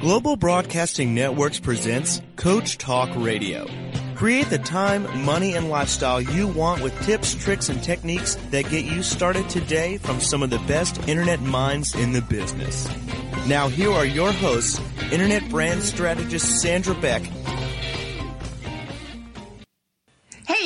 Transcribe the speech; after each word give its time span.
Global 0.00 0.36
Broadcasting 0.36 1.12
Networks 1.12 1.58
presents 1.58 2.22
Coach 2.36 2.78
Talk 2.78 3.10
Radio. 3.16 3.66
Create 4.14 4.48
the 4.48 4.58
time, 4.58 5.24
money, 5.24 5.56
and 5.56 5.70
lifestyle 5.70 6.20
you 6.20 6.46
want 6.46 6.80
with 6.84 6.96
tips, 7.02 7.34
tricks, 7.34 7.68
and 7.68 7.82
techniques 7.82 8.36
that 8.52 8.70
get 8.70 8.84
you 8.84 9.02
started 9.02 9.48
today 9.48 9.98
from 9.98 10.20
some 10.20 10.44
of 10.44 10.50
the 10.50 10.60
best 10.60 11.08
internet 11.08 11.40
minds 11.40 11.96
in 11.96 12.12
the 12.12 12.22
business. 12.22 12.88
Now, 13.48 13.66
here 13.66 13.90
are 13.90 14.04
your 14.04 14.30
hosts, 14.30 14.80
Internet 15.10 15.50
Brand 15.50 15.82
Strategist 15.82 16.60
Sandra 16.62 16.94
Beck 16.94 17.24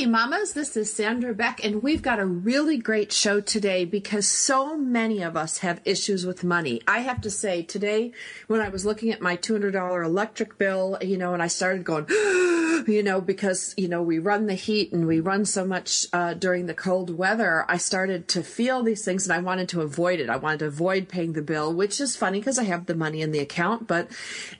Hey, 0.03 0.09
mamas, 0.09 0.53
this 0.53 0.77
is 0.77 0.93
Sandra 0.93 1.33
Beck, 1.33 1.65
and 1.65 1.81
we've 1.81 2.03
got 2.03 2.19
a 2.19 2.27
really 2.27 2.77
great 2.77 3.13
show 3.13 3.41
today 3.41 3.85
because 3.85 4.27
so 4.27 4.77
many 4.77 5.23
of 5.23 5.37
us 5.37 5.59
have 5.59 5.81
issues 5.85 6.27
with 6.27 6.43
money. 6.43 6.83
I 6.89 7.03
have 7.03 7.21
to 7.21 7.31
say, 7.31 7.63
today, 7.63 8.11
when 8.49 8.61
I 8.61 8.69
was 8.69 8.85
looking 8.85 9.13
at 9.13 9.21
my 9.21 9.37
$200 9.37 10.05
electric 10.05 10.59
bill, 10.59 10.99
you 11.01 11.17
know, 11.17 11.35
and 11.35 11.41
I 11.41 11.47
started 11.47 11.85
going, 11.85 12.07
you 12.89 13.03
know, 13.05 13.21
because, 13.21 13.75
you 13.77 13.87
know, 13.87 14.03
we 14.03 14.19
run 14.19 14.47
the 14.47 14.55
heat 14.55 14.93
and 14.93 15.07
we 15.07 15.21
run 15.21 15.45
so 15.45 15.65
much 15.65 16.07
uh, 16.13 16.35
during 16.35 16.67
the 16.67 16.75
cold 16.75 17.17
weather, 17.17 17.65
I 17.69 17.77
started 17.77 18.27
to 18.29 18.43
feel 18.43 18.83
these 18.83 19.05
things 19.05 19.25
and 19.25 19.33
I 19.33 19.39
wanted 19.39 19.69
to 19.69 19.83
avoid 19.83 20.19
it. 20.19 20.29
I 20.29 20.37
wanted 20.37 20.61
to 20.61 20.67
avoid 20.67 21.09
paying 21.09 21.35
the 21.35 21.43
bill, 21.43 21.73
which 21.73 22.01
is 22.01 22.17
funny 22.17 22.41
because 22.41 22.59
I 22.59 22.65
have 22.65 22.87
the 22.87 22.97
money 22.97 23.23
in 23.23 23.31
the 23.31 23.39
account, 23.39 23.87
but 23.87 24.11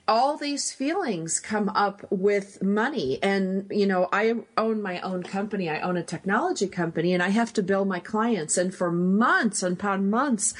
all 0.07 0.37
these 0.37 0.71
feelings 0.71 1.41
come 1.41 1.67
up 1.67 2.05
with 2.09 2.63
money. 2.63 3.19
And, 3.21 3.67
you 3.71 3.87
know, 3.87 4.07
I 4.13 4.35
own 4.57 4.81
my 4.81 5.01
own 5.01 5.23
company. 5.33 5.67
I 5.67 5.81
own 5.81 5.97
a 5.97 6.03
technology 6.03 6.67
company 6.67 7.11
and 7.11 7.23
I 7.23 7.29
have 7.29 7.51
to 7.53 7.63
bill 7.63 7.85
my 7.85 7.99
clients. 7.99 8.55
And 8.55 8.73
for 8.73 8.91
months 8.91 9.63
and 9.63 9.73
upon 9.73 10.11
months, 10.11 10.53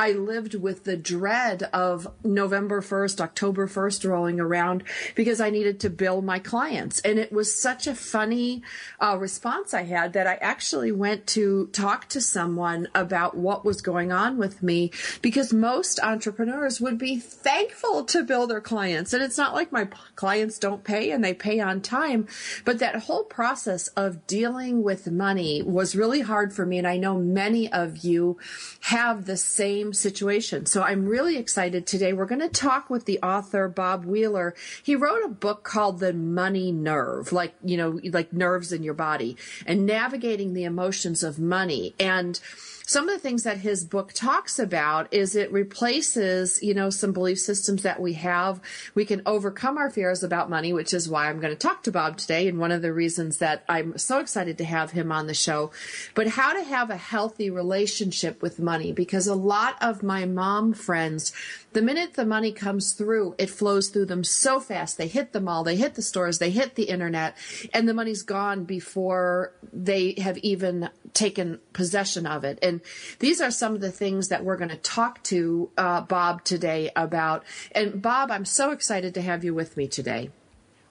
I 0.00 0.12
lived 0.12 0.54
with 0.54 0.84
the 0.84 0.96
dread 0.96 1.64
of 1.72 2.06
November 2.22 2.80
1st, 2.80 3.20
October 3.20 3.66
1st 3.66 4.08
rolling 4.08 4.38
around 4.38 4.84
because 5.16 5.40
I 5.40 5.50
needed 5.50 5.80
to 5.80 5.90
bill 5.90 6.22
my 6.22 6.38
clients. 6.38 7.00
And 7.00 7.18
it 7.18 7.32
was 7.32 7.60
such 7.60 7.88
a 7.88 7.96
funny 7.96 8.62
uh, 9.00 9.18
response 9.18 9.74
I 9.74 9.82
had 9.82 10.12
that 10.12 10.28
I 10.28 10.34
actually 10.36 10.92
went 10.92 11.26
to 11.28 11.66
talk 11.72 12.08
to 12.10 12.20
someone 12.20 12.86
about 12.94 13.36
what 13.36 13.64
was 13.64 13.82
going 13.82 14.12
on 14.12 14.38
with 14.38 14.62
me 14.62 14.92
because 15.20 15.52
most 15.52 15.98
entrepreneurs 16.00 16.80
would 16.80 16.96
be 16.96 17.18
thankful 17.18 18.04
to 18.04 18.22
bill 18.22 18.46
their 18.46 18.60
clients. 18.60 19.12
And 19.12 19.20
it's 19.20 19.36
not 19.36 19.52
like 19.52 19.72
my 19.72 19.88
clients 20.14 20.60
don't 20.60 20.84
pay 20.84 21.10
and 21.10 21.24
they 21.24 21.34
pay 21.34 21.58
on 21.58 21.80
time, 21.80 22.28
but 22.64 22.78
that 22.78 22.94
whole 22.94 23.24
process 23.24 23.88
of 23.88 24.28
dealing 24.28 24.84
with 24.84 25.10
money 25.10 25.60
was 25.60 25.96
really 25.96 26.20
hard 26.20 26.52
for 26.52 26.64
me. 26.64 26.78
And 26.78 26.86
I 26.86 26.98
know 26.98 27.18
many 27.18 27.68
of 27.72 28.04
you 28.04 28.38
have 28.82 29.26
the 29.26 29.36
same 29.36 29.87
same 29.88 30.12
situation. 30.12 30.66
So 30.66 30.82
I'm 30.82 31.06
really 31.06 31.36
excited 31.36 31.86
today. 31.86 32.12
We're 32.12 32.26
going 32.26 32.40
to 32.40 32.48
talk 32.48 32.90
with 32.90 33.06
the 33.06 33.20
author, 33.22 33.68
Bob 33.68 34.04
Wheeler. 34.04 34.54
He 34.82 34.96
wrote 34.96 35.24
a 35.24 35.28
book 35.28 35.64
called 35.64 36.00
The 36.00 36.12
Money 36.12 36.72
Nerve, 36.72 37.32
like, 37.32 37.54
you 37.64 37.76
know, 37.76 38.00
like 38.04 38.32
nerves 38.32 38.72
in 38.72 38.82
your 38.82 38.94
body 38.94 39.36
and 39.66 39.86
navigating 39.86 40.52
the 40.52 40.64
emotions 40.64 41.22
of 41.22 41.38
money. 41.38 41.94
And 41.98 42.38
some 42.86 43.06
of 43.06 43.14
the 43.14 43.20
things 43.20 43.42
that 43.42 43.58
his 43.58 43.84
book 43.84 44.14
talks 44.14 44.58
about 44.58 45.12
is 45.12 45.36
it 45.36 45.52
replaces, 45.52 46.62
you 46.62 46.72
know, 46.72 46.88
some 46.88 47.12
belief 47.12 47.38
systems 47.38 47.82
that 47.82 48.00
we 48.00 48.14
have. 48.14 48.62
We 48.94 49.04
can 49.04 49.20
overcome 49.26 49.76
our 49.76 49.90
fears 49.90 50.22
about 50.22 50.48
money, 50.48 50.72
which 50.72 50.94
is 50.94 51.06
why 51.06 51.28
I'm 51.28 51.38
going 51.38 51.52
to 51.52 51.58
talk 51.58 51.82
to 51.82 51.92
Bob 51.92 52.16
today. 52.16 52.48
And 52.48 52.58
one 52.58 52.72
of 52.72 52.80
the 52.80 52.94
reasons 52.94 53.38
that 53.38 53.62
I'm 53.68 53.98
so 53.98 54.20
excited 54.20 54.56
to 54.56 54.64
have 54.64 54.92
him 54.92 55.12
on 55.12 55.26
the 55.26 55.34
show, 55.34 55.70
but 56.14 56.28
how 56.28 56.54
to 56.54 56.62
have 56.64 56.88
a 56.88 56.96
healthy 56.96 57.50
relationship 57.50 58.40
with 58.40 58.58
money, 58.58 58.92
because 58.92 59.26
a 59.26 59.34
lot 59.34 59.76
of 59.80 60.02
my 60.02 60.24
mom 60.24 60.72
friends, 60.72 61.32
the 61.72 61.82
minute 61.82 62.14
the 62.14 62.24
money 62.24 62.52
comes 62.52 62.92
through, 62.92 63.34
it 63.38 63.50
flows 63.50 63.88
through 63.88 64.06
them 64.06 64.24
so 64.24 64.60
fast. 64.60 64.98
They 64.98 65.08
hit 65.08 65.32
the 65.32 65.40
mall, 65.40 65.64
they 65.64 65.76
hit 65.76 65.94
the 65.94 66.02
stores, 66.02 66.38
they 66.38 66.50
hit 66.50 66.74
the 66.74 66.84
internet, 66.84 67.36
and 67.72 67.88
the 67.88 67.94
money's 67.94 68.22
gone 68.22 68.64
before 68.64 69.52
they 69.72 70.14
have 70.18 70.38
even 70.38 70.90
taken 71.14 71.60
possession 71.72 72.26
of 72.26 72.44
it. 72.44 72.58
And 72.62 72.80
these 73.18 73.40
are 73.40 73.50
some 73.50 73.74
of 73.74 73.80
the 73.80 73.92
things 73.92 74.28
that 74.28 74.44
we're 74.44 74.56
going 74.56 74.70
to 74.70 74.76
talk 74.76 75.22
to 75.24 75.70
uh, 75.76 76.00
Bob 76.02 76.44
today 76.44 76.90
about. 76.96 77.44
And 77.72 78.00
Bob, 78.00 78.30
I'm 78.30 78.44
so 78.44 78.70
excited 78.70 79.14
to 79.14 79.22
have 79.22 79.44
you 79.44 79.54
with 79.54 79.76
me 79.76 79.88
today. 79.88 80.30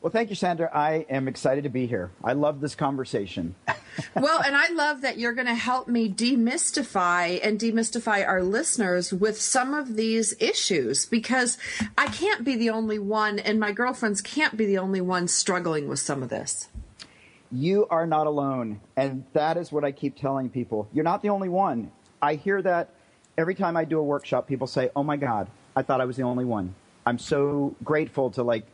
Well, 0.02 0.12
thank 0.12 0.30
you, 0.30 0.36
Sandra. 0.36 0.70
I 0.72 1.08
am 1.10 1.28
excited 1.28 1.64
to 1.64 1.70
be 1.70 1.88
here. 1.88 2.12
I 2.24 2.34
love 2.34 2.62
this 2.62 2.76
conversation. 2.76 3.56
well, 4.16 4.42
and 4.46 4.56
I 4.56 4.70
love 4.70 5.02
that 5.02 5.18
you're 5.18 5.34
going 5.34 5.48
to 5.48 5.56
help 5.56 5.88
me 5.88 6.08
demystify 6.08 7.40
and 7.42 7.60
demystify 7.60 8.26
our 8.26 8.44
listeners 8.44 9.12
with 9.12 9.42
some 9.42 9.74
of 9.74 9.96
these 9.96 10.36
issues 10.40 11.08
because 11.08 11.58
I 11.98 12.08
can't 12.08 12.44
be 12.44 12.56
the 12.56 12.70
only 12.70 13.00
one, 13.00 13.40
and 13.40 13.60
my 13.60 13.72
girlfriends 13.72 14.22
can't 14.22 14.56
be 14.56 14.68
the 14.68 14.78
only 14.78 15.02
ones 15.02 15.34
struggling 15.34 15.88
with 15.88 16.00
some 16.00 16.22
of 16.22 16.30
this. 16.30 16.68
You 17.52 17.88
are 17.90 18.06
not 18.06 18.28
alone. 18.28 18.82
And 18.96 19.24
that 19.34 19.58
is 19.58 19.72
what 19.72 19.84
I 19.84 19.92
keep 19.92 20.16
telling 20.16 20.50
people. 20.50 20.88
You're 20.94 21.06
not 21.06 21.24
the 21.24 21.30
only 21.30 21.50
one. 21.50 21.92
I 22.22 22.36
hear 22.36 22.62
that 22.62 22.92
every 23.36 23.56
time 23.56 23.76
I 23.76 23.86
do 23.86 23.98
a 24.00 24.04
workshop, 24.04 24.48
people 24.48 24.68
say, 24.68 24.90
Oh 24.96 25.04
my 25.04 25.18
God, 25.18 25.50
I 25.76 25.82
thought 25.82 26.02
I 26.02 26.06
was 26.06 26.18
the 26.18 26.24
only 26.24 26.46
one. 26.46 26.76
I'm 27.06 27.18
so 27.18 27.76
grateful 27.84 28.32
to 28.32 28.44
like 28.44 28.66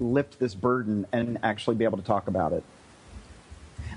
lift 0.00 0.38
this 0.38 0.54
burden 0.54 1.06
and 1.12 1.38
actually 1.42 1.76
be 1.76 1.84
able 1.84 1.98
to 1.98 2.04
talk 2.04 2.28
about 2.28 2.52
it. 2.52 2.64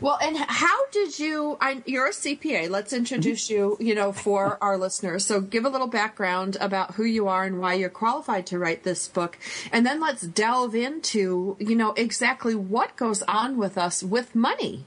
Well, 0.02 0.18
and 0.20 0.36
how 0.36 0.88
did 0.88 1.20
you? 1.20 1.58
I, 1.62 1.84
you're 1.86 2.08
a 2.08 2.12
CPA. 2.12 2.72
Let's 2.72 2.92
introduce 2.92 3.52
you. 3.52 3.78
You 3.80 3.94
know, 3.94 4.12
for 4.12 4.58
our 4.60 4.76
listeners. 4.78 5.26
So, 5.26 5.42
give 5.42 5.64
a 5.64 5.70
little 5.70 5.88
background 5.88 6.58
about 6.60 6.96
who 6.96 7.04
you 7.04 7.28
are 7.28 7.44
and 7.44 7.60
why 7.60 7.76
you're 7.76 7.90
qualified 7.90 8.48
to 8.48 8.58
write 8.58 8.84
this 8.84 9.08
book, 9.08 9.38
and 9.72 9.86
then 9.86 10.00
let's 10.00 10.24
delve 10.24 10.74
into 10.74 11.56
you 11.60 11.76
know 11.76 11.94
exactly 11.94 12.56
what 12.56 12.96
goes 12.96 13.22
on 13.24 13.58
with 13.58 13.78
us 13.78 14.02
with 14.02 14.34
money. 14.34 14.86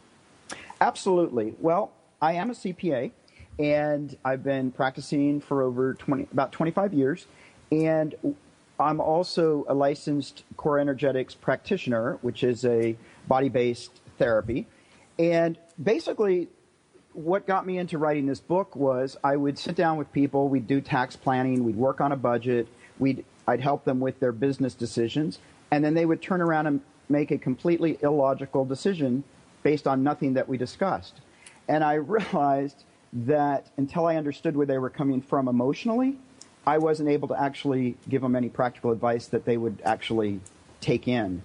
Absolutely. 0.81 1.55
Well, 1.61 1.93
I 2.21 2.33
am 2.33 2.51
a 2.51 2.55
CPA, 2.55 3.13
and 3.61 4.17
I've 4.25 4.43
been 4.43 4.73
practicing 4.73 5.41
for 5.41 5.63
over 5.63 5.95
twenty, 5.95 6.27
about 6.33 6.51
25 6.51 6.93
years, 6.93 7.27
and 7.71 8.17
I'm 8.79 9.01
also 9.01 9.65
a 9.69 9.75
licensed 9.75 10.45
core 10.57 10.79
energetics 10.79 11.35
practitioner, 11.35 12.19
which 12.23 12.43
is 12.43 12.65
a 12.65 12.97
body-based 13.29 14.01
therapy. 14.19 14.67
And 15.19 15.59
basically, 15.83 16.49
what 17.13 17.47
got 17.47 17.67
me 17.67 17.79
into 17.79 17.99
writing 17.99 18.27
this 18.27 18.41
book 18.41 18.75
was 18.75 19.17
I 19.23 19.37
would 19.37 19.59
sit 19.59 19.77
down 19.77 19.97
with 19.97 20.13
people, 20.13 20.49
we'd 20.49 20.67
do 20.67 20.81
tax 20.81 21.15
planning, 21.15 21.65
we'd 21.65 21.77
work 21.77 22.01
on 22.01 22.11
a 22.11 22.17
budget, 22.17 22.67
we'd, 22.99 23.25
I'd 23.47 23.61
help 23.61 23.85
them 23.85 24.01
with 24.01 24.19
their 24.19 24.33
business 24.33 24.75
decisions, 24.75 25.39
and 25.71 25.85
then 25.85 25.95
they 25.95 26.05
would 26.05 26.21
turn 26.21 26.41
around 26.41 26.67
and 26.67 26.81
make 27.09 27.31
a 27.31 27.39
completely 27.39 27.99
illogical 28.03 28.65
decision 28.65 29.23
based 29.63 29.87
on 29.87 30.03
nothing 30.03 30.35
that 30.35 30.49
we 30.49 30.59
discussed. 30.59 31.21
And 31.69 31.85
I 31.85 31.95
realized 31.95 32.83
that 33.13 33.71
until 33.77 34.07
I 34.07 34.17
understood 34.17 34.57
where 34.57 34.67
they 34.67 34.79
were 34.79 34.91
coming 34.91 35.23
from 35.23 35.47
emotionally, 35.47 36.19
I 36.67 36.79
wasn't 36.79 37.09
able 37.09 37.29
to 37.29 37.41
actually 37.41 37.97
give 38.09 38.23
them 38.23 38.35
any 38.35 38.49
practical 38.49 38.91
advice 38.91 39.27
that 39.27 39.45
they 39.45 39.57
would 39.57 39.83
actually 39.85 40.41
take 40.81 41.07
in. 41.09 41.43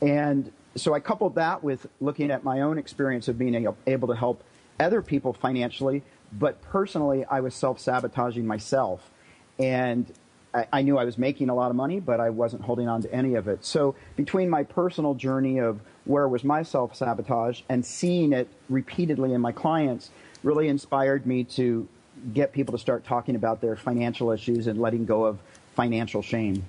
And 0.00 0.52
so 0.76 0.94
I 0.94 1.00
coupled 1.00 1.34
that 1.34 1.62
with 1.62 1.86
looking 2.00 2.30
at 2.30 2.44
my 2.44 2.60
own 2.60 2.78
experience 2.78 3.28
of 3.28 3.38
being 3.38 3.66
able 3.86 4.08
to 4.08 4.14
help 4.14 4.42
other 4.80 5.02
people 5.02 5.32
financially, 5.32 6.02
but 6.32 6.60
personally, 6.62 7.24
I 7.26 7.40
was 7.40 7.54
self 7.54 7.78
sabotaging 7.78 8.46
myself. 8.46 9.10
And 9.58 10.10
I, 10.54 10.66
I, 10.72 10.82
knew 10.82 10.98
I 10.98 11.04
was 11.04 11.18
making 11.18 11.50
a 11.50 11.54
lot 11.54 11.70
of 11.70 11.76
money, 11.76 12.00
but 12.00 12.20
I 12.20 12.30
wasn't 12.30 12.62
holding 12.62 12.88
on 12.88 13.02
to 13.02 13.14
any 13.14 13.34
of 13.34 13.48
it. 13.48 13.64
So 13.64 13.94
between 14.16 14.48
my 14.48 14.64
personal 14.64 15.14
journey 15.14 15.58
of 15.58 15.80
where 16.04 16.26
was 16.26 16.42
my 16.42 16.62
self 16.62 16.96
sabotage 16.96 17.62
and 17.68 17.84
seeing 17.84 18.32
it 18.32 18.48
repeatedly 18.68 19.34
in 19.34 19.40
my 19.40 19.52
clients 19.52 20.10
really 20.42 20.68
inspired 20.68 21.26
me 21.26 21.44
to 21.44 21.86
get 22.32 22.52
people 22.52 22.72
to 22.72 22.78
start 22.78 23.04
talking 23.04 23.36
about 23.36 23.60
their 23.60 23.76
financial 23.76 24.30
issues 24.30 24.66
and 24.66 24.80
letting 24.80 25.04
go 25.06 25.24
of 25.24 25.38
financial 25.74 26.22
shame. 26.22 26.64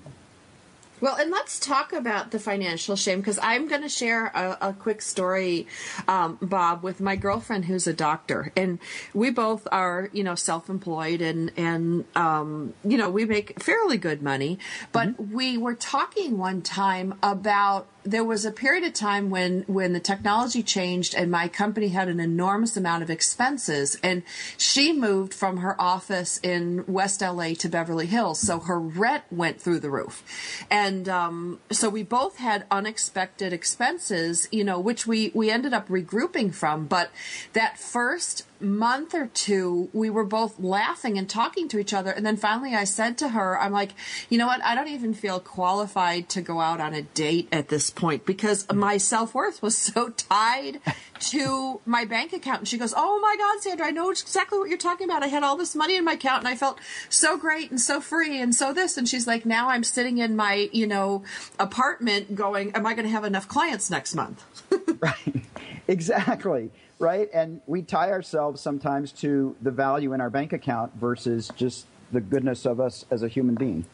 Well, 1.03 1.17
and 1.17 1.31
let's 1.31 1.59
talk 1.59 1.91
about 1.91 2.31
the 2.31 2.39
financial 2.39 2.95
shame 2.95 3.19
because 3.19 3.37
I'm 3.43 3.67
going 3.67 3.81
to 3.81 3.89
share 3.89 4.27
a, 4.27 4.69
a 4.69 4.73
quick 4.73 5.01
story, 5.01 5.67
um, 6.07 6.37
Bob, 6.41 6.81
with 6.81 7.01
my 7.01 7.17
girlfriend 7.17 7.65
who's 7.65 7.87
a 7.87 7.93
doctor, 7.93 8.53
and 8.55 8.79
we 9.13 9.29
both 9.29 9.67
are, 9.69 10.09
you 10.13 10.23
know, 10.23 10.35
self-employed 10.35 11.19
and 11.19 11.51
and 11.57 12.05
um, 12.15 12.73
you 12.85 12.97
know 12.97 13.09
we 13.09 13.25
make 13.25 13.61
fairly 13.61 13.97
good 13.97 14.21
money, 14.21 14.59
but 14.93 15.09
mm-hmm. 15.09 15.35
we 15.35 15.57
were 15.57 15.75
talking 15.75 16.37
one 16.37 16.61
time 16.61 17.15
about 17.21 17.85
there 18.03 18.23
was 18.23 18.45
a 18.45 18.51
period 18.51 18.83
of 18.83 18.93
time 18.93 19.29
when 19.29 19.63
when 19.67 19.93
the 19.93 19.99
technology 19.99 20.63
changed 20.63 21.15
and 21.15 21.31
my 21.31 21.47
company 21.47 21.89
had 21.89 22.07
an 22.07 22.19
enormous 22.19 22.75
amount 22.77 23.03
of 23.03 23.09
expenses. 23.09 23.97
And 24.03 24.23
she 24.57 24.93
moved 24.93 25.33
from 25.33 25.57
her 25.57 25.79
office 25.79 26.39
in 26.43 26.83
West 26.87 27.21
LA 27.21 27.53
to 27.55 27.69
Beverly 27.69 28.05
Hills. 28.05 28.39
So 28.39 28.59
her 28.59 28.79
rent 28.79 29.23
went 29.31 29.61
through 29.61 29.79
the 29.79 29.89
roof. 29.89 30.23
And 30.69 31.07
um, 31.07 31.59
so 31.71 31.89
we 31.89 32.03
both 32.03 32.37
had 32.37 32.65
unexpected 32.69 33.53
expenses 33.53 34.47
you 34.51 34.63
know 34.63 34.79
which 34.79 35.07
we 35.07 35.31
we 35.33 35.49
ended 35.49 35.73
up 35.73 35.87
regrouping 35.87 36.53
from. 36.53 36.85
But 36.85 37.11
that 37.53 37.79
first 37.79 38.45
month 38.63 39.13
or 39.13 39.27
two, 39.27 39.89
we 39.93 40.09
were 40.09 40.23
both 40.23 40.59
laughing 40.59 41.17
and 41.17 41.29
talking 41.29 41.67
to 41.69 41.79
each 41.79 41.93
other. 41.93 42.11
And 42.11 42.25
then 42.25 42.37
finally 42.37 42.73
I 42.75 42.83
said 42.83 43.17
to 43.19 43.29
her, 43.29 43.59
I'm 43.59 43.71
like, 43.71 43.91
you 44.29 44.37
know 44.37 44.47
what? 44.47 44.63
I 44.63 44.75
don't 44.75 44.87
even 44.87 45.13
feel 45.13 45.39
qualified 45.39 46.29
to 46.29 46.41
go 46.41 46.61
out 46.61 46.79
on 46.79 46.93
a 46.93 47.01
date 47.01 47.47
at 47.51 47.69
this 47.69 47.89
point 47.89 48.25
because 48.25 48.71
my 48.71 48.97
self 48.97 49.33
worth 49.33 49.61
was 49.61 49.77
so 49.77 50.09
tied 50.09 50.79
to 51.19 51.81
my 51.85 52.05
bank 52.05 52.33
account. 52.33 52.59
And 52.59 52.67
she 52.67 52.77
goes, 52.77 52.93
Oh 52.95 53.19
my 53.19 53.35
God, 53.37 53.61
Sandra, 53.61 53.87
I 53.87 53.91
know 53.91 54.09
exactly 54.09 54.59
what 54.59 54.69
you're 54.69 54.77
talking 54.77 55.09
about. 55.09 55.23
I 55.23 55.27
had 55.27 55.43
all 55.43 55.55
this 55.55 55.75
money 55.75 55.95
in 55.95 56.05
my 56.05 56.13
account 56.13 56.39
and 56.39 56.47
I 56.47 56.55
felt 56.55 56.79
so 57.09 57.37
great 57.37 57.69
and 57.69 57.79
so 57.79 58.01
free 58.01 58.41
and 58.41 58.53
so 58.53 58.73
this. 58.73 58.97
And 58.97 59.07
she's 59.07 59.27
like, 59.27 59.45
Now 59.45 59.69
I'm 59.69 59.83
sitting 59.83 60.17
in 60.17 60.35
my, 60.35 60.69
you 60.71 60.87
know, 60.87 61.23
apartment 61.59 62.35
going, 62.35 62.71
Am 62.75 62.85
I 62.85 62.93
going 62.93 63.05
to 63.05 63.11
have 63.11 63.23
enough 63.23 63.47
clients 63.47 63.89
next 63.89 64.15
month? 64.15 64.43
right. 64.99 65.43
Exactly. 65.87 66.71
Right. 67.03 67.29
And 67.33 67.59
we 67.67 67.81
tie 67.81 68.11
ourselves 68.11 68.61
sometimes 68.61 69.11
to 69.13 69.57
the 69.61 69.71
value 69.71 70.13
in 70.13 70.21
our 70.21 70.29
bank 70.29 70.53
account 70.53 70.93
versus 70.95 71.51
just 71.57 71.85
the 72.13 72.21
goodness 72.21 72.65
of 72.65 72.79
us 72.79 73.05
as 73.11 73.23
a 73.23 73.27
human 73.27 73.55
being. 73.55 73.85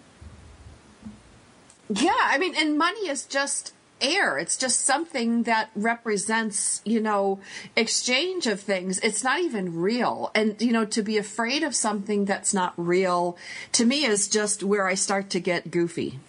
Yeah. 1.89 2.11
I 2.15 2.37
mean, 2.37 2.53
and 2.55 2.77
money 2.77 3.09
is 3.09 3.25
just 3.25 3.73
air. 3.99 4.37
It's 4.37 4.57
just 4.57 4.81
something 4.85 5.43
that 5.43 5.71
represents, 5.75 6.81
you 6.85 7.01
know, 7.01 7.39
exchange 7.75 8.45
of 8.45 8.59
things. 8.59 8.99
It's 8.99 9.23
not 9.23 9.39
even 9.39 9.75
real. 9.75 10.29
And, 10.35 10.61
you 10.61 10.71
know, 10.71 10.85
to 10.85 11.01
be 11.01 11.17
afraid 11.17 11.63
of 11.63 11.75
something 11.75 12.25
that's 12.25 12.53
not 12.53 12.73
real 12.77 13.37
to 13.71 13.85
me 13.85 14.05
is 14.05 14.27
just 14.27 14.63
where 14.63 14.87
I 14.87 14.93
start 14.93 15.31
to 15.31 15.39
get 15.39 15.71
goofy. 15.71 16.19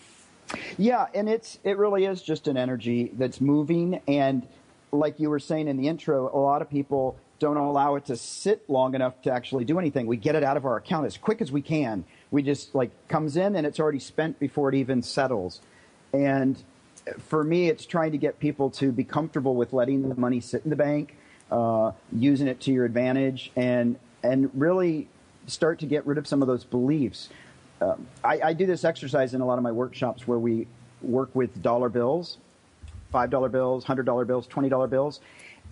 Yeah, 0.79 1.06
and 1.15 1.29
it's 1.29 1.59
it 1.62 1.77
really 1.77 2.06
is 2.06 2.23
just 2.23 2.49
an 2.49 2.56
energy 2.56 3.12
that's 3.15 3.41
moving 3.41 4.00
and 4.09 4.47
like 4.93 5.21
you 5.21 5.31
were 5.31 5.39
saying 5.39 5.69
in 5.69 5.77
the 5.77 5.89
intro, 5.89 6.31
a 6.35 6.39
lot 6.39 6.63
of 6.63 6.71
people 6.71 7.17
don't 7.39 7.57
allow 7.57 7.95
it 7.95 8.05
to 8.07 8.17
sit 8.17 8.69
long 8.69 8.95
enough 8.95 9.21
to 9.23 9.33
actually 9.33 9.65
do 9.65 9.79
anything. 9.79 10.07
We 10.07 10.17
get 10.17 10.35
it 10.35 10.45
out 10.45 10.57
of 10.57 10.67
our 10.67 10.77
account 10.77 11.07
as 11.07 11.17
quick 11.17 11.41
as 11.41 11.51
we 11.51 11.63
can. 11.63 12.05
We 12.31 12.43
just 12.43 12.75
like 12.75 12.91
comes 13.09 13.37
in 13.37 13.57
and 13.57 13.67
it's 13.67 13.81
already 13.81 13.99
spent 13.99 14.39
before 14.39 14.69
it 14.69 14.75
even 14.75 15.03
settles. 15.03 15.61
And 16.13 16.63
for 17.19 17.43
me, 17.43 17.69
it's 17.69 17.87
trying 17.87 18.13
to 18.13 18.19
get 18.19 18.39
people 18.39 18.71
to 18.71 18.93
be 18.93 19.05
comfortable 19.05 19.55
with 19.55 19.73
letting 19.73 20.09
the 20.09 20.15
money 20.15 20.41
sit 20.41 20.63
in 20.65 20.71
the 20.71 20.77
bank, 20.77 21.17
uh, 21.51 21.93
using 22.13 22.47
it 22.47 22.61
to 22.61 22.73
your 22.73 22.85
advantage, 22.85 23.51
and 23.57 23.99
and 24.23 24.51
really 24.55 25.09
start 25.47 25.79
to 25.81 25.87
get 25.87 26.07
rid 26.07 26.19
of 26.19 26.27
some 26.27 26.43
of 26.43 26.49
those 26.49 26.65
beliefs. 26.65 27.31
Um, 27.81 28.07
I, 28.23 28.41
I 28.41 28.53
do 28.53 28.67
this 28.67 28.85
exercise 28.85 29.33
in 29.33 29.41
a 29.41 29.47
lot 29.47 29.57
of 29.57 29.65
my 29.65 29.73
workshops 29.73 30.29
where 30.29 30.39
we 30.39 30.67
work 31.01 31.35
with 31.35 31.63
dollar 31.63 31.89
bills, 31.89 32.37
five 33.11 33.31
dollar 33.31 33.49
bills, 33.49 33.85
hundred 33.85 34.07
dollar 34.07 34.25
bills, 34.25 34.47
twenty 34.47 34.69
dollar 34.69 34.87
bills, 34.87 35.21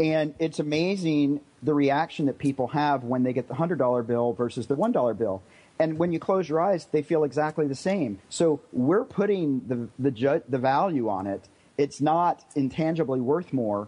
and 0.00 0.35
it's 0.38 0.58
amazing 0.58 1.40
the 1.62 1.75
reaction 1.75 2.26
that 2.26 2.38
people 2.38 2.69
have 2.69 3.05
when 3.05 3.23
they 3.23 3.32
get 3.32 3.49
the 3.49 3.55
hundred 3.55 3.79
dollar 3.79 4.02
bill 4.02 4.32
versus 4.32 4.67
the 4.67 4.75
one 4.75 4.93
dollar 4.93 5.14
bill. 5.14 5.43
And 5.81 5.99
when 5.99 6.12
you 6.12 6.19
close 6.19 6.49
your 6.49 6.61
eyes, 6.61 6.87
they 6.87 7.02
feel 7.02 7.23
exactly 7.23 7.67
the 7.69 7.75
same. 7.75 8.19
So 8.29 8.61
we're 8.73 9.05
putting 9.05 9.67
the 9.69 9.88
the, 9.99 10.11
ju- 10.11 10.43
the 10.49 10.58
value 10.58 11.08
on 11.08 11.26
it. 11.26 11.49
It's 11.76 12.00
not 12.00 12.44
intangibly 12.56 13.20
worth 13.20 13.52
more 13.52 13.87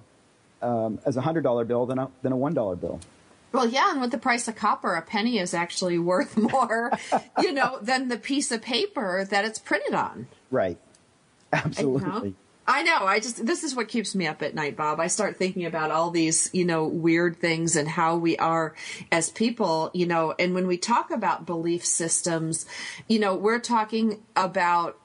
um, 0.62 1.00
as 1.04 1.16
a 1.16 1.20
hundred 1.20 1.42
dollar 1.42 1.64
bill 1.64 1.86
than 1.86 1.98
a 1.98 2.10
than 2.22 2.32
a 2.32 2.36
one 2.36 2.54
dollar 2.54 2.76
bill. 2.76 3.00
Well, 3.52 3.68
yeah, 3.68 3.90
and 3.90 4.00
with 4.00 4.12
the 4.12 4.18
price 4.18 4.46
of 4.46 4.54
copper, 4.54 4.94
a 4.94 5.02
penny 5.02 5.38
is 5.38 5.54
actually 5.54 5.98
worth 6.12 6.36
more, 6.36 6.92
you 7.40 7.52
know, 7.52 7.78
than 7.82 8.08
the 8.08 8.16
piece 8.16 8.52
of 8.52 8.62
paper 8.62 9.26
that 9.28 9.44
it's 9.44 9.58
printed 9.58 9.94
on. 9.94 10.28
Right. 10.50 10.78
Absolutely. 11.52 12.36
I 12.70 12.82
know. 12.82 12.98
I 13.00 13.18
just 13.18 13.44
this 13.44 13.64
is 13.64 13.74
what 13.74 13.88
keeps 13.88 14.14
me 14.14 14.28
up 14.28 14.42
at 14.42 14.54
night, 14.54 14.76
Bob. 14.76 15.00
I 15.00 15.08
start 15.08 15.36
thinking 15.36 15.66
about 15.66 15.90
all 15.90 16.12
these, 16.12 16.48
you 16.52 16.64
know, 16.64 16.86
weird 16.86 17.36
things 17.36 17.74
and 17.74 17.88
how 17.88 18.16
we 18.16 18.36
are 18.36 18.76
as 19.10 19.28
people, 19.28 19.90
you 19.92 20.06
know, 20.06 20.36
and 20.38 20.54
when 20.54 20.68
we 20.68 20.78
talk 20.78 21.10
about 21.10 21.46
belief 21.46 21.84
systems, 21.84 22.66
you 23.08 23.18
know, 23.18 23.34
we're 23.34 23.58
talking 23.58 24.22
about 24.36 24.96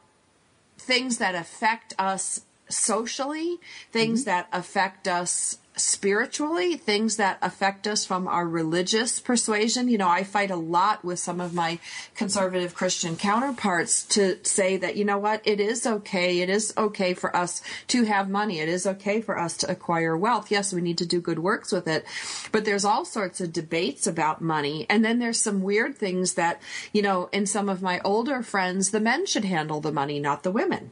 things 0.78 1.18
that 1.18 1.34
affect 1.34 1.96
us 1.98 2.42
socially, 2.70 3.58
things 3.92 4.22
mm-hmm. 4.22 4.30
that 4.30 4.48
affect 4.54 5.08
us 5.08 5.58
spiritually, 5.76 6.76
things 6.76 7.18
that 7.18 7.38
affect 7.42 7.88
us 7.88 8.06
from 8.06 8.28
our 8.28 8.48
religious 8.48 9.20
persuasion. 9.20 9.88
You 9.90 9.98
know, 9.98 10.10
I 10.10 10.24
fight 10.24 10.52
a 10.52 10.56
lot 10.56 11.04
with 11.04 11.20
some 11.20 11.42
of 11.42 11.54
my 11.54 11.80
conservative 12.16 12.74
Christian 12.76 13.16
counterparts 13.16 14.04
to 14.08 14.40
say 14.44 14.78
that, 14.78 14.96
you 14.96 15.06
know 15.06 15.18
what, 15.18 15.42
it 15.44 15.60
is 15.60 15.86
okay. 15.86 16.40
It 16.40 16.50
is 16.50 16.74
okay 16.78 17.14
for 17.14 17.36
us 17.36 17.62
to 17.88 18.04
have 18.04 18.30
money. 18.30 18.60
It 18.60 18.70
is 18.70 18.88
okay 18.88 19.22
for 19.22 19.38
us 19.38 19.58
to 19.58 19.72
acquire 19.72 20.18
wealth. 20.18 20.52
Yes, 20.52 20.74
we 20.74 20.82
need 20.82 20.98
to 21.00 21.06
do 21.06 21.20
good 21.20 21.40
works 21.40 21.72
with 21.72 21.88
it, 21.88 22.06
but 22.52 22.66
there's 22.66 22.86
all 22.86 23.06
sorts 23.06 23.42
of 23.42 23.54
debates 23.54 24.08
about 24.08 24.42
money. 24.42 24.86
And 24.90 25.04
then 25.04 25.20
there's 25.20 25.42
some 25.42 25.62
weird 25.62 25.98
things 25.98 26.36
that, 26.36 26.62
you 26.94 27.02
know, 27.02 27.30
in 27.32 27.46
some 27.46 27.70
of 27.70 27.82
my 27.82 28.00
older 28.04 28.42
friends, 28.42 28.92
the 28.92 29.00
men 29.00 29.26
should 29.26 29.46
handle 29.46 29.82
the 29.82 29.92
money, 29.92 30.20
not 30.20 30.44
the 30.44 30.52
women. 30.52 30.92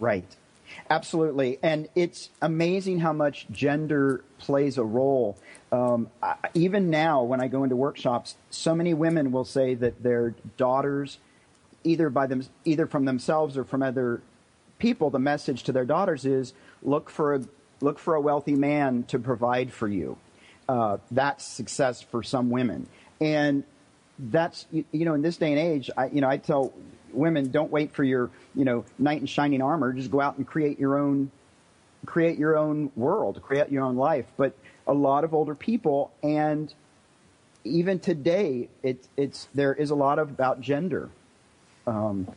Right. 0.00 0.36
Absolutely. 0.90 1.58
And 1.62 1.88
it's 1.94 2.30
amazing 2.42 3.00
how 3.00 3.12
much 3.12 3.46
gender 3.50 4.22
plays 4.38 4.76
a 4.76 4.84
role. 4.84 5.36
Um, 5.72 6.10
I, 6.22 6.36
even 6.54 6.90
now, 6.90 7.22
when 7.22 7.40
I 7.40 7.48
go 7.48 7.64
into 7.64 7.74
workshops, 7.74 8.36
so 8.50 8.74
many 8.74 8.92
women 8.92 9.32
will 9.32 9.44
say 9.46 9.74
that 9.74 10.02
their 10.02 10.34
daughters, 10.56 11.18
either 11.84 12.10
by 12.10 12.26
them, 12.26 12.44
either 12.64 12.86
from 12.86 13.06
themselves 13.06 13.56
or 13.56 13.64
from 13.64 13.82
other 13.82 14.20
people, 14.78 15.10
the 15.10 15.18
message 15.18 15.62
to 15.64 15.72
their 15.72 15.86
daughters 15.86 16.26
is 16.26 16.52
look 16.82 17.08
for 17.08 17.34
a 17.34 17.40
look 17.80 17.98
for 17.98 18.14
a 18.14 18.20
wealthy 18.20 18.54
man 18.54 19.04
to 19.04 19.18
provide 19.18 19.72
for 19.72 19.88
you. 19.88 20.16
Uh, 20.68 20.98
that's 21.10 21.44
success 21.44 22.02
for 22.02 22.22
some 22.22 22.50
women, 22.50 22.86
and 23.20 23.64
that's 24.18 24.66
you, 24.70 24.84
you 24.92 25.04
know 25.04 25.14
in 25.14 25.22
this 25.22 25.38
day 25.38 25.50
and 25.50 25.58
age, 25.58 25.90
I, 25.96 26.06
you 26.06 26.20
know 26.20 26.28
I 26.28 26.36
tell 26.36 26.72
women, 27.14 27.50
don't 27.50 27.70
wait 27.70 27.92
for 27.92 28.04
your, 28.04 28.30
you 28.54 28.64
know, 28.64 28.84
knight 28.98 29.20
in 29.20 29.26
shining 29.26 29.62
armor. 29.62 29.92
Just 29.92 30.10
go 30.10 30.20
out 30.20 30.36
and 30.36 30.46
create 30.46 30.78
your 30.78 30.98
own, 30.98 31.30
create 32.06 32.38
your 32.38 32.56
own 32.56 32.90
world, 32.96 33.40
create 33.42 33.70
your 33.70 33.84
own 33.84 33.96
life. 33.96 34.26
But 34.36 34.56
a 34.86 34.94
lot 34.94 35.24
of 35.24 35.34
older 35.34 35.54
people, 35.54 36.12
and 36.22 36.72
even 37.64 37.98
today, 37.98 38.68
it, 38.82 39.06
it's 39.16 39.48
there 39.54 39.72
is 39.72 39.90
a 39.90 39.94
lot 39.94 40.18
of 40.18 40.30
about 40.30 40.60
gender. 40.60 41.10
Um, 41.86 42.28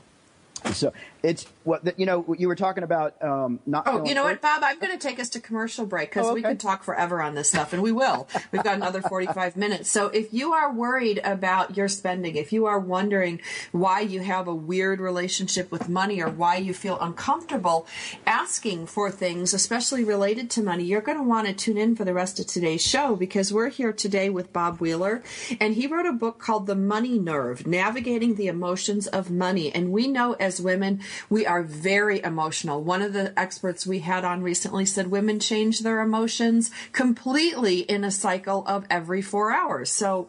so 0.73 0.93
it's 1.27 1.45
what 1.65 1.99
you 1.99 2.05
know. 2.05 2.35
You 2.37 2.47
were 2.47 2.55
talking 2.55 2.83
about 2.83 3.21
um, 3.21 3.59
not. 3.65 3.83
Oh, 3.85 4.05
you 4.05 4.15
know 4.15 4.23
what, 4.23 4.41
Bob? 4.41 4.61
I'm 4.63 4.79
going 4.79 4.97
to 4.97 4.97
take 4.97 5.19
us 5.19 5.27
to 5.31 5.41
commercial 5.41 5.85
break 5.85 6.09
because 6.09 6.25
oh, 6.25 6.29
okay. 6.29 6.35
we 6.35 6.41
can 6.41 6.57
talk 6.57 6.83
forever 6.83 7.21
on 7.21 7.35
this 7.35 7.49
stuff, 7.49 7.73
and 7.73 7.83
we 7.83 7.91
will. 7.91 8.29
We've 8.53 8.63
got 8.63 8.75
another 8.75 9.01
45 9.01 9.57
minutes. 9.57 9.89
So 9.89 10.07
if 10.07 10.33
you 10.33 10.53
are 10.53 10.71
worried 10.71 11.19
about 11.25 11.75
your 11.75 11.89
spending, 11.89 12.37
if 12.37 12.53
you 12.53 12.65
are 12.65 12.79
wondering 12.79 13.41
why 13.73 13.99
you 13.99 14.21
have 14.21 14.47
a 14.47 14.55
weird 14.55 15.01
relationship 15.01 15.69
with 15.69 15.89
money 15.89 16.21
or 16.21 16.29
why 16.29 16.55
you 16.55 16.73
feel 16.73 16.97
uncomfortable 17.01 17.87
asking 18.25 18.87
for 18.87 19.11
things, 19.11 19.53
especially 19.53 20.05
related 20.05 20.49
to 20.51 20.63
money, 20.63 20.85
you're 20.85 21.01
going 21.01 21.17
to 21.17 21.23
want 21.23 21.47
to 21.47 21.53
tune 21.53 21.77
in 21.77 21.93
for 21.97 22.05
the 22.05 22.13
rest 22.13 22.39
of 22.39 22.47
today's 22.47 22.81
show 22.81 23.17
because 23.17 23.51
we're 23.51 23.69
here 23.69 23.91
today 23.91 24.29
with 24.29 24.53
Bob 24.53 24.79
Wheeler, 24.79 25.21
and 25.59 25.73
he 25.73 25.87
wrote 25.87 26.05
a 26.05 26.13
book 26.13 26.39
called 26.39 26.67
The 26.67 26.75
Money 26.75 27.19
Nerve: 27.19 27.67
Navigating 27.67 28.35
the 28.35 28.47
Emotions 28.47 29.07
of 29.07 29.29
Money. 29.29 29.75
And 29.75 29.91
we 29.91 30.07
know 30.07 30.31
as 30.39 30.61
women 30.61 31.01
we 31.29 31.45
are 31.45 31.63
very 31.63 32.23
emotional. 32.23 32.81
One 32.81 33.01
of 33.01 33.13
the 33.13 33.37
experts 33.37 33.85
we 33.87 33.99
had 33.99 34.23
on 34.25 34.43
recently 34.43 34.85
said 34.85 35.07
women 35.07 35.39
change 35.39 35.79
their 35.79 36.01
emotions 36.01 36.71
completely 36.91 37.79
in 37.79 38.03
a 38.03 38.11
cycle 38.11 38.63
of 38.67 38.85
every 38.89 39.21
four 39.21 39.51
hours. 39.51 39.89
So 39.89 40.27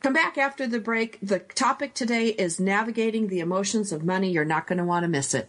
come 0.00 0.12
back 0.12 0.38
after 0.38 0.66
the 0.66 0.80
break. 0.80 1.18
The 1.22 1.40
topic 1.40 1.94
today 1.94 2.28
is 2.28 2.60
navigating 2.60 3.28
the 3.28 3.40
emotions 3.40 3.92
of 3.92 4.04
money. 4.04 4.30
You're 4.30 4.44
not 4.44 4.66
going 4.66 4.78
to 4.78 4.84
want 4.84 5.04
to 5.04 5.08
miss 5.08 5.34
it. 5.34 5.48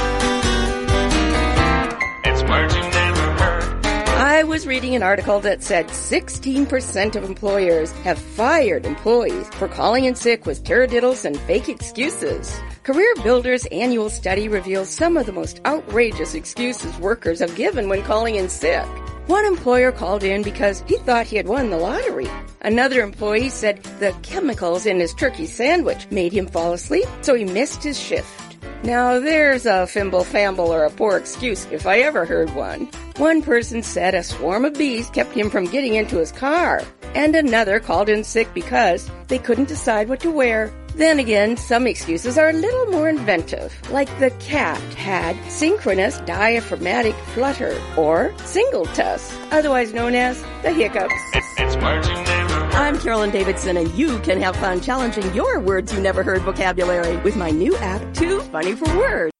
I 2.53 4.43
was 4.43 4.67
reading 4.67 4.93
an 4.95 5.03
article 5.03 5.39
that 5.39 5.63
said 5.63 5.87
16% 5.87 7.15
of 7.15 7.23
employers 7.23 7.91
have 8.03 8.19
fired 8.19 8.85
employees 8.85 9.47
for 9.51 9.69
calling 9.69 10.03
in 10.05 10.15
sick 10.15 10.45
with 10.45 10.63
taradiddles 10.63 11.23
and 11.23 11.39
fake 11.41 11.69
excuses. 11.69 12.59
Career 12.83 13.13
Builder's 13.23 13.65
annual 13.67 14.09
study 14.09 14.49
reveals 14.49 14.89
some 14.89 15.15
of 15.15 15.27
the 15.27 15.31
most 15.31 15.61
outrageous 15.65 16.33
excuses 16.33 16.97
workers 16.97 17.39
have 17.39 17.55
given 17.55 17.87
when 17.87 18.03
calling 18.03 18.35
in 18.35 18.49
sick. 18.49 18.85
One 19.27 19.45
employer 19.45 19.93
called 19.93 20.23
in 20.23 20.43
because 20.43 20.83
he 20.87 20.97
thought 20.97 21.27
he 21.27 21.37
had 21.37 21.47
won 21.47 21.69
the 21.69 21.77
lottery. 21.77 22.27
Another 22.61 23.01
employee 23.01 23.49
said 23.49 23.81
the 23.99 24.13
chemicals 24.23 24.85
in 24.85 24.99
his 24.99 25.13
turkey 25.13 25.45
sandwich 25.45 26.05
made 26.11 26.33
him 26.33 26.47
fall 26.47 26.73
asleep, 26.73 27.07
so 27.21 27.33
he 27.33 27.45
missed 27.45 27.81
his 27.81 27.97
shift. 27.97 28.50
Now 28.83 29.19
there's 29.19 29.65
a 29.65 29.85
fimble 29.85 30.23
famble 30.23 30.73
or 30.73 30.85
a 30.85 30.89
poor 30.89 31.17
excuse 31.17 31.67
if 31.71 31.85
I 31.85 31.99
ever 31.99 32.25
heard 32.25 32.53
one. 32.55 32.89
One 33.17 33.41
person 33.41 33.83
said 33.83 34.15
a 34.15 34.23
swarm 34.23 34.65
of 34.65 34.73
bees 34.73 35.09
kept 35.09 35.33
him 35.33 35.49
from 35.49 35.65
getting 35.65 35.95
into 35.95 36.17
his 36.17 36.31
car, 36.31 36.81
and 37.13 37.35
another 37.35 37.79
called 37.79 38.09
in 38.09 38.23
sick 38.23 38.51
because 38.53 39.09
they 39.27 39.37
couldn't 39.37 39.67
decide 39.67 40.09
what 40.09 40.19
to 40.21 40.31
wear. 40.31 40.73
Then 40.95 41.19
again, 41.19 41.55
some 41.57 41.87
excuses 41.87 42.37
are 42.37 42.49
a 42.49 42.53
little 42.53 42.87
more 42.87 43.07
inventive, 43.07 43.73
like 43.91 44.09
the 44.19 44.31
cat 44.39 44.81
had 44.95 45.37
synchronous 45.49 46.19
diaphragmatic 46.21 47.15
flutter, 47.33 47.79
or 47.95 48.33
singultus, 48.37 49.37
otherwise 49.51 49.93
known 49.93 50.15
as 50.15 50.41
the 50.63 50.73
hiccups. 50.73 51.13
It's 51.33 51.75
I'm 52.73 52.97
Carolyn 52.99 53.31
Davidson, 53.31 53.77
and 53.77 53.91
you 53.95 54.17
can 54.19 54.41
have 54.41 54.55
fun 54.55 54.79
challenging 54.81 55.33
your 55.33 55.59
words 55.59 55.93
you 55.93 55.99
never 55.99 56.23
heard 56.23 56.41
vocabulary 56.43 57.17
with 57.17 57.35
my 57.35 57.51
new 57.51 57.75
app, 57.77 58.13
Too 58.13 58.39
Funny 58.41 58.75
for 58.75 58.85
Words. 58.97 59.31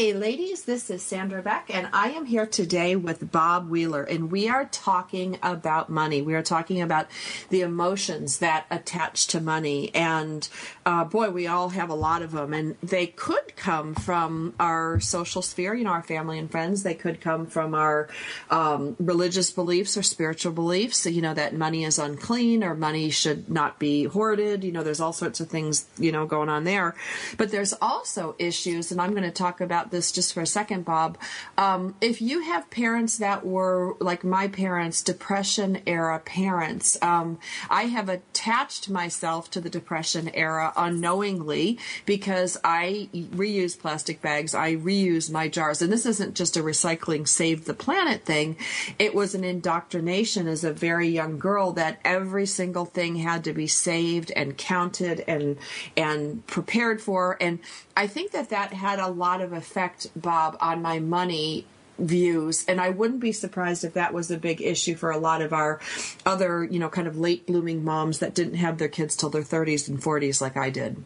Hey, 0.00 0.14
ladies, 0.14 0.49
this 0.70 0.88
is 0.88 1.02
Sandra 1.02 1.42
Beck, 1.42 1.68
and 1.74 1.88
I 1.92 2.10
am 2.10 2.26
here 2.26 2.46
today 2.46 2.94
with 2.94 3.32
Bob 3.32 3.68
Wheeler, 3.68 4.04
and 4.04 4.30
we 4.30 4.48
are 4.48 4.66
talking 4.66 5.36
about 5.42 5.90
money. 5.90 6.22
We 6.22 6.36
are 6.36 6.44
talking 6.44 6.80
about 6.80 7.08
the 7.48 7.62
emotions 7.62 8.38
that 8.38 8.66
attach 8.70 9.26
to 9.28 9.40
money, 9.40 9.92
and 9.92 10.48
uh, 10.86 11.02
boy, 11.02 11.30
we 11.30 11.48
all 11.48 11.70
have 11.70 11.90
a 11.90 11.94
lot 11.94 12.22
of 12.22 12.30
them, 12.30 12.54
and 12.54 12.76
they 12.84 13.08
could 13.08 13.56
come 13.56 13.96
from 13.96 14.54
our 14.60 15.00
social 15.00 15.42
sphere, 15.42 15.74
you 15.74 15.82
know, 15.82 15.90
our 15.90 16.04
family 16.04 16.38
and 16.38 16.48
friends. 16.48 16.84
They 16.84 16.94
could 16.94 17.20
come 17.20 17.46
from 17.46 17.74
our 17.74 18.08
um, 18.48 18.94
religious 19.00 19.50
beliefs 19.50 19.96
or 19.96 20.04
spiritual 20.04 20.52
beliefs, 20.52 21.04
you 21.04 21.20
know, 21.20 21.34
that 21.34 21.52
money 21.52 21.82
is 21.82 21.98
unclean 21.98 22.62
or 22.62 22.76
money 22.76 23.10
should 23.10 23.50
not 23.50 23.80
be 23.80 24.04
hoarded. 24.04 24.62
You 24.62 24.70
know, 24.70 24.84
there's 24.84 25.00
all 25.00 25.12
sorts 25.12 25.40
of 25.40 25.48
things, 25.48 25.88
you 25.98 26.12
know, 26.12 26.26
going 26.26 26.48
on 26.48 26.62
there. 26.62 26.94
But 27.36 27.50
there's 27.50 27.74
also 27.82 28.36
issues, 28.38 28.92
and 28.92 29.00
I'm 29.00 29.10
going 29.10 29.24
to 29.24 29.32
talk 29.32 29.60
about 29.60 29.90
this 29.90 30.12
just 30.12 30.32
for 30.32 30.40
a 30.42 30.46
second, 30.46 30.59
Bob. 30.84 31.18
Um, 31.56 31.94
if 32.00 32.20
you 32.20 32.40
have 32.42 32.70
parents 32.70 33.18
that 33.18 33.44
were 33.44 33.96
like 34.00 34.24
my 34.24 34.48
parents, 34.48 35.02
Depression 35.02 35.80
era 35.86 36.18
parents, 36.18 36.98
um, 37.02 37.38
I 37.68 37.84
have 37.84 38.08
attached 38.08 38.90
myself 38.90 39.50
to 39.52 39.60
the 39.60 39.70
Depression 39.70 40.30
era 40.34 40.72
unknowingly 40.76 41.78
because 42.06 42.56
I 42.64 43.08
reuse 43.14 43.78
plastic 43.78 44.20
bags, 44.20 44.54
I 44.54 44.76
reuse 44.76 45.30
my 45.30 45.48
jars. 45.48 45.82
And 45.82 45.92
this 45.92 46.06
isn't 46.06 46.34
just 46.34 46.56
a 46.56 46.62
recycling 46.62 47.26
save 47.26 47.64
the 47.64 47.74
planet 47.74 48.24
thing, 48.24 48.56
it 48.98 49.14
was 49.14 49.34
an 49.34 49.44
indoctrination 49.44 50.46
as 50.46 50.64
a 50.64 50.72
very 50.72 51.08
young 51.08 51.38
girl 51.38 51.72
that 51.72 52.00
every 52.04 52.46
single 52.46 52.84
thing 52.84 53.16
had 53.16 53.44
to 53.44 53.52
be 53.52 53.66
saved 53.66 54.32
and 54.36 54.56
counted 54.56 55.24
and 55.26 55.56
and 55.96 56.46
prepared 56.46 57.00
for 57.00 57.36
and 57.40 57.58
I 58.00 58.06
think 58.06 58.30
that 58.32 58.48
that 58.48 58.72
had 58.72 58.98
a 58.98 59.08
lot 59.08 59.42
of 59.42 59.52
effect, 59.52 60.06
Bob, 60.16 60.49
on 60.60 60.82
my 60.82 60.98
money 60.98 61.66
views. 61.98 62.64
And 62.66 62.80
i 62.80 62.88
wouldn't 62.88 63.20
be 63.20 63.32
surprised 63.32 63.84
if 63.84 63.94
that 63.94 64.14
was 64.14 64.30
a 64.30 64.38
big 64.38 64.62
issue 64.62 64.94
for 64.94 65.10
a 65.10 65.18
lot 65.18 65.42
of 65.42 65.52
our 65.52 65.80
other 66.24 66.64
you 66.64 66.78
know 66.78 66.88
kind 66.88 67.06
of 67.06 67.18
late 67.18 67.46
blooming 67.46 67.84
moms 67.84 68.20
that 68.20 68.34
didn't 68.34 68.54
have 68.54 68.78
their 68.78 68.88
kids 68.88 69.14
till 69.14 69.28
their 69.28 69.42
30s 69.42 69.88
and 69.88 70.00
40s 70.00 70.40
like 70.40 70.56
i 70.56 70.70
did. 70.70 71.04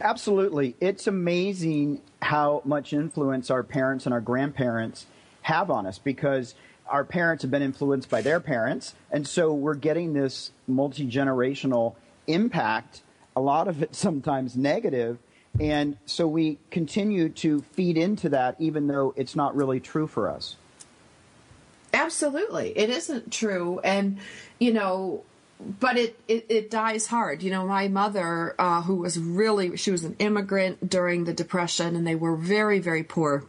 Absolutely. 0.00 0.76
It's 0.80 1.06
amazing 1.06 2.02
how 2.20 2.62
much 2.64 2.92
influence 2.92 3.50
our 3.50 3.62
parents 3.62 4.04
and 4.04 4.12
our 4.12 4.20
grandparents 4.20 5.06
have 5.42 5.70
on 5.70 5.86
us 5.86 5.98
because 5.98 6.54
our 6.88 7.04
parents 7.04 7.42
have 7.42 7.50
been 7.50 7.62
influenced 7.62 8.10
by 8.10 8.20
their 8.20 8.40
parents. 8.40 8.94
And 9.10 9.26
so 9.26 9.52
we're 9.52 9.74
getting 9.74 10.12
this 10.12 10.50
multi-generational 10.66 11.94
impact 12.26 13.02
a 13.34 13.40
lot 13.40 13.68
of 13.68 13.82
it 13.82 13.94
sometimes 13.94 14.56
negative 14.56 15.18
and 15.60 15.96
so 16.06 16.26
we 16.26 16.58
continue 16.70 17.28
to 17.28 17.60
feed 17.72 17.96
into 17.96 18.28
that, 18.30 18.56
even 18.58 18.86
though 18.86 19.12
it's 19.16 19.36
not 19.36 19.54
really 19.54 19.80
true 19.80 20.06
for 20.06 20.30
us. 20.30 20.56
Absolutely. 21.92 22.76
It 22.76 22.88
isn't 22.88 23.30
true. 23.30 23.78
And, 23.80 24.18
you 24.58 24.72
know, 24.72 25.24
but 25.78 25.96
it, 25.96 26.18
it, 26.26 26.46
it, 26.48 26.70
dies 26.70 27.06
hard. 27.06 27.42
You 27.42 27.50
know, 27.50 27.66
my 27.66 27.88
mother, 27.88 28.54
uh, 28.58 28.82
who 28.82 28.96
was 28.96 29.18
really, 29.18 29.76
she 29.76 29.90
was 29.90 30.04
an 30.04 30.16
immigrant 30.18 30.88
during 30.88 31.24
the 31.24 31.34
Depression 31.34 31.94
and 31.94 32.06
they 32.06 32.14
were 32.14 32.34
very, 32.34 32.78
very 32.78 33.04
poor 33.04 33.44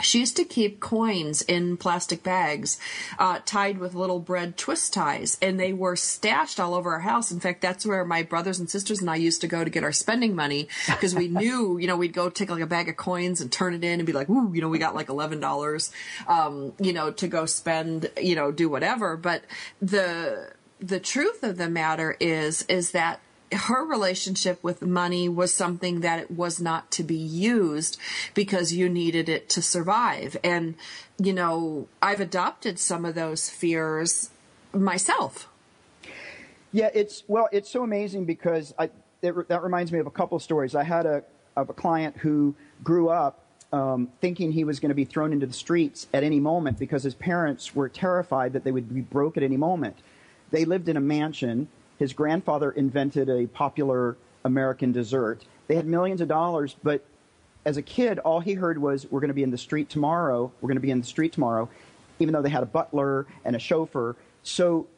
she 0.00 0.20
used 0.20 0.36
to 0.36 0.44
keep 0.44 0.80
coins 0.80 1.42
in 1.42 1.76
plastic 1.76 2.22
bags 2.22 2.78
uh, 3.18 3.40
tied 3.44 3.78
with 3.78 3.94
little 3.94 4.18
bread 4.18 4.56
twist 4.56 4.92
ties 4.92 5.38
and 5.42 5.58
they 5.58 5.72
were 5.72 5.96
stashed 5.96 6.60
all 6.60 6.74
over 6.74 6.92
our 6.92 7.00
house. 7.00 7.30
In 7.30 7.40
fact 7.40 7.60
that's 7.60 7.86
where 7.86 8.04
my 8.04 8.22
brothers 8.22 8.58
and 8.58 8.68
sisters 8.68 9.00
and 9.00 9.10
i 9.10 9.16
used 9.16 9.40
to 9.40 9.46
go 9.46 9.64
to 9.64 9.70
get 9.70 9.84
our 9.84 9.92
spending 9.92 10.34
money 10.34 10.68
because 10.86 11.14
we 11.14 11.28
knew 11.40 11.78
you 11.78 11.86
know 11.86 11.96
we'd 11.96 12.12
go 12.12 12.30
take 12.30 12.50
like 12.50 12.62
a 12.62 12.66
bag 12.66 12.88
of 12.88 12.96
coins 12.96 13.40
and 13.40 13.50
turn 13.50 13.74
it 13.74 13.84
in 13.84 14.00
and 14.00 14.06
be 14.06 14.12
like 14.12 14.28
ooh 14.28 14.52
you 14.52 14.60
know 14.60 14.68
we 14.68 14.78
got 14.78 14.94
like 14.94 15.08
$11 15.08 15.92
um, 16.28 16.72
you 16.78 16.92
know 16.92 17.10
to 17.10 17.28
go 17.28 17.46
spend 17.46 18.10
you 18.20 18.34
know 18.34 18.52
do 18.52 18.68
whatever. 18.68 19.16
But 19.16 19.42
the 19.80 20.52
the 20.80 21.00
truth 21.00 21.42
of 21.42 21.56
the 21.56 21.68
matter 21.68 22.16
is 22.20 22.62
is 22.62 22.92
that 22.92 23.20
her 23.52 23.84
relationship 23.84 24.62
with 24.62 24.82
money 24.82 25.28
was 25.28 25.52
something 25.52 26.00
that 26.00 26.18
it 26.18 26.30
was 26.30 26.60
not 26.60 26.90
to 26.92 27.02
be 27.02 27.16
used 27.16 27.98
because 28.34 28.72
you 28.72 28.88
needed 28.88 29.28
it 29.28 29.48
to 29.50 29.62
survive. 29.62 30.36
And, 30.44 30.74
you 31.18 31.32
know, 31.32 31.88
I've 32.02 32.20
adopted 32.20 32.78
some 32.78 33.04
of 33.04 33.14
those 33.14 33.48
fears 33.48 34.30
myself. 34.72 35.48
Yeah, 36.72 36.90
it's, 36.92 37.24
well, 37.26 37.48
it's 37.50 37.70
so 37.70 37.82
amazing 37.82 38.26
because 38.26 38.74
I, 38.78 38.90
it, 39.22 39.48
that 39.48 39.62
reminds 39.62 39.92
me 39.92 39.98
of 39.98 40.06
a 40.06 40.10
couple 40.10 40.38
stories. 40.38 40.74
I 40.74 40.84
had 40.84 41.06
a, 41.06 41.24
of 41.56 41.70
a 41.70 41.72
client 41.72 42.18
who 42.18 42.54
grew 42.84 43.08
up 43.08 43.44
um, 43.72 44.08
thinking 44.20 44.52
he 44.52 44.64
was 44.64 44.80
going 44.80 44.90
to 44.90 44.94
be 44.94 45.04
thrown 45.04 45.32
into 45.32 45.46
the 45.46 45.52
streets 45.52 46.06
at 46.12 46.22
any 46.22 46.40
moment 46.40 46.78
because 46.78 47.02
his 47.02 47.14
parents 47.14 47.74
were 47.74 47.88
terrified 47.88 48.52
that 48.52 48.64
they 48.64 48.72
would 48.72 48.92
be 48.94 49.00
broke 49.00 49.36
at 49.36 49.42
any 49.42 49.56
moment. 49.56 49.96
They 50.50 50.64
lived 50.64 50.88
in 50.88 50.96
a 50.96 51.00
mansion 51.00 51.68
his 51.98 52.12
grandfather 52.12 52.70
invented 52.70 53.28
a 53.28 53.46
popular 53.46 54.16
American 54.44 54.92
dessert. 54.92 55.44
They 55.66 55.74
had 55.74 55.86
millions 55.86 56.20
of 56.20 56.28
dollars, 56.28 56.76
but 56.82 57.04
as 57.64 57.76
a 57.76 57.82
kid, 57.82 58.18
all 58.20 58.40
he 58.40 58.54
heard 58.54 58.78
was, 58.78 59.06
We're 59.10 59.20
going 59.20 59.28
to 59.28 59.34
be 59.34 59.42
in 59.42 59.50
the 59.50 59.58
street 59.58 59.90
tomorrow. 59.90 60.52
We're 60.60 60.68
going 60.68 60.76
to 60.76 60.82
be 60.82 60.90
in 60.90 61.00
the 61.00 61.06
street 61.06 61.32
tomorrow. 61.32 61.68
even 62.20 62.32
though 62.32 62.42
they 62.42 62.50
had 62.50 62.62
a 62.62 62.66
butler 62.66 63.26
and 63.44 63.54
a 63.54 63.58
chauffeur. 63.60 64.16
So 64.42 64.88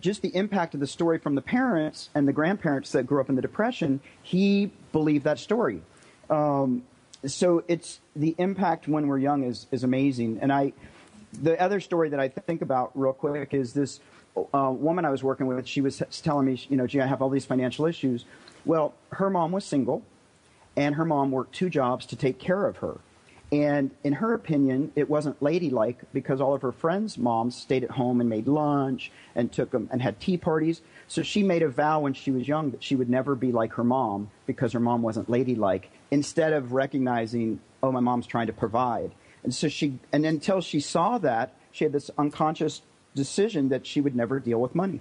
just 0.00 0.22
the 0.22 0.34
impact 0.34 0.74
of 0.74 0.80
the 0.80 0.86
story 0.86 1.18
from 1.18 1.34
the 1.34 1.42
parents 1.42 2.08
and 2.14 2.26
the 2.26 2.32
grandparents 2.32 2.92
that 2.92 3.06
grew 3.06 3.20
up 3.20 3.28
in 3.28 3.36
the 3.36 3.42
Depression, 3.42 4.00
he 4.22 4.70
believed 4.92 5.24
that 5.24 5.38
story. 5.38 5.82
Um, 6.30 6.82
so 7.26 7.64
it's 7.68 8.00
the 8.16 8.34
impact 8.38 8.88
when 8.88 9.06
we're 9.06 9.18
young 9.18 9.44
is, 9.44 9.66
is 9.70 9.84
amazing. 9.84 10.38
And 10.40 10.52
I, 10.52 10.72
the 11.32 11.60
other 11.60 11.80
story 11.80 12.08
that 12.10 12.20
I 12.20 12.28
think 12.28 12.62
about 12.62 12.90
real 12.94 13.12
quick 13.12 13.54
is 13.54 13.72
this 13.72 14.00
uh, 14.36 14.70
woman 14.70 15.04
I 15.04 15.10
was 15.10 15.22
working 15.22 15.46
with. 15.46 15.66
She 15.66 15.80
was 15.80 16.02
telling 16.22 16.46
me, 16.46 16.60
you 16.68 16.76
know, 16.76 16.86
gee, 16.86 17.00
I 17.00 17.06
have 17.06 17.22
all 17.22 17.30
these 17.30 17.46
financial 17.46 17.86
issues. 17.86 18.24
Well, 18.64 18.94
her 19.12 19.30
mom 19.30 19.52
was 19.52 19.64
single, 19.64 20.02
and 20.76 20.94
her 20.96 21.04
mom 21.04 21.30
worked 21.30 21.54
two 21.54 21.70
jobs 21.70 22.06
to 22.06 22.16
take 22.16 22.38
care 22.38 22.66
of 22.66 22.78
her. 22.78 22.98
And 23.52 23.92
in 24.02 24.14
her 24.14 24.34
opinion, 24.34 24.90
it 24.96 25.08
wasn't 25.08 25.40
ladylike 25.40 26.00
because 26.12 26.40
all 26.40 26.54
of 26.54 26.62
her 26.62 26.72
friends' 26.72 27.16
moms 27.16 27.54
stayed 27.54 27.84
at 27.84 27.92
home 27.92 28.20
and 28.20 28.28
made 28.28 28.48
lunch 28.48 29.12
and 29.36 29.52
took 29.52 29.70
them 29.70 29.88
and 29.92 30.02
had 30.02 30.18
tea 30.18 30.36
parties. 30.36 30.82
So 31.06 31.22
she 31.22 31.42
made 31.44 31.62
a 31.62 31.68
vow 31.68 32.00
when 32.00 32.14
she 32.14 32.32
was 32.32 32.48
young 32.48 32.70
that 32.70 32.82
she 32.82 32.96
would 32.96 33.08
never 33.08 33.36
be 33.36 33.52
like 33.52 33.74
her 33.74 33.84
mom 33.84 34.30
because 34.46 34.72
her 34.72 34.80
mom 34.80 35.02
wasn't 35.02 35.30
ladylike. 35.30 35.90
Instead 36.10 36.52
of 36.52 36.72
recognizing, 36.72 37.60
oh, 37.82 37.92
my 37.92 38.00
mom's 38.00 38.26
trying 38.26 38.48
to 38.48 38.52
provide. 38.52 39.12
And 39.44 39.54
so 39.54 39.68
she, 39.68 39.98
and 40.12 40.24
until 40.24 40.60
she 40.60 40.80
saw 40.80 41.18
that, 41.18 41.54
she 41.70 41.84
had 41.84 41.92
this 41.92 42.10
unconscious 42.16 42.82
decision 43.14 43.68
that 43.68 43.86
she 43.86 44.00
would 44.00 44.16
never 44.16 44.40
deal 44.40 44.60
with 44.60 44.74
money. 44.74 45.00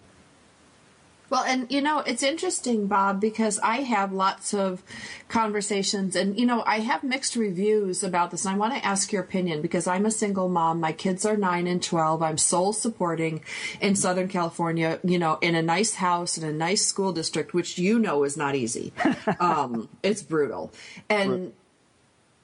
Well, 1.33 1.45
and 1.45 1.71
you 1.71 1.81
know, 1.81 1.97
it's 1.99 2.21
interesting, 2.21 2.85
Bob, 2.85 3.19
because 3.19 3.57
I 3.63 3.77
have 3.77 4.13
lots 4.13 4.53
of 4.53 4.83
conversations 5.29 6.15
and, 6.15 6.37
you 6.37 6.45
know, 6.45 6.63
I 6.67 6.81
have 6.81 7.03
mixed 7.03 7.35
reviews 7.35 8.03
about 8.03 8.29
this. 8.29 8.45
And 8.45 8.53
I 8.53 8.57
want 8.59 8.75
to 8.75 8.85
ask 8.85 9.11
your 9.11 9.23
opinion 9.23 9.63
because 9.63 9.87
I'm 9.87 10.05
a 10.05 10.11
single 10.11 10.47
mom. 10.47 10.79
My 10.79 10.91
kids 10.91 11.25
are 11.25 11.35
nine 11.35 11.65
and 11.65 11.81
12. 11.81 12.21
I'm 12.21 12.37
sole 12.37 12.71
supporting 12.71 13.41
in 13.81 13.95
Southern 13.95 14.27
California, 14.27 14.99
you 15.03 15.17
know, 15.17 15.39
in 15.41 15.55
a 15.55 15.63
nice 15.63 15.95
house 15.95 16.37
in 16.37 16.43
a 16.43 16.53
nice 16.53 16.85
school 16.85 17.11
district, 17.11 17.51
which 17.51 17.79
you 17.79 17.97
know 17.97 18.23
is 18.23 18.37
not 18.37 18.53
easy. 18.53 18.93
um, 19.39 19.89
it's 20.03 20.21
brutal. 20.21 20.71
And, 21.09 21.53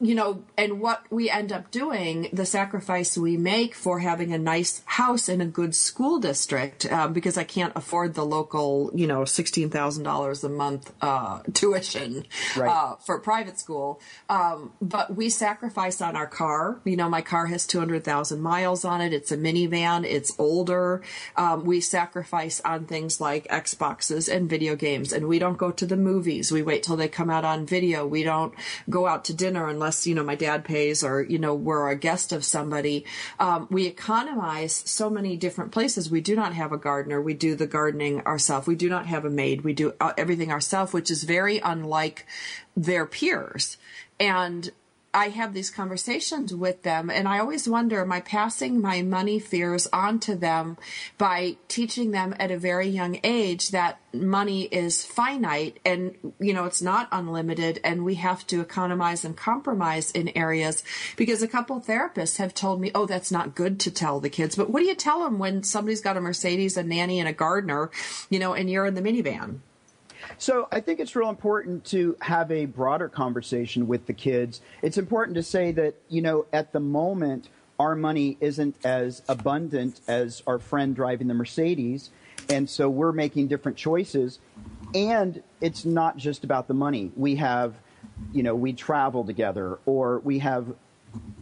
you 0.01 0.15
know, 0.15 0.43
and 0.57 0.79
what 0.79 1.03
we 1.09 1.29
end 1.29 1.51
up 1.51 1.71
doing, 1.71 2.29
the 2.31 2.45
sacrifice 2.45 3.17
we 3.17 3.35
make 3.35 3.75
for 3.75 3.99
having 3.99 4.33
a 4.33 4.37
nice 4.37 4.81
house 4.85 5.27
in 5.27 5.41
a 5.41 5.45
good 5.45 5.75
school 5.75 6.19
district, 6.19 6.89
um, 6.89 7.11
because 7.11 7.37
I 7.37 7.43
can't 7.43 7.73
afford 7.75 8.13
the 8.13 8.25
local, 8.25 8.91
you 8.93 9.07
know, 9.07 9.25
sixteen 9.25 9.69
thousand 9.69 10.03
dollars 10.03 10.43
a 10.43 10.49
month 10.49 10.93
uh, 11.01 11.41
tuition 11.53 12.25
right. 12.55 12.69
uh, 12.69 12.95
for 12.95 13.19
private 13.19 13.59
school. 13.59 13.99
Um, 14.29 14.71
but 14.81 15.15
we 15.15 15.29
sacrifice 15.29 15.99
on 15.99 16.15
our 16.15 16.27
car. 16.27 16.79
You 16.85 16.95
know, 16.95 17.09
my 17.09 17.21
car 17.21 17.47
has 17.47 17.67
two 17.67 17.79
hundred 17.79 18.05
thousand 18.05 18.39
miles 18.39 18.85
on 18.85 19.01
it. 19.01 19.11
It's 19.11 19.33
a 19.33 19.37
minivan. 19.37 20.05
It's 20.05 20.31
older. 20.39 21.01
Um, 21.35 21.65
we 21.65 21.81
sacrifice 21.81 22.61
on 22.61 22.85
things 22.85 23.19
like 23.19 23.47
Xboxes 23.49 24.33
and 24.33 24.49
video 24.49 24.77
games, 24.77 25.11
and 25.11 25.27
we 25.27 25.39
don't 25.39 25.57
go 25.57 25.71
to 25.71 25.85
the 25.85 25.97
movies. 25.97 26.53
We 26.53 26.61
wait 26.61 26.83
till 26.83 26.95
they 26.95 27.09
come 27.09 27.29
out 27.29 27.43
on 27.43 27.65
video. 27.65 28.07
We 28.07 28.23
don't 28.23 28.53
go 28.89 29.05
out 29.05 29.25
to 29.25 29.33
dinner 29.33 29.67
unless 29.67 29.88
unless, 29.89 30.05
you 30.05 30.13
know, 30.13 30.23
my 30.23 30.35
dad 30.35 30.63
pays 30.63 31.03
or, 31.03 31.23
you 31.23 31.39
know, 31.39 31.55
we're 31.55 31.89
a 31.89 31.95
guest 31.95 32.31
of 32.31 32.45
somebody. 32.45 33.05
Um, 33.39 33.67
we 33.71 33.87
economize 33.87 34.83
so 34.85 35.09
many 35.09 35.35
different 35.35 35.71
places. 35.71 36.11
We 36.11 36.21
do 36.21 36.35
not 36.35 36.53
have 36.53 36.71
a 36.71 36.77
gardener. 36.77 37.19
We 37.19 37.33
do 37.33 37.55
the 37.55 37.65
gardening 37.65 38.21
ourselves. 38.21 38.67
We 38.67 38.75
do 38.75 38.87
not 38.87 39.07
have 39.07 39.25
a 39.25 39.31
maid. 39.31 39.63
We 39.63 39.73
do 39.73 39.93
uh, 39.99 40.13
everything 40.15 40.51
ourselves, 40.51 40.93
which 40.93 41.09
is 41.09 41.23
very 41.23 41.57
unlike 41.57 42.27
their 42.77 43.07
peers. 43.07 43.77
And 44.19 44.71
I 45.13 45.29
have 45.29 45.53
these 45.53 45.71
conversations 45.71 46.53
with 46.53 46.83
them, 46.83 47.09
and 47.09 47.27
I 47.27 47.39
always 47.39 47.67
wonder 47.67 48.01
am 48.01 48.11
I 48.11 48.21
passing 48.21 48.79
my 48.79 49.01
money 49.01 49.39
fears 49.39 49.87
onto 49.91 50.35
them 50.35 50.77
by 51.17 51.57
teaching 51.67 52.11
them 52.11 52.35
at 52.39 52.51
a 52.51 52.57
very 52.59 52.87
young 52.87 53.19
age 53.23 53.69
that 53.69 53.99
money 54.13 54.63
is 54.65 55.03
finite 55.03 55.79
and, 55.85 56.15
you 56.39 56.53
know, 56.53 56.65
it's 56.65 56.81
not 56.81 57.07
unlimited, 57.11 57.79
and 57.83 58.05
we 58.05 58.15
have 58.15 58.45
to 58.47 58.61
economize 58.61 59.25
and 59.25 59.35
compromise 59.35 60.11
in 60.11 60.29
areas? 60.37 60.83
Because 61.15 61.41
a 61.41 61.47
couple 61.47 61.81
therapists 61.81 62.37
have 62.37 62.53
told 62.53 62.79
me, 62.79 62.91
oh, 62.93 63.05
that's 63.05 63.31
not 63.31 63.55
good 63.55 63.79
to 63.81 63.91
tell 63.91 64.19
the 64.19 64.29
kids. 64.29 64.55
But 64.55 64.69
what 64.69 64.81
do 64.81 64.85
you 64.85 64.95
tell 64.95 65.23
them 65.23 65.39
when 65.39 65.63
somebody's 65.63 66.01
got 66.01 66.17
a 66.17 66.21
Mercedes, 66.21 66.77
a 66.77 66.83
nanny, 66.83 67.19
and 67.19 67.27
a 67.27 67.33
gardener, 67.33 67.89
you 68.29 68.39
know, 68.39 68.53
and 68.53 68.69
you're 68.69 68.85
in 68.85 68.95
the 68.95 69.01
minivan? 69.01 69.59
So 70.39 70.69
I 70.71 70.79
think 70.79 71.01
it's 71.01 71.17
real 71.17 71.29
important 71.29 71.83
to 71.87 72.15
have 72.21 72.49
a 72.49 72.65
broader 72.65 73.09
conversation 73.09 73.87
with 73.87 74.05
the 74.05 74.13
kids. 74.13 74.61
It's 74.81 74.97
important 74.97 75.35
to 75.35 75.43
say 75.43 75.73
that, 75.73 75.95
you 76.07 76.21
know, 76.21 76.45
at 76.53 76.71
the 76.71 76.79
moment, 76.79 77.49
our 77.77 77.93
money 77.93 78.37
isn't 78.39 78.77
as 78.85 79.21
abundant 79.27 79.99
as 80.07 80.41
our 80.47 80.57
friend 80.57 80.95
driving 80.95 81.27
the 81.27 81.33
Mercedes. 81.33 82.09
And 82.47 82.69
so 82.69 82.89
we're 82.89 83.11
making 83.11 83.49
different 83.49 83.77
choices. 83.77 84.39
And 84.95 85.43
it's 85.59 85.83
not 85.83 86.15
just 86.15 86.45
about 86.45 86.69
the 86.69 86.73
money. 86.73 87.11
We 87.17 87.35
have, 87.35 87.75
you 88.31 88.41
know, 88.41 88.55
we 88.55 88.71
travel 88.71 89.25
together 89.25 89.77
or 89.85 90.19
we 90.19 90.39
have 90.39 90.73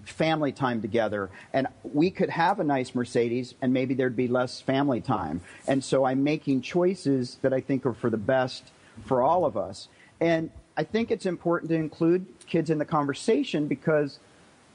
family 0.06 0.52
time 0.52 0.82
together. 0.82 1.30
And 1.54 1.67
we 1.84 2.10
could 2.10 2.32
have 2.32 2.60
a 2.60 2.63
nice 2.63 2.95
Mercedes 2.95 3.54
and 3.62 3.74
maybe 3.74 3.93
there'd 3.93 4.15
be 4.15 4.28
less 4.28 4.60
family 4.60 5.02
time. 5.02 5.41
And 5.67 5.84
so 5.84 6.04
I'm 6.04 6.24
making 6.24 6.62
choices 6.62 7.38
that 7.43 7.54
I 7.54 7.62
think 7.62 7.86
are 7.86 7.93
for 7.93 8.10
the 8.10 8.17
best 8.17 8.72
for 9.06 9.22
all 9.22 9.46
of 9.46 9.58
us. 9.58 9.88
And 10.20 10.50
I 10.76 10.84
think 10.84 11.12
it's 11.12 11.26
important 11.26 11.70
to 11.70 11.76
include 11.76 12.26
kids 12.48 12.70
in 12.70 12.78
the 12.78 12.86
conversation 12.86 13.68
because 13.68 14.20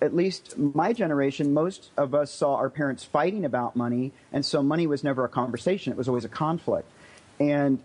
at 0.01 0.15
least 0.17 0.59
my 0.59 0.93
generation, 0.93 1.55
most 1.55 1.91
of 1.97 2.13
us 2.15 2.33
saw 2.33 2.57
our 2.57 2.69
parents 2.69 3.05
fighting 3.05 3.45
about 3.45 3.77
money, 3.77 4.11
and 4.33 4.45
so 4.45 4.61
money 4.61 4.87
was 4.87 5.05
never 5.05 5.25
a 5.25 5.29
conversation. 5.29 5.93
It 5.93 5.97
was 5.97 6.09
always 6.09 6.25
a 6.25 6.29
conflict. 6.29 6.89
And 7.39 7.79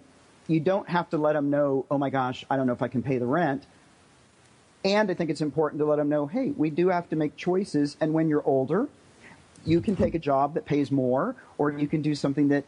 you 0.47 0.59
don't 0.59 0.89
have 0.89 1.09
to 1.11 1.17
let 1.17 1.33
them 1.33 1.51
know, 1.51 1.85
oh 1.91 1.97
my 1.99 2.09
gosh, 2.09 2.43
I 2.49 2.57
don't 2.57 2.65
know 2.65 2.73
if 2.73 2.81
I 2.81 2.87
can 2.87 3.03
pay 3.03 3.19
the 3.19 3.27
rent. 3.27 3.65
And 4.83 5.11
I 5.11 5.13
think 5.13 5.29
it's 5.29 5.41
important 5.41 5.79
to 5.79 5.85
let 5.85 5.97
them 5.97 6.09
know, 6.09 6.25
hey, 6.25 6.51
we 6.51 6.71
do 6.71 6.87
have 6.87 7.07
to 7.09 7.15
make 7.15 7.35
choices. 7.35 7.97
And 8.01 8.13
when 8.13 8.29
you're 8.29 8.45
older, 8.45 8.87
you 9.65 9.79
can 9.81 9.95
take 9.95 10.15
a 10.15 10.19
job 10.19 10.55
that 10.55 10.65
pays 10.65 10.91
more, 10.91 11.35
or 11.59 11.71
you 11.71 11.87
can 11.87 12.01
do 12.01 12.15
something 12.15 12.47
that, 12.47 12.63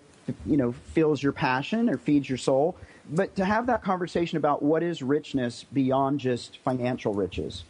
you 0.46 0.58
know, 0.58 0.74
fills 0.94 1.24
your 1.24 1.32
passion 1.32 1.90
or 1.90 1.98
feeds 1.98 2.30
your 2.30 2.38
soul 2.38 2.76
but 3.10 3.36
to 3.36 3.46
have 3.46 3.68
that 3.68 3.84
conversation 3.84 4.38
about 4.38 4.62
what 4.62 4.84
is 4.84 5.02
richness 5.02 5.66
beyond 5.74 6.20
just 6.20 6.58
financial 6.60 7.14
riches. 7.14 7.64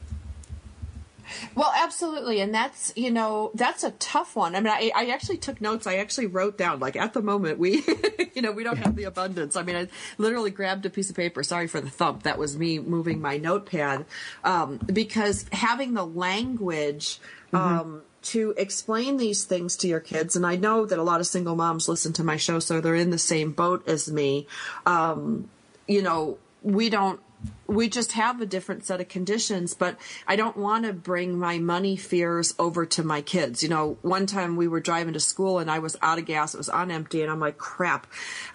Well, 1.56 1.71
absolutely. 1.75 2.41
And 2.41 2.54
that's, 2.54 2.93
you 2.95 3.12
know, 3.12 3.52
that's 3.54 3.84
a 3.84 3.91
tough 3.91 4.36
one. 4.36 4.56
I 4.56 4.62
mean, 4.62 4.73
I, 4.73 4.91
I 4.95 5.06
actually 5.12 5.38
took 5.38 5.62
notes. 5.62 5.88
I 5.88 5.97
actually 5.97 6.28
wrote 6.28 6.58
down, 6.58 6.80
like, 6.80 6.95
at 6.95 7.13
the 7.13 7.21
moment, 7.21 7.60
we, 7.60 7.84
you 8.34 8.41
know, 8.41 8.52
we 8.52 8.63
don't 8.63 8.78
have 8.78 8.95
the 8.95 9.04
abundance. 9.04 9.56
I 9.56 9.63
mean, 9.63 9.75
I 9.75 9.88
literally 10.17 10.52
grabbed 10.52 10.86
a 10.86 10.89
piece 10.89 11.10
of 11.10 11.15
paper. 11.15 11.43
Sorry 11.43 11.67
for 11.67 11.82
the 11.82 11.89
thump. 11.89 12.23
That 12.23 12.38
was 12.38 12.58
me 12.58 12.80
moving 12.80 13.21
my 13.21 13.38
notepad. 13.38 14.06
Um, 14.43 14.78
because 14.91 15.45
having 15.52 15.93
the 15.93 16.06
language, 16.06 17.19
mm-hmm. 17.54 17.99
To 18.30 18.54
explain 18.58 19.18
these 19.18 19.44
things 19.44 19.76
to 19.78 19.88
your 19.88 20.00
kids, 20.00 20.36
and 20.36 20.46
I 20.46 20.56
know 20.56 20.86
that 20.86 21.00
a 21.00 21.04
lot 21.04 21.20
of 21.20 21.28
single 21.28 21.56
moms 21.56 21.88
listen 21.88 22.13
to 22.13 22.24
my 22.24 22.38
show, 22.38 22.60
so 22.60 22.82
they're 22.82 22.96
in 22.96 23.10
the 23.10 23.18
same 23.18 23.52
boat 23.52 23.88
as 23.88 24.12
me. 24.12 24.48
Um, 24.86 25.50
you 25.88 26.02
know, 26.02 26.38
we 26.62 26.89
don't 26.89 27.20
we 27.68 27.88
just 27.88 28.13
have 28.13 28.42
a 28.42 28.46
different 28.46 28.84
set 28.84 29.00
of 29.00 29.08
conditions, 29.08 29.76
but 29.76 29.96
I 30.28 30.36
don't 30.36 30.58
want 30.58 30.86
to 30.86 30.94
bring 30.94 31.38
my 31.38 31.60
money 31.60 31.96
fears 31.96 32.56
over 32.58 32.86
to 32.88 33.04
my 33.04 33.22
kids. 33.22 33.62
You 33.62 33.70
know, 33.70 33.98
one 34.02 34.26
time 34.26 34.56
we 34.56 34.68
were 34.68 34.80
driving 34.80 35.13
to 35.13 35.20
school 35.20 35.60
and 35.60 35.70
I 35.70 35.78
was 35.78 35.96
out 36.02 36.18
of 36.18 36.26
gas. 36.26 36.56
It 36.56 36.58
was 36.58 36.68
on 36.68 36.89
empty 36.89 37.22
and 37.22 37.32
I'm 37.32 37.39
like, 37.39 37.60
crap, 37.60 38.08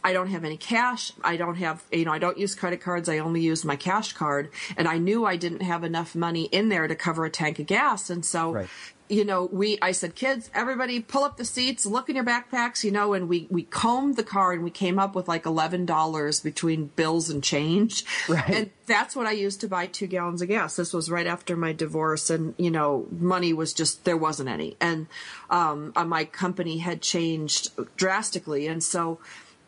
I 0.02 0.12
don't 0.12 0.26
have 0.28 0.44
any 0.44 0.56
cash. 0.56 1.12
I 1.22 1.36
don't 1.36 1.54
have, 1.56 1.84
you 1.92 2.04
know, 2.04 2.12
I 2.12 2.18
don't 2.18 2.36
use 2.36 2.56
credit 2.56 2.80
cards. 2.80 3.08
I 3.08 3.18
only 3.18 3.40
use 3.40 3.64
my 3.64 3.76
cash 3.76 4.12
card. 4.14 4.50
And 4.76 4.88
I 4.88 4.98
knew 4.98 5.24
I 5.24 5.36
didn't 5.36 5.62
have 5.62 5.84
enough 5.84 6.16
money 6.16 6.44
in 6.46 6.68
there 6.68 6.88
to 6.88 6.96
cover 6.96 7.24
a 7.24 7.30
tank 7.30 7.60
of 7.60 7.66
gas. 7.66 8.10
And 8.10 8.24
so, 8.24 8.52
right 8.52 8.68
you 9.08 9.24
know, 9.24 9.44
we, 9.44 9.78
I 9.82 9.92
said, 9.92 10.14
kids, 10.14 10.50
everybody 10.54 11.00
pull 11.00 11.24
up 11.24 11.36
the 11.36 11.44
seats, 11.44 11.84
look 11.84 12.08
in 12.08 12.16
your 12.16 12.24
backpacks, 12.24 12.84
you 12.84 12.90
know, 12.90 13.12
and 13.12 13.28
we, 13.28 13.46
we 13.50 13.62
combed 13.62 14.16
the 14.16 14.22
car 14.22 14.52
and 14.52 14.64
we 14.64 14.70
came 14.70 14.98
up 14.98 15.14
with 15.14 15.28
like 15.28 15.44
$11 15.44 16.42
between 16.42 16.86
bills 16.96 17.28
and 17.28 17.42
change. 17.42 18.04
Right. 18.28 18.48
And 18.48 18.70
that's 18.86 19.14
what 19.14 19.26
I 19.26 19.32
used 19.32 19.60
to 19.60 19.68
buy 19.68 19.86
two 19.86 20.06
gallons 20.06 20.40
of 20.40 20.48
gas. 20.48 20.76
This 20.76 20.92
was 20.92 21.10
right 21.10 21.26
after 21.26 21.56
my 21.56 21.72
divorce 21.72 22.30
and, 22.30 22.54
you 22.56 22.70
know, 22.70 23.06
money 23.10 23.52
was 23.52 23.74
just, 23.74 24.04
there 24.04 24.16
wasn't 24.16 24.48
any. 24.48 24.76
And, 24.80 25.06
um, 25.50 25.92
uh, 25.94 26.04
my 26.04 26.24
company 26.24 26.78
had 26.78 27.02
changed 27.02 27.70
drastically. 27.96 28.66
And 28.66 28.82
so, 28.82 29.18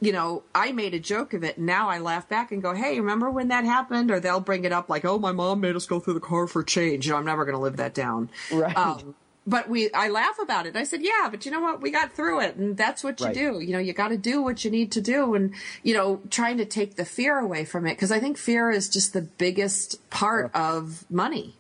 you 0.01 0.13
know, 0.13 0.43
I 0.55 0.73
made 0.73 0.95
a 0.95 0.99
joke 0.99 1.35
of 1.35 1.43
it. 1.45 1.59
Now 1.59 1.89
I 1.89 1.99
laugh 1.99 2.29
back 2.29 2.53
and 2.53 2.63
go, 2.63 2.75
"Hey, 2.75 3.01
remember 3.01 3.31
when 3.31 3.49
that 3.49 3.65
happened?" 3.65 4.11
Or 4.11 4.21
they'll 4.21 4.41
bring 4.41 4.65
it 4.65 4.73
up 4.73 4.91
like, 4.91 5.07
"Oh, 5.07 5.19
my 5.19 5.33
mom 5.33 5.61
made 5.61 5.75
us 5.75 5.87
go 5.87 6.01
through 6.01 6.15
the 6.15 6.21
car 6.21 6.47
for 6.47 6.63
change." 6.63 7.07
You 7.07 7.13
know, 7.13 7.19
I'm 7.19 7.25
never 7.25 7.45
going 7.45 7.55
to 7.55 7.61
live 7.61 7.79
that 7.79 7.95
down. 7.95 8.29
Right. 8.53 8.77
Um, 8.77 9.15
but 9.47 9.69
we 9.69 9.91
I 9.93 10.09
laugh 10.09 10.39
about 10.41 10.67
it. 10.67 10.77
I 10.77 10.85
said, 10.85 11.03
"Yeah, 11.03 11.29
but 11.31 11.47
you 11.47 11.53
know 11.53 11.61
what? 11.61 11.81
We 11.81 11.91
got 11.91 12.13
through 12.13 12.41
it, 12.41 12.57
and 12.57 12.77
that's 12.77 13.05
what 13.05 13.21
you 13.21 13.27
right. 13.27 13.35
do. 13.35 13.61
You 13.61 13.73
know, 13.73 13.79
you 13.79 13.93
got 13.93 14.09
to 14.09 14.17
do 14.17 14.43
what 14.43 14.65
you 14.65 14.71
need 14.71 14.91
to 14.93 15.01
do, 15.01 15.35
and 15.35 15.55
you 15.83 15.95
know, 15.95 16.21
trying 16.31 16.59
to 16.59 16.65
take 16.65 16.97
the 16.97 17.05
fear 17.05 17.39
away 17.39 17.65
from 17.65 17.87
it 17.87 17.95
because 17.95 18.11
I 18.11 18.19
think 18.19 18.39
fear 18.39 18.71
is 18.71 18.89
just 18.89 19.13
the 19.13 19.23
biggest 19.23 20.09
part 20.11 20.51
of 20.55 21.05
money. 21.11 21.55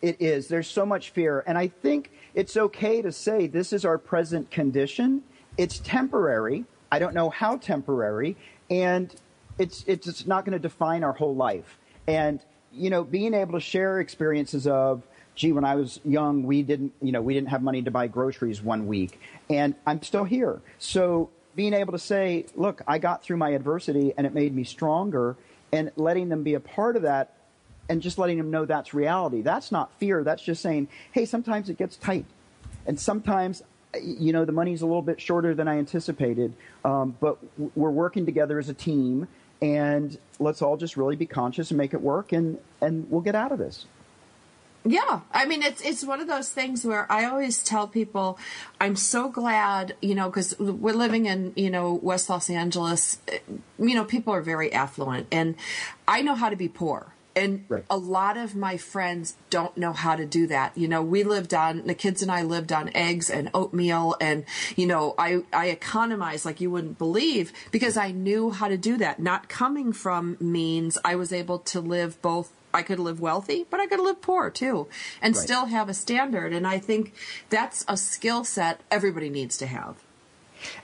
It 0.00 0.16
is. 0.20 0.48
There's 0.48 0.68
so 0.68 0.86
much 0.86 1.10
fear, 1.10 1.44
and 1.46 1.58
I 1.58 1.68
think 1.68 2.10
it's 2.34 2.56
okay 2.56 3.02
to 3.02 3.12
say 3.12 3.46
this 3.46 3.72
is 3.72 3.84
our 3.84 3.98
present 3.98 4.50
condition. 4.50 5.22
It's 5.56 5.80
temporary. 5.80 6.64
I 6.90 6.98
don't 6.98 7.14
know 7.14 7.30
how 7.30 7.56
temporary, 7.56 8.36
and 8.70 9.14
it's 9.58 9.84
it's 9.86 10.26
not 10.26 10.44
going 10.44 10.52
to 10.54 10.58
define 10.58 11.04
our 11.04 11.12
whole 11.12 11.34
life. 11.34 11.78
And 12.06 12.40
you 12.72 12.90
know, 12.90 13.04
being 13.04 13.34
able 13.34 13.54
to 13.54 13.60
share 13.60 14.00
experiences 14.00 14.66
of 14.66 15.02
gee, 15.38 15.52
when 15.52 15.64
I 15.64 15.76
was 15.76 16.00
young, 16.04 16.42
we 16.42 16.62
didn't, 16.62 16.92
you 17.00 17.12
know, 17.12 17.22
we 17.22 17.32
didn't 17.32 17.48
have 17.50 17.62
money 17.62 17.80
to 17.82 17.90
buy 17.92 18.08
groceries 18.08 18.60
one 18.60 18.88
week, 18.88 19.20
and 19.48 19.74
I'm 19.86 20.02
still 20.02 20.24
here. 20.24 20.60
So 20.78 21.30
being 21.54 21.74
able 21.74 21.92
to 21.92 21.98
say, 21.98 22.46
look, 22.56 22.82
I 22.88 22.98
got 22.98 23.22
through 23.22 23.36
my 23.36 23.50
adversity 23.50 24.12
and 24.16 24.26
it 24.26 24.34
made 24.34 24.54
me 24.54 24.64
stronger, 24.64 25.36
and 25.72 25.92
letting 25.96 26.28
them 26.28 26.42
be 26.42 26.54
a 26.54 26.60
part 26.60 26.96
of 26.96 27.02
that, 27.02 27.34
and 27.88 28.02
just 28.02 28.18
letting 28.18 28.36
them 28.36 28.50
know 28.50 28.64
that's 28.64 28.92
reality. 28.92 29.40
That's 29.40 29.70
not 29.70 29.92
fear. 30.00 30.24
That's 30.24 30.42
just 30.42 30.60
saying, 30.60 30.88
hey, 31.12 31.24
sometimes 31.24 31.70
it 31.70 31.78
gets 31.78 31.96
tight, 31.96 32.26
and 32.86 32.98
sometimes. 33.00 33.62
You 34.02 34.34
know, 34.34 34.44
the 34.44 34.52
money's 34.52 34.82
a 34.82 34.86
little 34.86 35.00
bit 35.00 35.18
shorter 35.18 35.54
than 35.54 35.66
I 35.66 35.78
anticipated, 35.78 36.52
um, 36.84 37.16
but 37.20 37.38
we're 37.74 37.88
working 37.88 38.26
together 38.26 38.58
as 38.58 38.68
a 38.68 38.74
team, 38.74 39.26
and 39.62 40.16
let's 40.38 40.60
all 40.60 40.76
just 40.76 40.98
really 40.98 41.16
be 41.16 41.24
conscious 41.24 41.70
and 41.70 41.78
make 41.78 41.94
it 41.94 42.02
work, 42.02 42.32
and, 42.32 42.58
and 42.82 43.10
we'll 43.10 43.22
get 43.22 43.34
out 43.34 43.50
of 43.50 43.58
this. 43.58 43.86
Yeah, 44.84 45.20
I 45.32 45.44
mean 45.44 45.62
it's 45.62 45.82
it's 45.82 46.04
one 46.04 46.20
of 46.20 46.28
those 46.28 46.48
things 46.48 46.84
where 46.84 47.10
I 47.10 47.24
always 47.24 47.62
tell 47.62 47.88
people 47.88 48.38
I'm 48.80 48.96
so 48.96 49.28
glad, 49.28 49.96
you 50.00 50.14
know, 50.14 50.30
cuz 50.30 50.58
we're 50.58 50.94
living 50.94 51.26
in, 51.26 51.52
you 51.56 51.70
know, 51.70 51.94
West 51.94 52.30
Los 52.30 52.48
Angeles, 52.48 53.18
you 53.78 53.94
know, 53.94 54.04
people 54.04 54.32
are 54.32 54.40
very 54.40 54.72
affluent 54.72 55.26
and 55.32 55.56
I 56.06 56.22
know 56.22 56.34
how 56.34 56.48
to 56.48 56.56
be 56.56 56.68
poor. 56.68 57.14
And 57.36 57.64
right. 57.68 57.84
a 57.88 57.96
lot 57.96 58.36
of 58.36 58.56
my 58.56 58.76
friends 58.76 59.36
don't 59.48 59.76
know 59.76 59.92
how 59.92 60.16
to 60.16 60.26
do 60.26 60.48
that. 60.48 60.76
You 60.76 60.88
know, 60.88 61.02
we 61.02 61.22
lived 61.22 61.54
on 61.54 61.86
the 61.86 61.94
kids 61.94 62.20
and 62.20 62.32
I 62.32 62.42
lived 62.42 62.72
on 62.72 62.90
eggs 62.96 63.30
and 63.30 63.48
oatmeal 63.54 64.16
and 64.20 64.44
you 64.76 64.86
know, 64.86 65.14
I 65.18 65.42
I 65.52 65.66
economized 65.66 66.44
like 66.44 66.60
you 66.60 66.70
wouldn't 66.70 66.98
believe 66.98 67.52
because 67.70 67.96
I 67.96 68.10
knew 68.12 68.50
how 68.50 68.68
to 68.68 68.76
do 68.76 68.96
that. 68.98 69.20
Not 69.20 69.48
coming 69.48 69.92
from 69.92 70.36
means 70.40 70.98
I 71.04 71.16
was 71.16 71.32
able 71.32 71.58
to 71.60 71.80
live 71.80 72.20
both 72.22 72.52
I 72.72 72.82
could 72.82 72.98
live 72.98 73.20
wealthy, 73.20 73.66
but 73.68 73.80
I 73.80 73.86
could 73.86 74.00
live 74.00 74.20
poor 74.20 74.50
too, 74.50 74.88
and 75.22 75.34
right. 75.34 75.42
still 75.42 75.66
have 75.66 75.88
a 75.88 75.94
standard. 75.94 76.52
And 76.52 76.66
I 76.66 76.78
think 76.78 77.14
that's 77.50 77.84
a 77.88 77.96
skill 77.96 78.44
set 78.44 78.80
everybody 78.90 79.30
needs 79.30 79.56
to 79.58 79.66
have. 79.66 79.96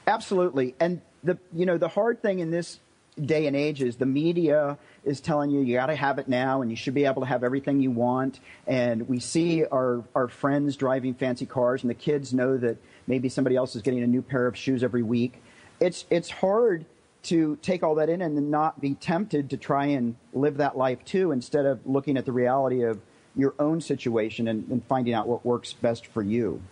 Absolutely, 0.06 0.74
and 0.80 1.00
the 1.22 1.38
you 1.52 1.66
know 1.66 1.78
the 1.78 1.88
hard 1.88 2.22
thing 2.22 2.38
in 2.38 2.50
this 2.50 2.78
day 3.22 3.46
and 3.46 3.56
age 3.56 3.80
is 3.80 3.96
the 3.96 4.06
media 4.06 4.76
is 5.04 5.20
telling 5.20 5.50
you 5.50 5.60
you 5.60 5.76
got 5.76 5.86
to 5.86 5.94
have 5.94 6.18
it 6.18 6.28
now 6.28 6.62
and 6.62 6.70
you 6.70 6.76
should 6.76 6.94
be 6.94 7.04
able 7.04 7.22
to 7.22 7.28
have 7.28 7.44
everything 7.44 7.80
you 7.80 7.90
want 7.90 8.40
and 8.66 9.08
we 9.08 9.20
see 9.20 9.64
our 9.66 10.02
our 10.16 10.26
friends 10.26 10.76
driving 10.76 11.14
fancy 11.14 11.46
cars 11.46 11.82
and 11.82 11.90
the 11.90 11.94
kids 11.94 12.34
know 12.34 12.56
that 12.56 12.76
maybe 13.06 13.28
somebody 13.28 13.54
else 13.54 13.76
is 13.76 13.82
getting 13.82 14.02
a 14.02 14.06
new 14.06 14.20
pair 14.20 14.48
of 14.48 14.56
shoes 14.56 14.82
every 14.82 15.02
week 15.02 15.40
it's 15.78 16.06
it's 16.10 16.28
hard 16.28 16.84
to 17.24 17.56
take 17.62 17.82
all 17.82 17.94
that 17.96 18.08
in 18.08 18.22
and 18.22 18.50
not 18.50 18.80
be 18.80 18.94
tempted 18.94 19.50
to 19.50 19.56
try 19.56 19.86
and 19.86 20.16
live 20.32 20.58
that 20.58 20.76
life 20.76 21.04
too, 21.04 21.32
instead 21.32 21.66
of 21.66 21.80
looking 21.86 22.16
at 22.16 22.24
the 22.24 22.32
reality 22.32 22.82
of 22.82 23.00
your 23.36 23.54
own 23.58 23.80
situation 23.80 24.48
and, 24.48 24.68
and 24.68 24.84
finding 24.86 25.14
out 25.14 25.26
what 25.26 25.44
works 25.44 25.72
best 25.72 26.06
for 26.06 26.22
you. 26.22 26.62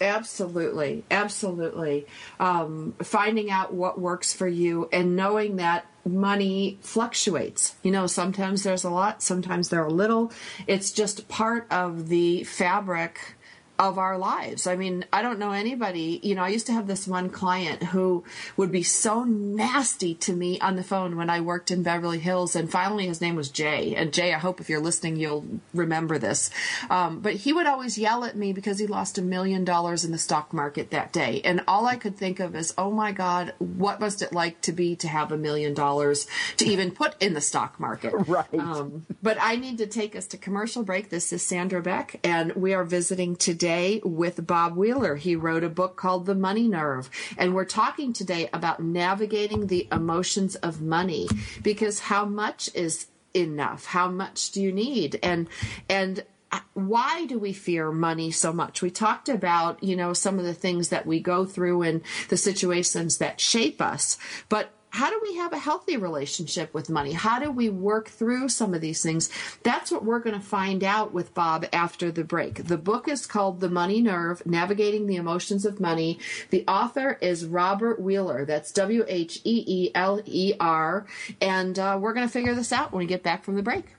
Absolutely, 0.00 1.04
absolutely. 1.10 2.06
Um, 2.38 2.94
finding 3.02 3.50
out 3.50 3.72
what 3.72 3.98
works 3.98 4.34
for 4.34 4.46
you 4.46 4.88
and 4.92 5.16
knowing 5.16 5.56
that 5.56 5.86
money 6.04 6.78
fluctuates. 6.82 7.74
You 7.82 7.90
know, 7.92 8.06
sometimes 8.06 8.62
there's 8.62 8.84
a 8.84 8.90
lot, 8.90 9.22
sometimes 9.22 9.70
there 9.70 9.82
are 9.84 9.90
little. 9.90 10.32
It's 10.66 10.92
just 10.92 11.28
part 11.28 11.66
of 11.70 12.08
the 12.08 12.44
fabric 12.44 13.35
of 13.78 13.98
our 13.98 14.16
lives. 14.16 14.66
I 14.66 14.76
mean, 14.76 15.04
I 15.12 15.22
don't 15.22 15.38
know 15.38 15.52
anybody, 15.52 16.20
you 16.22 16.34
know, 16.34 16.42
I 16.42 16.48
used 16.48 16.66
to 16.66 16.72
have 16.72 16.86
this 16.86 17.06
one 17.06 17.30
client 17.30 17.82
who 17.82 18.24
would 18.56 18.72
be 18.72 18.82
so 18.82 19.24
nasty 19.24 20.14
to 20.14 20.32
me 20.32 20.58
on 20.60 20.76
the 20.76 20.82
phone 20.82 21.16
when 21.16 21.28
I 21.28 21.40
worked 21.40 21.70
in 21.70 21.82
Beverly 21.82 22.18
Hills. 22.18 22.56
And 22.56 22.70
finally, 22.70 23.06
his 23.06 23.20
name 23.20 23.36
was 23.36 23.50
Jay. 23.50 23.94
And 23.94 24.12
Jay, 24.12 24.32
I 24.32 24.38
hope 24.38 24.60
if 24.60 24.68
you're 24.68 24.80
listening, 24.80 25.16
you'll 25.16 25.44
remember 25.74 26.18
this. 26.18 26.50
Um, 26.88 27.20
but 27.20 27.34
he 27.34 27.52
would 27.52 27.66
always 27.66 27.98
yell 27.98 28.24
at 28.24 28.36
me 28.36 28.52
because 28.52 28.78
he 28.78 28.86
lost 28.86 29.18
a 29.18 29.22
million 29.22 29.64
dollars 29.64 30.04
in 30.04 30.12
the 30.12 30.18
stock 30.18 30.52
market 30.52 30.90
that 30.90 31.12
day. 31.12 31.40
And 31.44 31.62
all 31.68 31.86
I 31.86 31.96
could 31.96 32.16
think 32.16 32.40
of 32.40 32.54
is, 32.56 32.72
oh 32.78 32.90
my 32.90 33.12
God, 33.12 33.52
what 33.58 34.00
must 34.00 34.22
it 34.22 34.32
like 34.32 34.60
to 34.62 34.72
be 34.72 34.96
to 34.96 35.08
have 35.08 35.32
a 35.32 35.36
million 35.36 35.74
dollars 35.74 36.26
to 36.56 36.66
even 36.66 36.90
put 36.90 37.20
in 37.20 37.34
the 37.34 37.40
stock 37.40 37.78
market? 37.78 38.14
Right. 38.26 38.54
Um, 38.54 39.06
but 39.22 39.38
I 39.40 39.56
need 39.56 39.78
to 39.78 39.86
take 39.86 40.16
us 40.16 40.26
to 40.28 40.36
commercial 40.36 40.82
break. 40.82 41.10
This 41.10 41.32
is 41.32 41.42
Sandra 41.42 41.80
Beck, 41.80 42.18
and 42.24 42.52
we 42.54 42.74
are 42.74 42.82
visiting 42.82 43.36
today 43.36 43.65
today 43.66 44.00
with 44.04 44.46
Bob 44.46 44.76
Wheeler. 44.76 45.16
He 45.16 45.34
wrote 45.34 45.64
a 45.64 45.68
book 45.68 45.96
called 45.96 46.24
The 46.24 46.36
Money 46.36 46.68
Nerve. 46.68 47.10
And 47.36 47.52
we're 47.52 47.64
talking 47.64 48.12
today 48.12 48.48
about 48.52 48.80
navigating 48.80 49.66
the 49.66 49.88
emotions 49.90 50.54
of 50.54 50.80
money 50.80 51.26
because 51.62 51.98
how 51.98 52.24
much 52.26 52.72
is 52.76 53.08
enough? 53.34 53.86
How 53.86 54.08
much 54.08 54.52
do 54.52 54.62
you 54.62 54.70
need? 54.70 55.18
And, 55.20 55.48
and, 55.88 56.24
why 56.74 57.26
do 57.26 57.40
we 57.40 57.52
fear 57.52 57.90
money 57.90 58.30
so 58.30 58.52
much? 58.52 58.80
We 58.80 58.90
talked 58.90 59.28
about, 59.28 59.82
you 59.82 59.96
know, 59.96 60.12
some 60.12 60.38
of 60.38 60.44
the 60.44 60.54
things 60.54 60.90
that 60.90 61.04
we 61.04 61.18
go 61.18 61.44
through 61.44 61.82
and 61.82 62.02
the 62.28 62.36
situations 62.36 63.18
that 63.18 63.40
shape 63.40 63.82
us. 63.82 64.16
But 64.48 64.70
how 64.96 65.10
do 65.10 65.20
we 65.22 65.36
have 65.36 65.52
a 65.52 65.58
healthy 65.58 65.98
relationship 65.98 66.72
with 66.72 66.88
money? 66.88 67.12
How 67.12 67.38
do 67.38 67.50
we 67.50 67.68
work 67.68 68.08
through 68.08 68.48
some 68.48 68.72
of 68.72 68.80
these 68.80 69.02
things? 69.02 69.28
That's 69.62 69.90
what 69.90 70.06
we're 70.06 70.20
going 70.20 70.40
to 70.40 70.46
find 70.46 70.82
out 70.82 71.12
with 71.12 71.34
Bob 71.34 71.66
after 71.70 72.10
the 72.10 72.24
break. 72.24 72.64
The 72.64 72.78
book 72.78 73.06
is 73.06 73.26
called 73.26 73.60
The 73.60 73.68
Money 73.68 74.00
Nerve 74.00 74.44
Navigating 74.46 75.06
the 75.06 75.16
Emotions 75.16 75.66
of 75.66 75.80
Money. 75.80 76.18
The 76.48 76.64
author 76.66 77.18
is 77.20 77.44
Robert 77.44 78.00
Wheeler. 78.00 78.46
That's 78.46 78.72
W 78.72 79.04
H 79.06 79.42
E 79.44 79.64
E 79.66 79.90
L 79.94 80.22
E 80.24 80.54
R. 80.58 81.04
And 81.42 81.78
uh, 81.78 81.98
we're 82.00 82.14
going 82.14 82.26
to 82.26 82.32
figure 82.32 82.54
this 82.54 82.72
out 82.72 82.92
when 82.92 83.00
we 83.00 83.06
get 83.06 83.22
back 83.22 83.44
from 83.44 83.56
the 83.56 83.62
break. 83.62 83.95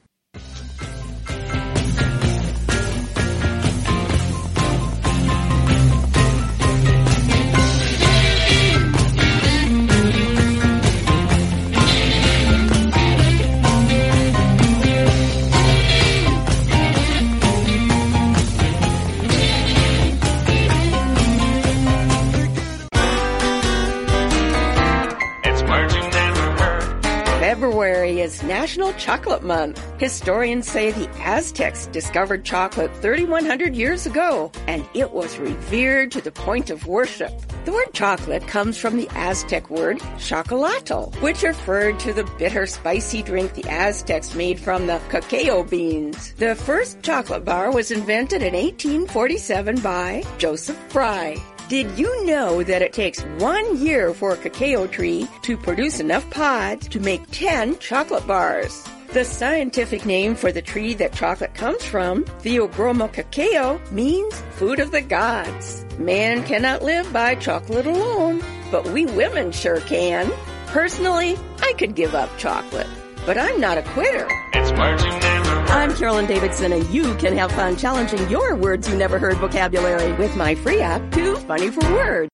National 28.68 28.92
Chocolate 28.96 29.44
Month. 29.44 29.82
Historians 29.98 30.70
say 30.70 30.92
the 30.92 31.08
Aztecs 31.22 31.88
discovered 31.88 32.44
chocolate 32.44 32.94
3,100 32.98 33.74
years 33.74 34.06
ago, 34.06 34.52
and 34.68 34.86
it 34.94 35.10
was 35.10 35.38
revered 35.38 36.12
to 36.12 36.20
the 36.20 36.34
point 36.34 36.70
of 36.70 36.86
worship. 36.86 37.32
The 37.64 37.72
word 37.72 37.94
chocolate 37.94 38.46
comes 38.46 38.78
from 38.78 38.98
the 38.98 39.08
Aztec 39.16 39.70
word 39.70 40.00
chocolato, 40.18 41.16
which 41.22 41.44
referred 41.44 41.98
to 42.02 42.12
the 42.12 42.26
bitter, 42.38 42.66
spicy 42.66 43.22
drink 43.22 43.54
the 43.54 43.70
Aztecs 43.70 44.36
made 44.36 44.60
from 44.60 44.86
the 44.86 45.00
cacao 45.08 45.64
beans. 45.64 46.34
The 46.34 46.54
first 46.56 47.02
chocolate 47.02 47.46
bar 47.46 47.72
was 47.72 47.92
invented 47.92 48.42
in 48.42 48.54
1847 48.54 49.80
by 49.80 50.26
Joseph 50.38 50.76
Fry. 50.90 51.38
Did 51.70 52.00
you 52.00 52.26
know 52.26 52.64
that 52.64 52.82
it 52.82 52.94
takes 52.94 53.24
one 53.40 53.78
year 53.78 54.14
for 54.14 54.32
a 54.32 54.38
cacao 54.38 54.88
tree 54.88 55.28
to 55.42 55.58
produce 55.58 56.00
enough 56.00 56.30
pods 56.30 56.88
to 56.88 57.02
make 57.02 57.30
10 57.32 57.78
chocolate 57.80 58.26
bars? 58.26 58.88
The 59.12 59.26
scientific 59.26 60.06
name 60.06 60.36
for 60.36 60.54
the 60.54 60.62
tree 60.62 60.94
that 60.94 61.12
chocolate 61.12 61.54
comes 61.56 61.84
from, 61.84 62.24
Theobroma 62.24 63.12
cacao, 63.12 63.82
means 63.92 64.40
food 64.52 64.80
of 64.80 64.92
the 64.92 65.02
gods. 65.02 65.86
Man 65.98 66.42
cannot 66.46 66.84
live 66.84 67.12
by 67.12 67.36
chocolate 67.36 67.86
alone, 67.86 68.42
but 68.72 68.88
we 68.88 69.06
women 69.06 69.52
sure 69.52 69.82
can. 69.82 70.32
Personally, 70.68 71.38
I 71.60 71.74
could 71.78 71.96
give 71.96 72.16
up 72.16 72.30
chocolate, 72.38 72.88
but 73.28 73.38
I'm 73.38 73.60
not 73.60 73.78
a 73.78 73.84
quitter. 73.84 74.26
It's 74.54 74.72
words 74.72 75.04
you 75.04 75.12
never 75.12 75.50
I'm 75.70 75.94
Carolyn 75.94 76.28
Davidson, 76.28 76.72
and 76.72 76.88
you 76.90 77.14
can 77.16 77.38
have 77.38 77.52
fun 77.52 77.76
challenging 77.76 78.28
your 78.30 78.56
words 78.56 78.90
you 78.90 78.96
never 78.96 79.20
heard 79.20 79.36
vocabulary 79.38 80.14
with 80.14 80.36
my 80.38 80.56
free 80.56 80.80
app, 80.80 81.12
Too 81.12 81.36
Funny 81.36 81.70
for 81.70 81.82
Words. 81.92 82.32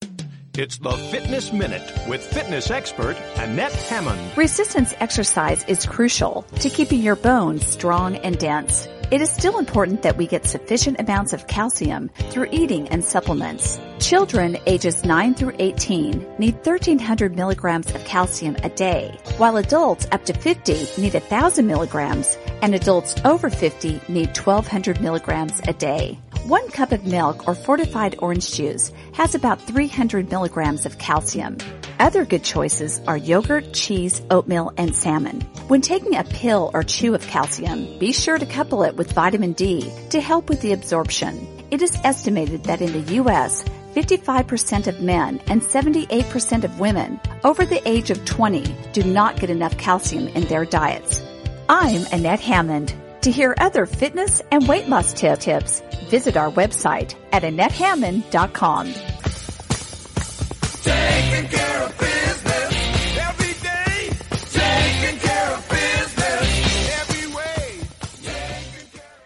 It's 0.55 0.77
the 0.77 0.91
Fitness 0.91 1.51
Minute 1.51 1.81
with 2.07 2.23
fitness 2.23 2.69
expert 2.69 3.17
Annette 3.37 3.71
Hammond. 3.71 4.37
Resistance 4.37 4.93
exercise 4.99 5.65
is 5.65 5.83
crucial 5.83 6.43
to 6.59 6.69
keeping 6.69 7.01
your 7.01 7.15
bones 7.15 7.65
strong 7.65 8.17
and 8.17 8.37
dense. 8.37 8.87
It 9.13 9.21
is 9.21 9.29
still 9.29 9.59
important 9.59 10.01
that 10.01 10.17
we 10.17 10.25
get 10.25 10.47
sufficient 10.47 10.99
amounts 10.99 11.33
of 11.33 11.45
calcium 11.45 12.09
through 12.31 12.47
eating 12.49 12.87
and 12.87 13.05
supplements. 13.05 13.79
Children 13.99 14.57
ages 14.65 15.05
9 15.05 15.35
through 15.35 15.53
18 15.59 16.37
need 16.39 16.55
1300 16.55 17.35
milligrams 17.35 17.93
of 17.93 18.03
calcium 18.05 18.55
a 18.63 18.69
day, 18.69 19.15
while 19.37 19.57
adults 19.57 20.07
up 20.11 20.25
to 20.25 20.33
50 20.33 20.99
need 20.99 21.13
1000 21.13 21.67
milligrams 21.67 22.35
and 22.63 22.73
adults 22.73 23.13
over 23.23 23.51
50 23.51 24.01
need 24.09 24.35
1200 24.35 24.99
milligrams 24.99 25.61
a 25.67 25.73
day. 25.73 26.17
One 26.47 26.67
cup 26.69 26.91
of 26.91 27.05
milk 27.05 27.47
or 27.47 27.53
fortified 27.53 28.15
orange 28.17 28.51
juice 28.51 28.91
has 29.13 29.35
about 29.35 29.61
300 29.61 30.31
milligrams 30.31 30.87
of 30.87 30.97
calcium. 30.97 31.59
Other 31.99 32.25
good 32.25 32.43
choices 32.43 32.99
are 33.07 33.17
yogurt, 33.17 33.73
cheese, 33.73 34.21
oatmeal, 34.31 34.73
and 34.77 34.95
salmon. 34.95 35.41
When 35.67 35.81
taking 35.81 36.15
a 36.15 36.23
pill 36.23 36.71
or 36.73 36.83
chew 36.83 37.13
of 37.13 37.27
calcium, 37.27 37.99
be 37.99 38.13
sure 38.13 38.37
to 38.37 38.45
couple 38.45 38.83
it 38.83 38.95
with 38.95 39.13
vitamin 39.13 39.53
D 39.53 39.91
to 40.09 40.19
help 40.19 40.49
with 40.49 40.61
the 40.61 40.73
absorption. 40.73 41.47
It 41.71 41.81
is 41.81 41.97
estimated 42.03 42.63
that 42.65 42.81
in 42.81 42.93
the 42.93 43.13
U.S., 43.15 43.63
55% 43.95 44.87
of 44.87 45.01
men 45.01 45.39
and 45.47 45.61
78% 45.61 46.63
of 46.63 46.79
women 46.79 47.19
over 47.43 47.65
the 47.65 47.87
age 47.87 48.09
of 48.09 48.25
20 48.25 48.75
do 48.91 49.03
not 49.03 49.39
get 49.39 49.49
enough 49.49 49.77
calcium 49.77 50.27
in 50.29 50.43
their 50.45 50.65
diets. 50.65 51.21
I'm 51.69 52.05
Annette 52.11 52.39
Hammond. 52.39 52.93
To 53.21 53.31
hear 53.31 53.55
other 53.57 53.85
fitness 53.85 54.41
and 54.51 54.67
weight 54.67 54.89
loss 54.89 55.13
tip 55.13 55.39
tips, 55.39 55.81
visit 56.09 56.35
our 56.35 56.51
website 56.51 57.15
at 57.31 57.43
AnnetteHammond.com. 57.43 58.93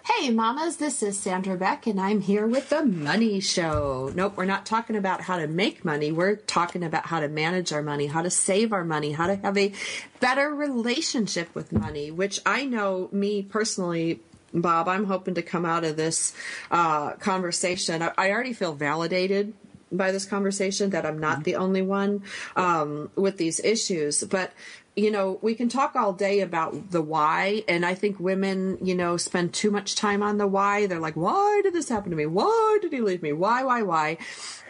Hey, 0.05 0.29
mamas, 0.33 0.77
this 0.77 1.01
is 1.01 1.17
Sandra 1.17 1.55
Beck, 1.55 1.87
and 1.87 1.99
I'm 2.01 2.21
here 2.21 2.45
with 2.45 2.69
the 2.69 2.83
Money 2.83 3.39
Show. 3.39 4.11
Nope, 4.13 4.33
we're 4.35 4.45
not 4.45 4.65
talking 4.65 4.95
about 4.95 5.21
how 5.21 5.37
to 5.37 5.47
make 5.47 5.85
money. 5.85 6.11
We're 6.11 6.35
talking 6.35 6.83
about 6.83 7.05
how 7.05 7.21
to 7.21 7.27
manage 7.27 7.71
our 7.71 7.81
money, 7.81 8.07
how 8.07 8.21
to 8.21 8.29
save 8.29 8.73
our 8.73 8.83
money, 8.83 9.13
how 9.13 9.27
to 9.27 9.37
have 9.37 9.57
a 9.57 9.71
better 10.19 10.49
relationship 10.53 11.55
with 11.55 11.71
money, 11.71 12.11
which 12.11 12.39
I 12.45 12.65
know 12.65 13.09
me 13.11 13.41
personally. 13.41 14.19
Bob, 14.53 14.87
I'm 14.87 15.05
hoping 15.05 15.35
to 15.35 15.41
come 15.41 15.65
out 15.65 15.83
of 15.83 15.97
this 15.97 16.33
uh, 16.71 17.11
conversation. 17.13 18.01
I, 18.01 18.13
I 18.17 18.31
already 18.31 18.53
feel 18.53 18.73
validated 18.73 19.53
by 19.91 20.11
this 20.11 20.25
conversation 20.25 20.89
that 20.91 21.05
I'm 21.05 21.19
not 21.19 21.43
the 21.43 21.55
only 21.55 21.81
one 21.81 22.23
um, 22.55 23.09
with 23.15 23.37
these 23.37 23.59
issues. 23.61 24.23
But 24.23 24.51
you 24.97 25.11
know, 25.11 25.37
we 25.43 25.53
can 25.53 25.69
talk 25.69 25.95
all 25.95 26.11
day 26.11 26.39
about 26.39 26.89
the 26.89 27.03
why, 27.03 27.63
and 27.67 27.85
I 27.85 27.93
think 27.93 28.19
women, 28.19 28.79
you 28.81 28.95
know, 28.95 29.15
spend 29.15 29.53
too 29.53 29.69
much 29.69 29.93
time 29.93 30.23
on 30.23 30.39
the 30.39 30.47
why. 30.47 30.87
They're 30.87 30.99
like, 30.99 31.15
why 31.15 31.61
did 31.63 31.73
this 31.73 31.87
happen 31.87 32.09
to 32.09 32.17
me? 32.17 32.25
Why 32.25 32.79
did 32.81 32.91
he 32.91 32.99
leave 32.99 33.21
me? 33.21 33.31
Why, 33.31 33.63
why, 33.63 33.83
why? 33.83 34.17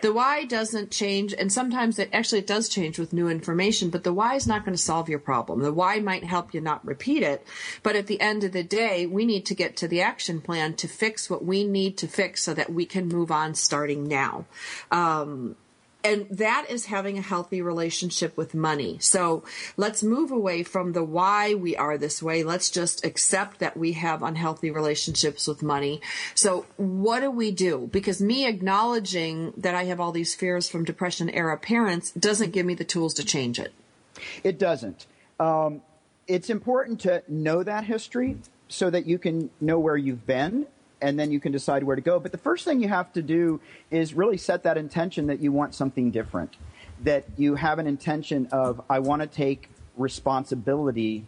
The 0.01 0.11
why 0.11 0.43
doesn't 0.43 0.91
change, 0.91 1.33
and 1.33 1.51
sometimes 1.51 1.97
it 1.97 2.09
actually 2.11 2.39
it 2.39 2.47
does 2.47 2.67
change 2.67 2.99
with 2.99 3.13
new 3.13 3.29
information, 3.29 3.89
but 3.89 4.03
the 4.03 4.11
why 4.11 4.35
is 4.35 4.45
not 4.45 4.65
going 4.65 4.75
to 4.75 4.81
solve 4.81 5.07
your 5.07 5.17
problem. 5.17 5.61
The 5.61 5.71
why 5.71 5.99
might 6.01 6.25
help 6.25 6.53
you 6.53 6.59
not 6.59 6.85
repeat 6.85 7.23
it, 7.23 7.47
but 7.81 7.95
at 7.95 8.07
the 8.07 8.19
end 8.19 8.43
of 8.43 8.51
the 8.51 8.63
day, 8.63 9.05
we 9.05 9.25
need 9.25 9.45
to 9.45 9.55
get 9.55 9.77
to 9.77 9.87
the 9.87 10.01
action 10.01 10.41
plan 10.41 10.73
to 10.75 10.89
fix 10.89 11.29
what 11.29 11.45
we 11.45 11.63
need 11.63 11.97
to 11.99 12.07
fix 12.07 12.43
so 12.43 12.53
that 12.53 12.69
we 12.69 12.85
can 12.85 13.07
move 13.07 13.31
on 13.31 13.55
starting 13.55 14.09
now. 14.09 14.45
Um, 14.91 15.55
and 16.03 16.27
that 16.29 16.67
is 16.69 16.85
having 16.85 17.17
a 17.17 17.21
healthy 17.21 17.61
relationship 17.61 18.37
with 18.37 18.53
money. 18.53 18.97
So 18.99 19.43
let's 19.75 20.03
move 20.03 20.31
away 20.31 20.63
from 20.63 20.93
the 20.93 21.03
why 21.03 21.53
we 21.53 21.75
are 21.75 21.97
this 21.97 22.21
way. 22.23 22.43
Let's 22.43 22.69
just 22.69 23.03
accept 23.03 23.59
that 23.59 23.75
we 23.75 23.93
have 23.93 24.23
unhealthy 24.23 24.71
relationships 24.71 25.47
with 25.47 25.61
money. 25.63 26.01
So 26.33 26.65
what 26.77 27.21
do 27.21 27.31
we 27.31 27.51
do? 27.51 27.89
Because 27.91 28.21
me 28.21 28.47
acknowledging 28.47 29.53
that 29.57 29.75
I 29.75 29.85
have 29.85 29.99
all 29.99 30.11
these 30.11 30.35
fears 30.35 30.69
from 30.69 30.85
depression 30.85 31.29
era 31.29 31.57
parents 31.57 32.11
doesn't 32.11 32.51
give 32.51 32.65
me 32.65 32.75
the 32.75 32.85
tools 32.85 33.13
to 33.15 33.25
change 33.25 33.59
it. 33.59 33.73
It 34.43 34.57
doesn't. 34.57 35.05
Um, 35.39 35.81
it's 36.27 36.49
important 36.49 37.01
to 37.01 37.23
know 37.27 37.63
that 37.63 37.83
history 37.83 38.37
so 38.67 38.89
that 38.89 39.05
you 39.05 39.17
can 39.17 39.49
know 39.59 39.79
where 39.79 39.97
you've 39.97 40.25
been 40.25 40.67
and 41.01 41.19
then 41.19 41.31
you 41.31 41.39
can 41.39 41.51
decide 41.51 41.83
where 41.83 41.95
to 41.95 42.01
go. 42.01 42.19
But 42.19 42.31
the 42.31 42.37
first 42.37 42.65
thing 42.65 42.81
you 42.81 42.89
have 42.89 43.11
to 43.13 43.21
do 43.21 43.59
is 43.91 44.13
really 44.13 44.37
set 44.37 44.63
that 44.63 44.77
intention 44.77 45.27
that 45.27 45.39
you 45.39 45.51
want 45.51 45.75
something 45.75 46.11
different, 46.11 46.55
that 47.03 47.25
you 47.37 47.55
have 47.55 47.79
an 47.79 47.87
intention 47.87 48.47
of, 48.51 48.81
I 48.89 48.99
want 48.99 49.21
to 49.21 49.27
take 49.27 49.69
responsibility 49.95 51.25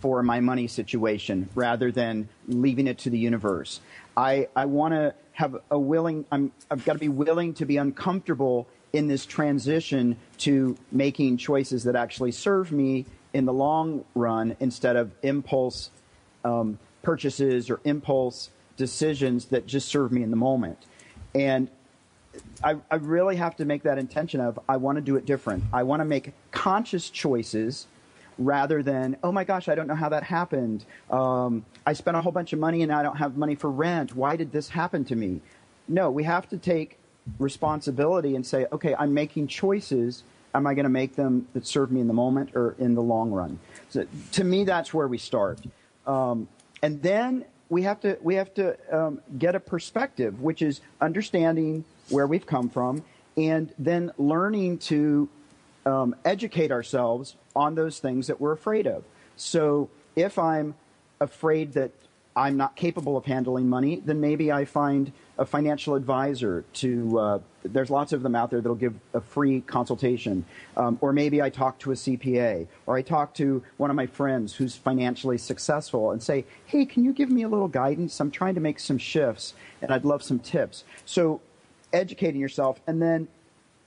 for 0.00 0.22
my 0.22 0.40
money 0.40 0.66
situation 0.66 1.48
rather 1.54 1.90
than 1.90 2.28
leaving 2.46 2.86
it 2.86 2.98
to 2.98 3.10
the 3.10 3.18
universe. 3.18 3.80
I, 4.16 4.48
I 4.54 4.66
want 4.66 4.94
to 4.94 5.14
have 5.32 5.56
a 5.70 5.78
willing, 5.78 6.24
I'm, 6.32 6.52
I've 6.70 6.84
got 6.84 6.94
to 6.94 6.98
be 6.98 7.08
willing 7.08 7.54
to 7.54 7.66
be 7.66 7.76
uncomfortable 7.76 8.66
in 8.92 9.08
this 9.08 9.26
transition 9.26 10.16
to 10.38 10.76
making 10.90 11.36
choices 11.36 11.84
that 11.84 11.96
actually 11.96 12.32
serve 12.32 12.72
me 12.72 13.04
in 13.34 13.44
the 13.44 13.52
long 13.52 14.04
run 14.14 14.56
instead 14.60 14.96
of 14.96 15.12
impulse 15.22 15.90
um, 16.44 16.78
purchases 17.02 17.68
or 17.68 17.80
impulse 17.84 18.50
decisions 18.76 19.46
that 19.46 19.66
just 19.66 19.88
serve 19.88 20.12
me 20.12 20.22
in 20.22 20.30
the 20.30 20.36
moment. 20.36 20.78
And 21.34 21.70
I, 22.62 22.76
I 22.90 22.96
really 22.96 23.36
have 23.36 23.56
to 23.56 23.64
make 23.64 23.82
that 23.84 23.98
intention 23.98 24.40
of 24.40 24.58
I 24.68 24.76
want 24.76 24.96
to 24.96 25.02
do 25.02 25.16
it 25.16 25.26
different. 25.26 25.64
I 25.72 25.82
want 25.82 26.00
to 26.00 26.04
make 26.04 26.32
conscious 26.50 27.10
choices 27.10 27.86
rather 28.38 28.82
than, 28.82 29.16
oh 29.22 29.32
my 29.32 29.44
gosh, 29.44 29.68
I 29.68 29.74
don't 29.74 29.86
know 29.86 29.94
how 29.94 30.10
that 30.10 30.22
happened. 30.22 30.84
Um, 31.10 31.64
I 31.86 31.94
spent 31.94 32.16
a 32.16 32.20
whole 32.20 32.32
bunch 32.32 32.52
of 32.52 32.58
money 32.58 32.82
and 32.82 32.92
I 32.92 33.02
don't 33.02 33.16
have 33.16 33.36
money 33.36 33.54
for 33.54 33.70
rent. 33.70 34.14
Why 34.14 34.36
did 34.36 34.52
this 34.52 34.68
happen 34.68 35.04
to 35.06 35.16
me? 35.16 35.40
No, 35.88 36.10
we 36.10 36.24
have 36.24 36.48
to 36.50 36.58
take 36.58 36.98
responsibility 37.38 38.36
and 38.36 38.44
say, 38.44 38.66
okay, 38.72 38.94
I'm 38.98 39.14
making 39.14 39.48
choices. 39.48 40.22
Am 40.54 40.66
I 40.66 40.74
going 40.74 40.84
to 40.84 40.90
make 40.90 41.16
them 41.16 41.48
that 41.54 41.66
serve 41.66 41.90
me 41.90 42.00
in 42.00 42.08
the 42.08 42.14
moment 42.14 42.50
or 42.54 42.74
in 42.78 42.94
the 42.94 43.02
long 43.02 43.30
run? 43.30 43.58
So, 43.88 44.06
to 44.32 44.44
me, 44.44 44.64
that's 44.64 44.92
where 44.92 45.06
we 45.06 45.18
start. 45.18 45.60
Um, 46.06 46.48
and 46.82 47.02
then 47.02 47.44
we 47.68 47.82
have 47.82 48.00
to 48.00 48.18
we 48.22 48.34
have 48.36 48.52
to 48.54 48.76
um, 48.96 49.20
get 49.38 49.54
a 49.54 49.60
perspective, 49.60 50.40
which 50.40 50.62
is 50.62 50.80
understanding 51.00 51.84
where 52.08 52.26
we've 52.26 52.46
come 52.46 52.68
from, 52.68 53.02
and 53.36 53.72
then 53.78 54.12
learning 54.18 54.78
to 54.78 55.28
um, 55.84 56.14
educate 56.24 56.70
ourselves 56.70 57.36
on 57.54 57.74
those 57.74 57.98
things 57.98 58.26
that 58.26 58.40
we're 58.40 58.52
afraid 58.52 58.86
of. 58.86 59.04
So 59.36 59.88
if 60.14 60.38
I'm 60.38 60.74
afraid 61.20 61.72
that 61.74 61.92
I'm 62.36 62.58
not 62.58 62.76
capable 62.76 63.16
of 63.16 63.24
handling 63.24 63.66
money, 63.66 64.02
then 64.04 64.20
maybe 64.20 64.52
I 64.52 64.66
find 64.66 65.10
a 65.38 65.46
financial 65.46 65.94
advisor 65.94 66.64
to. 66.74 67.18
Uh, 67.18 67.38
there's 67.64 67.88
lots 67.88 68.12
of 68.12 68.22
them 68.22 68.36
out 68.36 68.50
there 68.50 68.60
that'll 68.60 68.76
give 68.76 68.94
a 69.14 69.20
free 69.22 69.62
consultation, 69.62 70.44
um, 70.76 70.98
or 71.00 71.14
maybe 71.14 71.40
I 71.40 71.48
talk 71.48 71.78
to 71.80 71.92
a 71.92 71.94
CPA, 71.94 72.68
or 72.84 72.96
I 72.96 73.02
talk 73.02 73.32
to 73.34 73.62
one 73.78 73.88
of 73.88 73.96
my 73.96 74.06
friends 74.06 74.54
who's 74.54 74.76
financially 74.76 75.38
successful 75.38 76.10
and 76.10 76.22
say, 76.22 76.44
"Hey, 76.66 76.84
can 76.84 77.04
you 77.04 77.14
give 77.14 77.30
me 77.30 77.42
a 77.42 77.48
little 77.48 77.68
guidance? 77.68 78.20
I'm 78.20 78.30
trying 78.30 78.54
to 78.54 78.60
make 78.60 78.78
some 78.78 78.98
shifts, 78.98 79.54
and 79.80 79.90
I'd 79.90 80.04
love 80.04 80.22
some 80.22 80.38
tips." 80.38 80.84
So, 81.06 81.40
educating 81.92 82.40
yourself, 82.40 82.80
and 82.86 83.00
then 83.00 83.28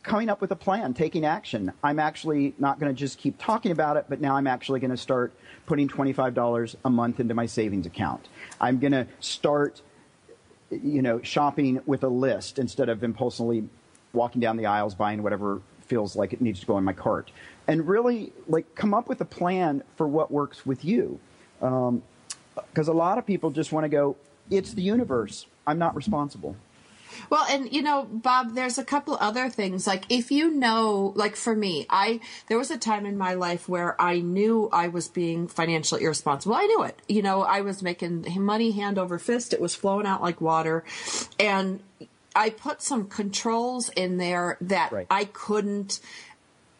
coming 0.10 0.28
up 0.28 0.42
with 0.42 0.50
a 0.50 0.56
plan, 0.56 0.92
taking 0.96 1.24
action. 1.24 1.72
I'm 1.84 2.00
actually 2.00 2.56
not 2.58 2.80
going 2.80 2.92
to 2.92 2.98
just 3.00 3.20
keep 3.20 3.38
talking 3.38 3.72
about 3.72 3.96
it, 3.96 4.06
but 4.10 4.20
now 4.20 4.36
I'm 4.36 4.48
actually 4.48 4.80
going 4.80 4.90
to 4.90 4.98
start 4.98 5.32
putting 5.68 5.88
$25 5.88 6.76
a 6.84 6.90
month 6.90 7.20
into 7.20 7.36
my 7.36 7.46
savings 7.46 7.86
account. 7.86 8.28
I'm 8.60 8.80
going 8.80 8.94
to 8.94 9.06
start, 9.20 9.84
you 10.72 11.04
know, 11.04 11.22
shopping 11.22 11.80
with 11.86 12.04
a 12.04 12.08
list 12.08 12.58
instead 12.58 12.90
of 12.90 13.04
impulsively 13.04 13.70
walking 14.12 14.42
down 14.42 14.58
the 14.58 14.66
aisles 14.66 14.96
buying 14.96 15.22
whatever 15.22 15.62
feels 15.86 16.16
like 16.16 16.34
it 16.34 16.42
needs 16.42 16.60
to 16.60 16.66
go 16.66 16.80
in 16.80 16.84
my 16.84 16.94
cart. 16.94 17.30
And 17.68 17.88
really, 17.88 18.34
like, 18.48 18.74
come 18.74 18.96
up 18.96 19.10
with 19.10 19.22
a 19.22 19.26
plan 19.26 19.84
for 19.96 20.08
what 20.08 20.32
works 20.32 20.66
with 20.66 20.84
you. 20.84 21.20
Because 21.60 21.88
um, 21.88 22.02
a 22.76 22.98
lot 22.98 23.20
of 23.20 23.28
people 23.28 23.52
just 23.52 23.72
want 23.72 23.84
to 23.84 23.90
go, 23.90 24.16
it's 24.50 24.74
the 24.74 24.82
universe. 24.82 25.46
I'm 25.68 25.78
not 25.78 25.96
responsible. 25.96 26.56
Well, 27.30 27.46
and 27.50 27.72
you 27.72 27.82
know, 27.82 28.06
Bob, 28.06 28.56
there's 28.56 28.78
a 28.78 28.84
couple 28.84 29.18
other 29.20 29.50
things. 29.50 29.88
Like 29.88 30.06
if 30.10 30.32
you 30.32 30.52
know, 30.52 31.14
like 31.16 31.36
for 31.36 31.56
me, 31.56 31.86
I 31.90 32.20
there 32.48 32.58
was 32.58 32.72
a 32.72 32.78
time 32.78 33.06
in 33.06 33.18
my 33.18 33.34
life 33.34 33.68
where 33.68 34.00
I 34.02 34.20
knew 34.20 34.70
I 34.72 34.88
was 34.88 35.08
being 35.08 35.48
financially 35.48 36.04
irresponsible. 36.04 36.56
I 36.56 36.66
knew 36.66 36.84
it. 36.84 37.02
You 37.08 37.22
know, 37.22 37.44
I 37.44 37.62
was 37.62 37.82
making 37.82 38.26
money 38.38 38.72
hand 38.72 38.98
over 38.98 39.20
fist. 39.20 39.54
It 39.54 39.62
was 39.62 39.76
flowing 39.76 40.06
out 40.06 40.22
like 40.22 40.42
water. 40.42 40.84
And 41.40 41.82
I 42.36 42.52
put 42.52 42.82
some 42.82 43.08
controls 43.08 43.90
in 43.90 44.18
there 44.18 44.58
that 44.62 44.92
Right. 44.92 45.08
I 45.10 45.26
couldn't 45.26 46.00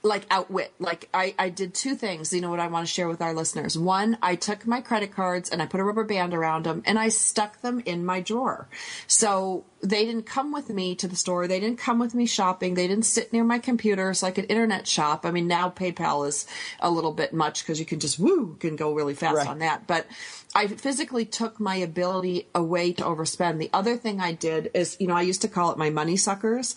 like 0.02 0.26
outwit. 0.32 0.74
Like 0.80 1.10
I, 1.14 1.36
I 1.38 1.50
did 1.50 1.74
two 1.74 1.96
things, 1.96 2.32
you 2.32 2.40
know 2.42 2.50
what 2.50 2.60
I 2.62 2.68
want 2.68 2.88
to 2.88 2.94
share 2.94 3.08
with 3.10 3.22
our 3.22 3.34
listeners. 3.34 3.78
One, 3.78 4.18
I 4.22 4.36
took 4.36 4.66
my 4.66 4.80
credit 4.82 5.14
cards 5.14 5.50
and 5.50 5.62
I 5.62 5.66
put 5.66 5.82
a 5.82 5.84
rubber 5.84 6.06
band 6.06 6.34
around 6.34 6.66
them 6.66 6.84
and 6.86 6.98
I 6.98 7.10
stuck 7.10 7.62
them 7.62 7.82
in 7.86 8.06
my 8.06 8.22
drawer. 8.22 8.70
So 9.08 9.66
they 9.82 10.06
didn't 10.06 10.26
come 10.26 10.52
with 10.54 10.70
me 10.70 10.96
to 10.96 11.08
the 11.08 11.16
store. 11.16 11.48
They 11.48 11.60
didn't 11.60 11.80
come 11.80 12.00
with 12.00 12.14
me 12.16 12.26
shopping. 12.26 12.76
They 12.76 12.88
didn't 12.88 13.06
sit 13.06 13.34
near 13.34 13.44
my 13.44 13.60
computer 13.60 14.14
so 14.14 14.28
I 14.28 14.32
could 14.32 14.50
internet 14.50 14.88
shop. 14.88 15.26
I 15.26 15.32
mean, 15.32 15.48
now 15.48 15.70
PayPal 15.70 16.28
is 16.28 16.46
a 16.80 16.90
little 16.90 17.12
bit 17.14 17.34
much 17.34 17.64
because 17.64 17.80
you 17.80 17.86
can 17.86 18.00
just 18.00 18.20
woo, 18.20 18.56
can 18.60 18.76
go 18.78 18.94
really 18.94 19.14
fast 19.16 19.36
Right. 19.36 19.48
on 19.48 19.60
that. 19.60 19.86
But 19.86 20.06
I 20.56 20.68
physically 20.68 21.26
took 21.26 21.60
my 21.60 21.76
ability 21.76 22.48
away 22.56 22.94
to 22.94 23.04
overspend. 23.04 23.60
The 23.60 23.70
other 23.74 23.98
thing 23.98 24.20
I 24.20 24.32
did 24.32 24.72
is, 24.74 24.98
you 25.00 25.08
know, 25.08 25.16
I 25.16 25.22
used 25.24 25.42
to 25.44 25.48
call 25.48 25.72
it 25.72 25.78
my 25.78 25.90
money 25.90 26.18
suckers. 26.18 26.76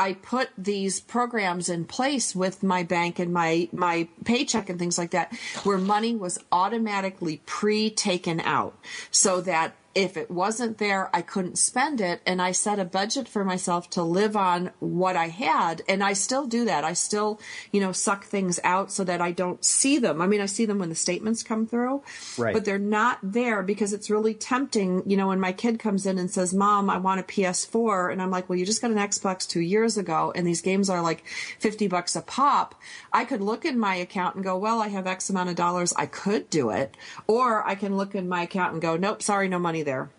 I 0.00 0.14
put 0.14 0.48
these 0.56 0.98
programs 0.98 1.68
in 1.68 1.84
place 1.84 2.34
with 2.34 2.62
my 2.62 2.84
bank 2.84 3.18
and 3.18 3.34
my 3.34 3.68
my 3.70 4.08
paycheck 4.24 4.70
and 4.70 4.78
things 4.78 4.96
like 4.96 5.10
that 5.10 5.30
where 5.62 5.76
money 5.76 6.16
was 6.16 6.38
automatically 6.50 7.42
pre-taken 7.44 8.40
out 8.40 8.78
so 9.10 9.42
that 9.42 9.74
if 9.94 10.16
it 10.16 10.30
wasn't 10.30 10.78
there, 10.78 11.10
I 11.14 11.22
couldn't 11.22 11.58
spend 11.58 12.00
it. 12.00 12.20
And 12.24 12.40
I 12.40 12.52
set 12.52 12.78
a 12.78 12.84
budget 12.84 13.28
for 13.28 13.44
myself 13.44 13.90
to 13.90 14.02
live 14.02 14.36
on 14.36 14.70
what 14.78 15.16
I 15.16 15.28
had. 15.28 15.82
And 15.88 16.02
I 16.04 16.12
still 16.12 16.46
do 16.46 16.64
that. 16.66 16.84
I 16.84 16.92
still, 16.92 17.40
you 17.72 17.80
know, 17.80 17.90
suck 17.90 18.24
things 18.24 18.60
out 18.62 18.92
so 18.92 19.02
that 19.04 19.20
I 19.20 19.32
don't 19.32 19.64
see 19.64 19.98
them. 19.98 20.22
I 20.22 20.26
mean, 20.28 20.40
I 20.40 20.46
see 20.46 20.64
them 20.64 20.78
when 20.78 20.90
the 20.90 20.94
statements 20.94 21.42
come 21.42 21.66
through, 21.66 22.02
Right. 22.38 22.54
but 22.54 22.64
they're 22.64 22.78
not 22.78 23.18
there 23.22 23.62
because 23.64 23.92
it's 23.92 24.08
really 24.10 24.32
tempting. 24.34 25.02
You 25.06 25.16
know, 25.16 25.26
when 25.28 25.40
my 25.40 25.52
kid 25.52 25.78
comes 25.80 26.06
in 26.06 26.18
and 26.18 26.30
says, 26.30 26.54
Mom, 26.54 26.88
I 26.88 26.98
want 26.98 27.18
a 27.20 27.24
PS4. 27.24 28.12
And 28.12 28.22
I'm 28.22 28.30
like, 28.30 28.48
well, 28.48 28.58
you 28.58 28.66
just 28.66 28.80
got 28.82 28.90
an 28.92 28.96
Xbox 28.96 29.46
two 29.48 29.60
years 29.60 29.98
ago 29.98 30.32
and 30.34 30.46
these 30.46 30.62
games 30.62 30.88
are 30.88 31.02
like 31.02 31.24
50 31.58 31.88
bucks 31.88 32.14
a 32.14 32.22
pop. 32.22 32.74
I 33.12 33.24
could 33.24 33.40
look 33.40 33.64
in 33.64 33.78
my 33.78 33.96
account 33.96 34.36
and 34.36 34.44
go, 34.44 34.56
well, 34.56 34.80
I 34.80 34.88
have 34.88 35.06
X 35.08 35.30
amount 35.30 35.50
of 35.50 35.56
dollars. 35.56 35.92
I 35.96 36.06
could 36.06 36.48
do 36.48 36.70
it. 36.70 36.96
Or 37.26 37.66
I 37.66 37.74
can 37.74 37.96
look 37.96 38.14
in 38.14 38.28
my 38.28 38.42
account 38.42 38.72
and 38.74 38.80
go, 38.82 38.96
nope, 38.96 39.22
sorry, 39.22 39.48
no 39.48 39.58
money 39.58 39.79
there. 39.82 40.10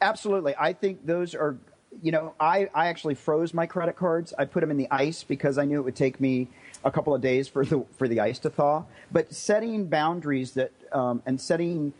Absolutely. 0.00 0.54
I 0.58 0.72
think 0.72 1.04
those 1.04 1.34
are, 1.34 1.56
you 2.02 2.12
know, 2.12 2.34
I, 2.38 2.68
I 2.74 2.86
actually 2.86 3.14
froze 3.14 3.52
my 3.52 3.66
credit 3.66 3.96
cards. 3.96 4.32
I 4.38 4.44
put 4.44 4.60
them 4.60 4.70
in 4.70 4.76
the 4.76 4.88
ice 4.90 5.24
because 5.24 5.58
I 5.58 5.64
knew 5.64 5.80
it 5.80 5.84
would 5.84 5.96
take 5.96 6.20
me 6.20 6.48
a 6.84 6.90
couple 6.90 7.14
of 7.14 7.20
days 7.20 7.48
for 7.48 7.64
the 7.64 7.84
for 7.96 8.06
the 8.06 8.20
ice 8.20 8.38
to 8.40 8.50
thaw. 8.50 8.84
But 9.10 9.34
setting 9.34 9.86
boundaries 9.86 10.52
that 10.52 10.72
um, 10.92 11.22
and 11.26 11.40
setting 11.40 11.92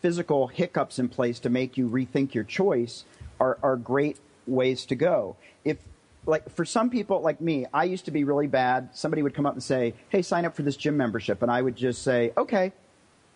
physical 0.00 0.46
hiccups 0.46 0.98
in 0.98 1.08
place 1.08 1.38
to 1.40 1.50
make 1.50 1.76
you 1.76 1.88
rethink 1.88 2.32
your 2.34 2.44
choice 2.44 3.04
are, 3.40 3.58
are 3.62 3.76
great 3.76 4.18
ways 4.46 4.86
to 4.86 4.94
go. 4.94 5.36
If 5.64 5.78
like 6.26 6.48
for 6.50 6.64
some 6.64 6.88
people 6.88 7.20
like 7.20 7.40
me, 7.40 7.66
I 7.74 7.84
used 7.84 8.06
to 8.06 8.10
be 8.10 8.24
really 8.24 8.46
bad. 8.46 8.90
Somebody 8.94 9.22
would 9.22 9.34
come 9.34 9.46
up 9.46 9.52
and 9.52 9.62
say, 9.62 9.94
"Hey, 10.08 10.22
sign 10.22 10.44
up 10.44 10.54
for 10.54 10.62
this 10.62 10.76
gym 10.76 10.96
membership," 10.96 11.42
and 11.42 11.50
I 11.50 11.60
would 11.60 11.76
just 11.76 12.02
say, 12.02 12.32
"Okay," 12.36 12.72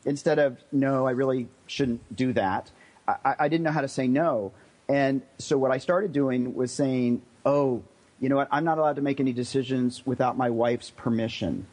instead 0.09 0.39
of 0.39 0.59
"No, 0.73 1.07
I 1.07 1.13
really 1.13 1.49
shouldn't 1.67 2.15
do 2.15 2.33
that." 2.33 2.71
I, 3.07 3.35
I 3.39 3.49
didn't 3.49 3.65
know 3.65 3.73
how 3.73 3.81
to 3.81 3.89
say 3.89 4.07
no, 4.07 4.53
and 4.89 5.23
so 5.39 5.57
what 5.57 5.71
I 5.71 5.79
started 5.79 6.13
doing 6.13 6.55
was 6.55 6.73
saying, 6.73 7.23
"Oh, 7.45 7.83
you 8.21 8.29
know 8.29 8.37
what? 8.37 8.49
I'm 8.51 8.65
not 8.65 8.79
allowed 8.79 8.97
to 8.97 9.03
make 9.03 9.21
any 9.21 9.33
decisions 9.33 10.05
without 10.07 10.37
my 10.37 10.51
wife's 10.51 10.91
permission." 10.91 11.67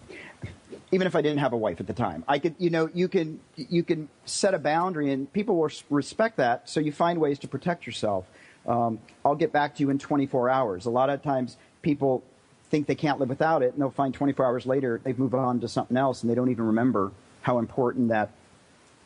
even 0.92 1.08
if 1.08 1.16
I 1.16 1.22
didn't 1.22 1.40
have 1.40 1.54
a 1.54 1.58
wife 1.58 1.80
at 1.80 1.88
the 1.88 1.94
time. 1.94 2.24
I 2.28 2.40
could, 2.40 2.56
you 2.58 2.70
know, 2.70 2.90
you 2.94 3.08
can 3.08 3.40
you 3.56 3.84
can 3.84 4.08
set 4.26 4.54
a 4.54 4.60
boundary, 4.60 5.12
and 5.12 5.32
people 5.32 5.58
will 5.58 5.70
respect 5.90 6.38
that. 6.38 6.70
So 6.70 6.80
you 6.80 6.92
find 6.92 7.20
ways 7.20 7.40
to 7.40 7.48
protect 7.48 7.86
yourself. 7.86 8.26
Um, 8.68 9.00
I'll 9.24 9.36
get 9.36 9.52
back 9.52 9.76
to 9.76 9.82
you 9.82 9.90
in 9.90 10.00
24 10.00 10.50
hours. 10.50 10.86
A 10.86 10.90
lot 10.90 11.10
of 11.10 11.22
times, 11.22 11.58
people 11.82 12.24
think 12.70 12.88
they 12.88 12.96
can't 12.96 13.20
live 13.20 13.30
without 13.30 13.62
it, 13.62 13.74
and 13.74 13.82
they'll 13.82 13.92
find 13.92 14.14
24 14.14 14.46
hours 14.46 14.66
later 14.66 15.02
they've 15.04 15.20
moved 15.20 15.34
on 15.34 15.60
to 15.62 15.68
something 15.68 15.98
else, 15.98 16.22
and 16.22 16.30
they 16.32 16.36
don't 16.36 16.50
even 16.50 16.66
remember 16.66 17.12
how 17.46 17.60
important 17.60 18.10
that 18.10 18.32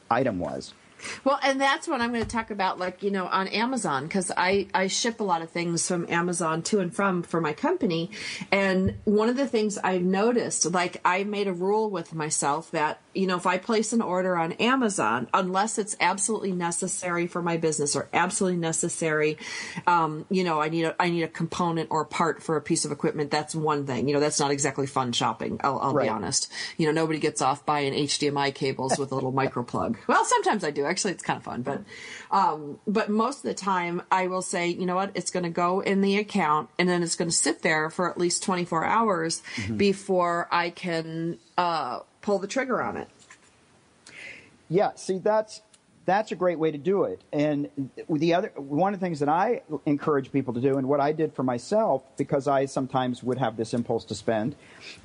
item 0.09 0.39
was. 0.39 0.73
Well, 1.23 1.39
and 1.43 1.59
that's 1.59 1.87
what 1.87 2.01
I'm 2.01 2.11
going 2.11 2.23
to 2.23 2.29
talk 2.29 2.51
about, 2.51 2.79
like, 2.79 3.03
you 3.03 3.11
know, 3.11 3.25
on 3.27 3.47
Amazon, 3.47 4.03
because 4.03 4.31
I, 4.35 4.67
I 4.73 4.87
ship 4.87 5.19
a 5.19 5.23
lot 5.23 5.41
of 5.41 5.49
things 5.49 5.87
from 5.87 6.05
Amazon 6.09 6.61
to 6.63 6.79
and 6.79 6.93
from 6.93 7.23
for 7.23 7.39
my 7.41 7.53
company. 7.53 8.11
And 8.51 8.95
one 9.05 9.29
of 9.29 9.37
the 9.37 9.47
things 9.47 9.77
I've 9.77 10.03
noticed, 10.03 10.65
like, 10.71 11.01
I 11.05 11.23
made 11.23 11.47
a 11.47 11.53
rule 11.53 11.89
with 11.89 12.13
myself 12.13 12.71
that, 12.71 12.99
you 13.13 13.27
know, 13.27 13.35
if 13.37 13.45
I 13.47 13.57
place 13.57 13.93
an 13.93 14.01
order 14.01 14.37
on 14.37 14.53
Amazon, 14.53 15.27
unless 15.33 15.77
it's 15.77 15.95
absolutely 15.99 16.51
necessary 16.51 17.27
for 17.27 17.41
my 17.41 17.57
business 17.57 17.95
or 17.95 18.07
absolutely 18.13 18.59
necessary, 18.59 19.37
um, 19.87 20.25
you 20.29 20.43
know, 20.43 20.61
I 20.61 20.69
need 20.69 20.83
a, 20.85 20.95
I 21.01 21.09
need 21.09 21.23
a 21.23 21.27
component 21.27 21.89
or 21.91 22.01
a 22.01 22.05
part 22.05 22.41
for 22.43 22.55
a 22.55 22.61
piece 22.61 22.85
of 22.85 22.91
equipment, 22.91 23.31
that's 23.31 23.55
one 23.55 23.85
thing. 23.85 24.07
You 24.07 24.13
know, 24.13 24.19
that's 24.19 24.39
not 24.39 24.51
exactly 24.51 24.87
fun 24.87 25.11
shopping, 25.11 25.59
I'll, 25.63 25.79
I'll 25.79 25.93
Right. 25.93 26.03
be 26.05 26.09
honest. 26.09 26.51
You 26.77 26.85
know, 26.85 26.91
nobody 26.91 27.19
gets 27.19 27.41
off 27.41 27.65
buying 27.65 27.93
HDMI 27.93 28.53
cables 28.53 28.97
with 28.97 29.11
a 29.11 29.15
little 29.15 29.31
micro 29.31 29.63
plug. 29.63 29.97
Well, 30.07 30.23
sometimes 30.25 30.63
I 30.63 30.71
do. 30.71 30.85
Actually, 30.89 31.13
it's 31.13 31.23
kind 31.23 31.37
of 31.37 31.43
fun, 31.43 31.61
but 31.61 31.83
um, 32.31 32.79
but 32.87 33.09
most 33.09 33.37
of 33.37 33.43
the 33.43 33.53
time, 33.53 34.01
I 34.11 34.27
will 34.27 34.41
say, 34.41 34.67
you 34.67 34.85
know 34.85 34.95
what, 34.95 35.11
it's 35.13 35.31
going 35.31 35.43
to 35.43 35.49
go 35.49 35.79
in 35.81 36.01
the 36.01 36.17
account, 36.17 36.69
and 36.77 36.89
then 36.89 37.03
it's 37.03 37.15
going 37.15 37.29
to 37.29 37.35
sit 37.35 37.61
there 37.61 37.89
for 37.89 38.09
at 38.09 38.17
least 38.17 38.43
24 38.43 38.83
hours 38.83 39.41
before 39.75 40.47
I 40.51 40.69
can 40.69 41.39
uh, 41.57 41.99
pull 42.21 42.39
the 42.39 42.47
trigger 42.47 42.81
on 42.81 42.97
it. 42.97 43.07
Yeah, 44.69 44.91
see, 44.95 45.17
that's 45.17 45.61
that's 46.09 46.31
a 46.31 46.35
great 46.35 46.57
way 46.57 46.71
to 46.71 46.77
do 46.77 47.03
it. 47.03 47.21
And 47.31 47.91
the 48.09 48.33
other 48.33 48.51
one 48.55 48.95
of 48.95 48.99
the 48.99 49.05
things 49.05 49.19
that 49.19 49.29
I 49.29 49.61
encourage 49.85 50.31
people 50.31 50.55
to 50.55 50.61
do, 50.61 50.77
and 50.77 50.89
what 50.89 50.99
I 50.99 51.11
did 51.11 51.35
for 51.35 51.43
myself, 51.43 52.03
because 52.17 52.47
I 52.47 52.65
sometimes 52.65 53.21
would 53.21 53.37
have 53.37 53.57
this 53.57 53.75
impulse 53.75 54.05
to 54.05 54.15
spend, 54.15 54.55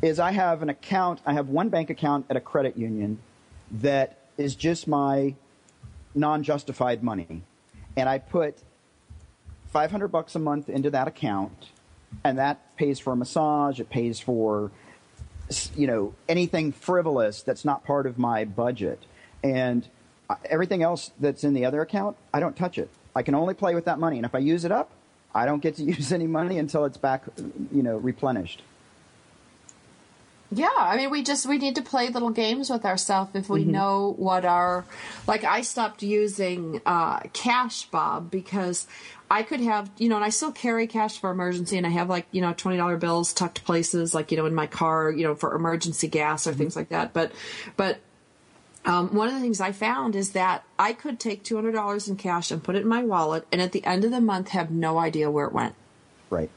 is 0.01 0.19
I 0.19 0.33
have 0.33 0.63
an 0.63 0.71
account. 0.71 1.21
I 1.27 1.35
have 1.35 1.49
one 1.49 1.69
bank 1.69 1.91
account 1.91 2.25
at 2.31 2.37
a 2.37 2.41
credit 2.41 2.79
union 2.79 3.19
that 3.71 4.19
is 4.39 4.55
just 4.55 4.89
my 4.89 5.35
non-justified 6.15 7.03
money, 7.03 7.43
and 7.97 8.09
I 8.09 8.19
put 8.19 8.59
500 9.73 10.09
bucks 10.09 10.35
a 10.35 10.39
month 10.39 10.69
into 10.69 10.91
that 10.91 11.09
account, 11.09 11.71
and 12.23 12.39
that 12.39 12.77
pays 12.77 12.99
for 12.99 13.13
a 13.13 13.17
massage. 13.17 13.81
It 13.81 13.91
pays 13.91 14.21
for 14.21 14.71
you 15.77 15.87
know 15.87 16.15
anything 16.29 16.73
frivolous 16.73 17.43
that's 17.43 17.65
not 17.65 17.85
part 17.85 18.07
of 18.07 18.19
my 18.19 18.45
budget. 18.45 19.05
And 19.43 19.87
everything 20.47 20.83
else 20.83 21.11
that's 21.21 21.45
in 21.45 21.53
the 21.53 21.67
other 21.67 21.83
account 21.83 22.17
i 22.33 22.41
don't 22.41 22.57
touch 22.57 22.79
it. 22.79 22.89
I 23.15 23.23
can 23.23 23.35
only 23.35 23.55
play 23.55 23.75
with 23.75 23.85
that 23.85 23.99
money. 23.99 24.17
And 24.17 24.25
if 24.25 24.35
i 24.35 24.39
use 24.39 24.65
it 24.65 24.73
up 24.73 24.91
i 25.35 25.45
don't 25.47 25.63
get 25.63 25.77
to 25.77 25.83
use 25.95 26.13
any 26.13 26.27
money 26.27 26.59
until 26.59 26.85
it's 26.85 26.97
back 26.97 27.25
you 27.73 27.83
know 27.83 27.97
replenished 27.97 28.63
Yeah, 30.55 30.69
I 30.77 30.97
mean, 30.97 31.11
we 31.11 31.23
just 31.23 31.47
we 31.47 31.59
need 31.59 31.75
to 31.75 31.83
play 31.83 32.09
little 32.09 32.31
games 32.31 32.71
with 32.71 32.85
ourselves 32.85 33.31
if 33.35 33.49
we 33.49 33.65
know 33.65 34.15
what 34.17 34.45
our 34.45 34.85
like. 35.27 35.43
I 35.43 35.63
stopped 35.63 36.03
using 36.03 36.81
uh, 36.87 37.21
cash, 37.33 37.85
Bob, 37.87 38.31
because 38.31 38.87
I 39.31 39.43
could 39.43 39.61
have 39.61 39.91
you 39.99 40.09
know, 40.09 40.17
and 40.17 40.25
I 40.25 40.29
still 40.29 40.53
carry 40.53 40.87
cash 40.87 41.19
for 41.19 41.31
emergency, 41.31 41.77
and 41.77 41.87
I 41.87 41.91
have 41.91 42.09
like 42.09 42.27
you 42.31 42.41
know 42.41 42.53
twenty 42.53 42.77
dollar 42.77 42.97
bills 42.97 43.33
tucked 43.33 43.65
places, 43.65 44.15
like 44.15 44.31
you 44.31 44.37
know 44.37 44.47
in 44.47 44.55
my 44.55 44.67
car, 44.67 45.11
you 45.11 45.25
know 45.25 45.35
for 45.35 45.55
emergency 45.55 46.09
gas 46.09 46.47
or 46.47 46.55
things 46.55 46.77
like 46.77 46.91
that. 46.91 47.13
But 47.13 47.33
but 47.77 47.99
um, 48.85 49.15
one 49.15 49.29
of 49.29 49.35
the 49.35 49.41
things 49.41 49.61
I 49.61 49.73
found 49.73 50.15
is 50.15 50.33
that 50.33 50.65
I 50.79 50.93
could 50.93 51.19
take 51.19 51.43
two 51.43 51.57
hundred 51.57 51.73
dollars 51.73 52.09
in 52.09 52.17
cash 52.17 52.51
and 52.51 52.63
put 52.63 52.77
it 52.77 52.83
in 52.83 52.89
my 52.89 53.03
wallet, 53.03 53.47
and 53.51 53.61
at 53.61 53.73
the 53.73 53.85
end 53.85 54.05
of 54.05 54.11
the 54.11 54.21
month 54.21 54.49
have 54.51 54.71
no 54.71 54.99
idea 54.99 55.31
where 55.31 55.47
it 55.47 55.53
went. 55.53 55.75
right 56.31 56.51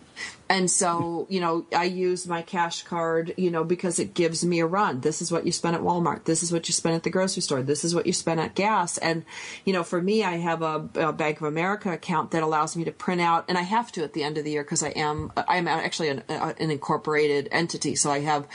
And 0.50 0.72
so, 0.72 1.28
you 1.30 1.42
know, 1.42 1.66
I 1.76 1.86
use 1.86 2.26
my 2.26 2.42
cash 2.42 2.84
card, 2.84 3.34
you 3.38 3.52
know, 3.52 3.64
because 3.64 4.00
it 4.00 4.14
gives 4.14 4.46
me 4.46 4.62
a 4.62 4.66
run. 4.66 5.02
This 5.02 5.22
is 5.22 5.32
what 5.32 5.46
you 5.46 5.52
spend 5.52 5.76
at 5.76 5.82
Walmart. 5.82 6.24
This 6.24 6.42
is 6.42 6.54
what 6.54 6.68
you 6.70 6.74
spend 6.74 6.96
at 6.96 7.04
the 7.04 7.10
grocery 7.10 7.42
store. 7.42 7.62
This 7.62 7.84
is 7.84 7.94
what 7.94 8.06
you 8.06 8.14
spend 8.14 8.40
at 8.40 8.56
gas. 8.56 8.98
And, 8.98 9.26
you 9.66 9.74
know, 9.74 9.84
for 9.84 10.02
me, 10.02 10.24
I 10.24 10.38
have 10.38 10.62
a, 10.62 10.88
a 10.96 11.12
Bank 11.12 11.42
of 11.42 11.48
America 11.48 11.92
account 11.92 12.32
that 12.32 12.44
allows 12.44 12.78
me 12.78 12.86
to 12.86 12.92
print 12.92 13.20
out, 13.20 13.46
and 13.50 13.58
I 13.58 13.64
have 13.64 13.92
to 13.94 14.04
at 14.04 14.14
the 14.14 14.24
end 14.24 14.38
of 14.38 14.46
the 14.46 14.52
year 14.52 14.64
because 14.64 14.84
I 14.84 14.90
am, 14.90 15.34
I'm 15.36 15.68
actually 15.68 16.10
an, 16.10 16.24
uh, 16.30 16.54
an 16.58 16.72
incorporated 16.72 17.50
entity. 17.52 17.96
So 17.96 18.10
I 18.10 18.22
have 18.22 18.48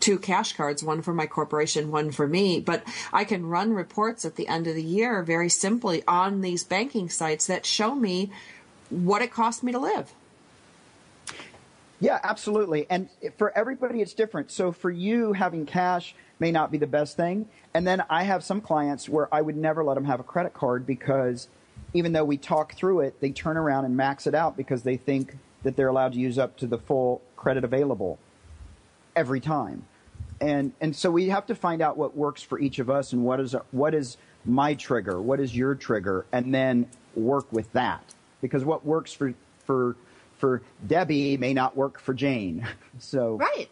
two 0.00 0.18
cash 0.18 0.54
cards, 0.54 0.82
one 0.82 1.00
for 1.00 1.14
my 1.14 1.26
corporation, 1.26 1.92
one 1.92 2.10
for 2.10 2.26
me. 2.26 2.60
But 2.60 2.82
I 3.12 3.24
can 3.24 3.46
run 3.46 3.72
reports 3.72 4.24
at 4.24 4.34
the 4.34 4.48
end 4.48 4.66
of 4.66 4.74
the 4.74 4.82
year 4.82 5.22
very 5.22 5.48
simply 5.48 6.02
on 6.08 6.40
these 6.40 6.64
banking 6.64 7.08
sites 7.08 7.46
that 7.46 7.64
show 7.64 7.94
me 7.94 8.32
what 8.90 9.22
it 9.22 9.32
cost 9.32 9.62
me 9.62 9.72
to 9.72 9.78
live. 9.78 10.12
Yeah, 12.00 12.20
absolutely. 12.22 12.86
And 12.90 13.08
for 13.38 13.56
everybody, 13.56 14.02
it's 14.02 14.12
different. 14.12 14.50
So 14.50 14.70
for 14.72 14.90
you, 14.90 15.32
having 15.32 15.64
cash 15.64 16.14
may 16.38 16.52
not 16.52 16.70
be 16.70 16.78
the 16.78 16.86
best 16.86 17.16
thing. 17.16 17.48
And 17.72 17.86
then 17.86 18.02
I 18.10 18.24
have 18.24 18.44
some 18.44 18.60
clients 18.60 19.08
where 19.08 19.34
I 19.34 19.40
would 19.40 19.56
never 19.56 19.82
let 19.82 19.94
them 19.94 20.04
have 20.04 20.20
a 20.20 20.24
credit 20.24 20.52
card 20.52 20.86
because 20.86 21.48
even 21.94 22.12
though 22.12 22.24
we 22.24 22.36
talk 22.36 22.74
through 22.74 23.00
it, 23.00 23.20
they 23.20 23.30
turn 23.30 23.56
around 23.56 23.86
and 23.86 23.96
max 23.96 24.26
it 24.26 24.34
out 24.34 24.56
because 24.56 24.82
they 24.82 24.96
think 24.96 25.38
that 25.62 25.76
they're 25.76 25.88
allowed 25.88 26.12
to 26.12 26.18
use 26.18 26.38
up 26.38 26.56
to 26.58 26.66
the 26.66 26.78
full 26.78 27.22
credit 27.36 27.64
available 27.64 28.18
every 29.14 29.40
time. 29.40 29.86
And 30.38 30.72
and 30.82 30.94
so 30.94 31.10
we 31.10 31.30
have 31.30 31.46
to 31.46 31.54
find 31.54 31.80
out 31.80 31.96
what 31.96 32.14
works 32.14 32.42
for 32.42 32.58
each 32.58 32.78
of 32.78 32.90
us 32.90 33.14
and 33.14 33.24
what 33.24 33.40
is 33.40 33.56
what 33.70 33.94
is 33.94 34.18
my 34.44 34.74
trigger, 34.74 35.20
what 35.20 35.40
is 35.40 35.56
your 35.56 35.74
trigger, 35.74 36.26
and 36.30 36.52
then 36.54 36.88
work 37.14 37.50
with 37.50 37.72
that. 37.72 38.14
Because 38.42 38.62
what 38.62 38.84
works 38.84 39.14
for 39.14 39.32
for 39.64 39.96
for 40.38 40.62
Debbie 40.86 41.36
may 41.36 41.54
not 41.54 41.76
work 41.76 42.00
for 42.00 42.14
Jane. 42.14 42.66
So 42.98 43.36
Right. 43.36 43.68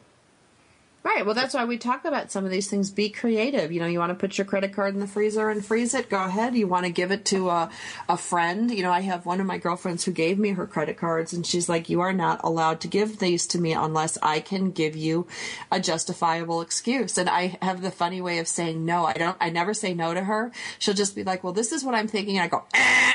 Right. 1.05 1.27
Well, 1.27 1.35
that's 1.35 1.53
why 1.53 1.67
we 1.67 1.77
talk 1.77 2.07
about 2.07 2.31
some 2.31 2.47
of 2.47 2.51
these 2.51 2.71
things. 2.71 2.91
Be 2.91 3.11
creative. 3.11 3.71
You 3.71 3.79
know, 3.81 3.87
you 3.87 3.99
want 3.99 4.09
to 4.09 4.15
put 4.15 4.39
your 4.39 4.47
credit 4.47 4.73
card 4.73 4.95
in 4.95 5.01
the 5.01 5.07
freezer 5.07 5.51
and 5.51 5.63
freeze 5.63 5.93
it. 5.93 6.09
Go 6.09 6.25
ahead. 6.25 6.55
You 6.55 6.67
want 6.67 6.87
to 6.87 6.91
give 6.91 7.11
it 7.11 7.27
to 7.27 7.51
a, 7.51 7.71
a 8.09 8.17
friend. 8.17 8.71
You 8.71 8.83
know, 8.83 8.91
I 8.91 9.01
have 9.01 9.27
one 9.27 9.39
of 9.39 9.47
my 9.47 9.59
girlfriends 9.59 10.05
who 10.05 10.13
gave 10.13 10.39
me 10.39 10.53
her 10.53 10.67
credit 10.67 10.97
cards, 10.97 11.35
and 11.35 11.47
she's 11.47 11.69
like, 11.69 11.91
"You 11.91 12.01
are 12.01 12.15
not 12.15 12.41
allowed 12.43 12.81
to 12.81 12.89
give 12.89 13.19
these 13.19 13.47
to 13.49 13.61
me 13.61 13.75
unless 13.75 14.17
I 14.23 14.41
can 14.41 14.71
give 14.71 14.97
you 14.97 15.27
a 15.71 15.79
justifiable 15.79 16.63
excuse." 16.63 17.19
And 17.19 17.29
I 17.29 17.59
have 17.61 17.83
the 17.83 17.91
funny 17.91 18.23
way 18.23 18.39
of 18.39 18.49
saying 18.49 18.83
no. 18.87 19.05
I 19.05 19.13
don't. 19.13 19.37
I 19.41 19.51
never 19.51 19.75
say 19.75 19.93
no 19.93 20.15
to 20.15 20.25
her. 20.25 20.53
She'll 20.79 20.95
just 20.95 21.15
be 21.15 21.23
like, 21.23 21.45
"Well, 21.45 21.53
this 21.53 21.73
is 21.73 21.85
what 21.85 21.95
I'm 21.95 22.09
thinking." 22.09 22.39
And 22.39 22.45
I 22.45 22.49
go, 22.49 22.65
eh. 22.73 23.13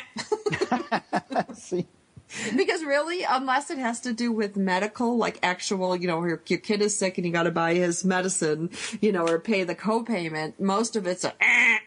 see, 1.55 1.87
because 2.55 2.83
really 2.83 3.23
unless 3.23 3.71
it 3.71 3.77
has 3.77 3.99
to 4.01 4.13
do 4.13 4.31
with 4.31 4.55
medical 4.55 5.17
like 5.17 5.39
actual 5.41 5.95
you 5.95 6.07
know 6.07 6.23
your, 6.23 6.41
your 6.47 6.59
kid 6.59 6.81
is 6.81 6.97
sick 6.97 7.17
and 7.17 7.25
you 7.25 7.33
got 7.33 7.43
to 7.43 7.51
buy 7.51 7.73
his 7.73 8.05
medicine 8.05 8.69
you 9.01 9.11
know 9.11 9.27
or 9.27 9.39
pay 9.39 9.63
the 9.63 9.75
co-payment 9.75 10.59
most 10.59 10.95
of 10.95 11.07
it's 11.07 11.23
a 11.23 11.33
"Eh." 11.41 11.79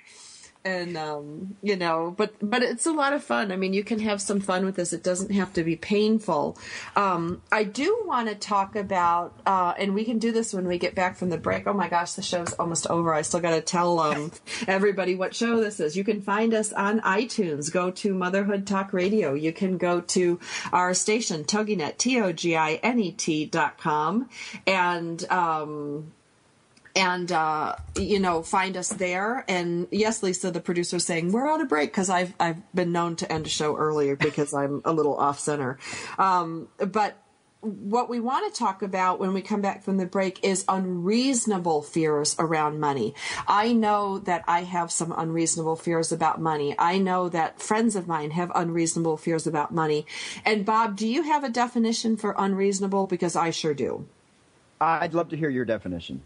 And 0.64 0.96
um 0.96 1.56
you 1.62 1.76
know 1.76 2.14
but 2.16 2.34
but 2.40 2.62
it's 2.62 2.86
a 2.86 2.92
lot 2.92 3.12
of 3.12 3.22
fun. 3.22 3.50
I 3.52 3.56
mean 3.56 3.72
you 3.72 3.84
can 3.84 3.98
have 4.00 4.20
some 4.20 4.40
fun 4.40 4.64
with 4.64 4.76
this. 4.76 4.92
It 4.92 5.02
doesn't 5.02 5.32
have 5.32 5.52
to 5.54 5.64
be 5.64 5.76
painful. 5.76 6.58
Um 6.96 7.42
i 7.50 7.64
do 7.64 8.02
want 8.04 8.28
to 8.28 8.34
talk 8.34 8.76
about 8.76 9.34
uh 9.46 9.74
and 9.78 9.94
we 9.94 10.04
can 10.04 10.18
do 10.18 10.32
this 10.32 10.52
when 10.52 10.66
we 10.66 10.78
get 10.78 10.94
back 10.94 11.16
from 11.16 11.30
the 11.30 11.38
break. 11.38 11.66
Oh 11.66 11.72
my 11.72 11.88
gosh 11.88 12.12
the 12.12 12.22
show's 12.22 12.52
almost 12.54 12.86
over. 12.88 13.12
I 13.12 13.22
still 13.22 13.40
got 13.40 13.50
to 13.52 13.60
tell 13.60 13.98
um 13.98 14.32
everybody 14.68 15.14
what 15.14 15.34
show 15.34 15.60
this 15.60 15.80
is. 15.80 15.96
You 15.96 16.04
can 16.04 16.20
find 16.20 16.54
us 16.54 16.72
on 16.72 17.00
itunes. 17.00 17.72
Go 17.72 17.90
to 17.90 18.14
motherhood 18.14 18.66
talk 18.66 18.92
radio. 18.92 19.34
You 19.34 19.52
can 19.52 19.78
go 19.78 20.00
to 20.00 20.38
our 20.72 20.94
station 20.94 21.44
toginet 21.44 21.98
t-o-g-i-n-e-t 21.98 23.46
dot 23.46 23.78
com. 23.78 24.28
And 24.66 25.24
um 25.30 26.12
and 26.94 27.32
uh, 27.32 27.74
you 27.96 28.20
know 28.20 28.42
find 28.42 28.76
us 28.76 28.90
there 28.90 29.44
and 29.48 29.88
yes 29.90 30.22
lisa 30.22 30.50
the 30.50 30.60
producer 30.60 30.98
saying 30.98 31.32
we're 31.32 31.50
on 31.50 31.60
a 31.60 31.66
break 31.66 31.90
because 31.90 32.10
i've 32.10 32.34
i've 32.40 32.60
been 32.74 32.92
known 32.92 33.16
to 33.16 33.30
end 33.30 33.46
a 33.46 33.48
show 33.48 33.76
earlier 33.76 34.16
because 34.28 34.54
i'm 34.54 34.82
a 34.84 34.92
little 34.92 35.16
off 35.16 35.38
center 35.38 35.78
um, 36.18 36.68
but 36.78 37.16
what 37.62 38.10
we 38.10 38.18
want 38.18 38.52
to 38.52 38.58
talk 38.58 38.82
about 38.82 39.20
when 39.20 39.32
we 39.32 39.40
come 39.40 39.60
back 39.60 39.84
from 39.84 39.96
the 39.96 40.04
break 40.04 40.44
is 40.44 40.64
unreasonable 40.68 41.80
fears 41.80 42.34
around 42.40 42.80
money. 42.80 43.14
I 43.46 43.72
know 43.72 44.18
that 44.18 44.42
I 44.48 44.64
have 44.64 44.90
some 44.90 45.14
unreasonable 45.16 45.76
fears 45.76 46.10
about 46.10 46.40
money. 46.40 46.74
I 46.76 46.98
know 46.98 47.28
that 47.28 47.62
friends 47.62 47.94
of 47.94 48.08
mine 48.08 48.32
have 48.32 48.50
unreasonable 48.52 49.16
fears 49.16 49.46
about 49.46 49.72
money. 49.72 50.06
And 50.44 50.66
Bob, 50.66 50.96
do 50.96 51.06
you 51.06 51.22
have 51.22 51.44
a 51.44 51.48
definition 51.48 52.16
for 52.16 52.34
unreasonable? 52.36 53.06
Because 53.06 53.36
I 53.36 53.50
sure 53.50 53.74
do. 53.74 54.08
I'd 54.82 55.14
love 55.14 55.28
to 55.30 55.36
hear 55.36 55.50
your 55.50 55.64
definition. 55.64 56.22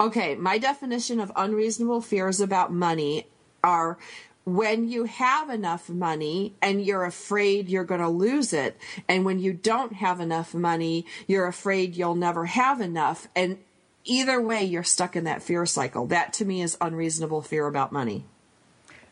Okay, 0.00 0.34
my 0.36 0.58
definition 0.58 1.20
of 1.20 1.32
unreasonable 1.34 2.00
fears 2.00 2.40
about 2.40 2.72
money 2.72 3.26
are 3.64 3.98
when 4.44 4.88
you 4.88 5.04
have 5.04 5.50
enough 5.50 5.88
money 5.88 6.54
and 6.62 6.84
you're 6.84 7.04
afraid 7.04 7.68
you're 7.68 7.84
going 7.84 8.00
to 8.00 8.08
lose 8.08 8.52
it, 8.52 8.76
and 9.08 9.24
when 9.24 9.40
you 9.40 9.52
don't 9.52 9.94
have 9.94 10.20
enough 10.20 10.54
money, 10.54 11.04
you're 11.26 11.48
afraid 11.48 11.96
you'll 11.96 12.14
never 12.14 12.46
have 12.46 12.80
enough. 12.80 13.26
And 13.34 13.58
either 14.04 14.40
way, 14.40 14.62
you're 14.62 14.84
stuck 14.84 15.16
in 15.16 15.24
that 15.24 15.42
fear 15.42 15.66
cycle. 15.66 16.06
That 16.06 16.32
to 16.34 16.44
me 16.44 16.62
is 16.62 16.78
unreasonable 16.80 17.42
fear 17.42 17.66
about 17.66 17.90
money. 17.90 18.24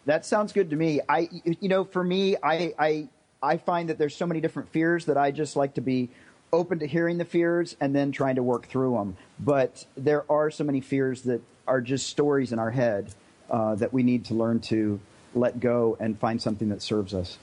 That 0.07 0.25
sounds 0.25 0.53
good 0.53 0.71
to 0.71 0.77
me. 0.77 1.01
I, 1.09 1.29
you 1.45 1.69
know, 1.69 1.85
for 1.85 2.05
me, 2.05 2.37
I, 2.41 2.75
I, 2.79 3.09
I 3.43 3.57
find 3.57 3.89
that 3.89 3.99
there's 3.99 4.15
so 4.15 4.27
many 4.27 4.41
different 4.41 4.69
fears 4.69 5.07
that 5.07 5.17
I 5.17 5.33
just 5.33 5.57
like 5.57 5.75
to 5.75 5.81
be 5.81 6.11
open 6.55 6.79
to 6.79 6.87
hearing 6.87 7.19
the 7.19 7.25
fears 7.25 7.77
and 7.81 7.95
then 7.95 8.13
trying 8.13 8.37
to 8.37 8.43
work 8.43 8.67
through 8.67 8.95
them. 8.95 9.17
But 9.41 9.85
there 9.97 10.31
are 10.31 10.51
so 10.51 10.65
many 10.65 10.81
fears 10.81 11.23
that 11.23 11.43
are 11.67 11.81
just 11.81 12.07
stories 12.07 12.53
in 12.53 12.59
our 12.59 12.71
head 12.71 13.13
uh, 13.51 13.75
that 13.75 13.93
we 13.93 14.03
need 14.03 14.25
to 14.27 14.35
learn 14.35 14.61
to 14.61 15.01
let 15.35 15.59
go 15.59 15.97
and 16.01 16.19
find 16.19 16.41
something 16.41 16.69
that 16.69 16.81
serves 16.81 17.13
us. 17.13 17.39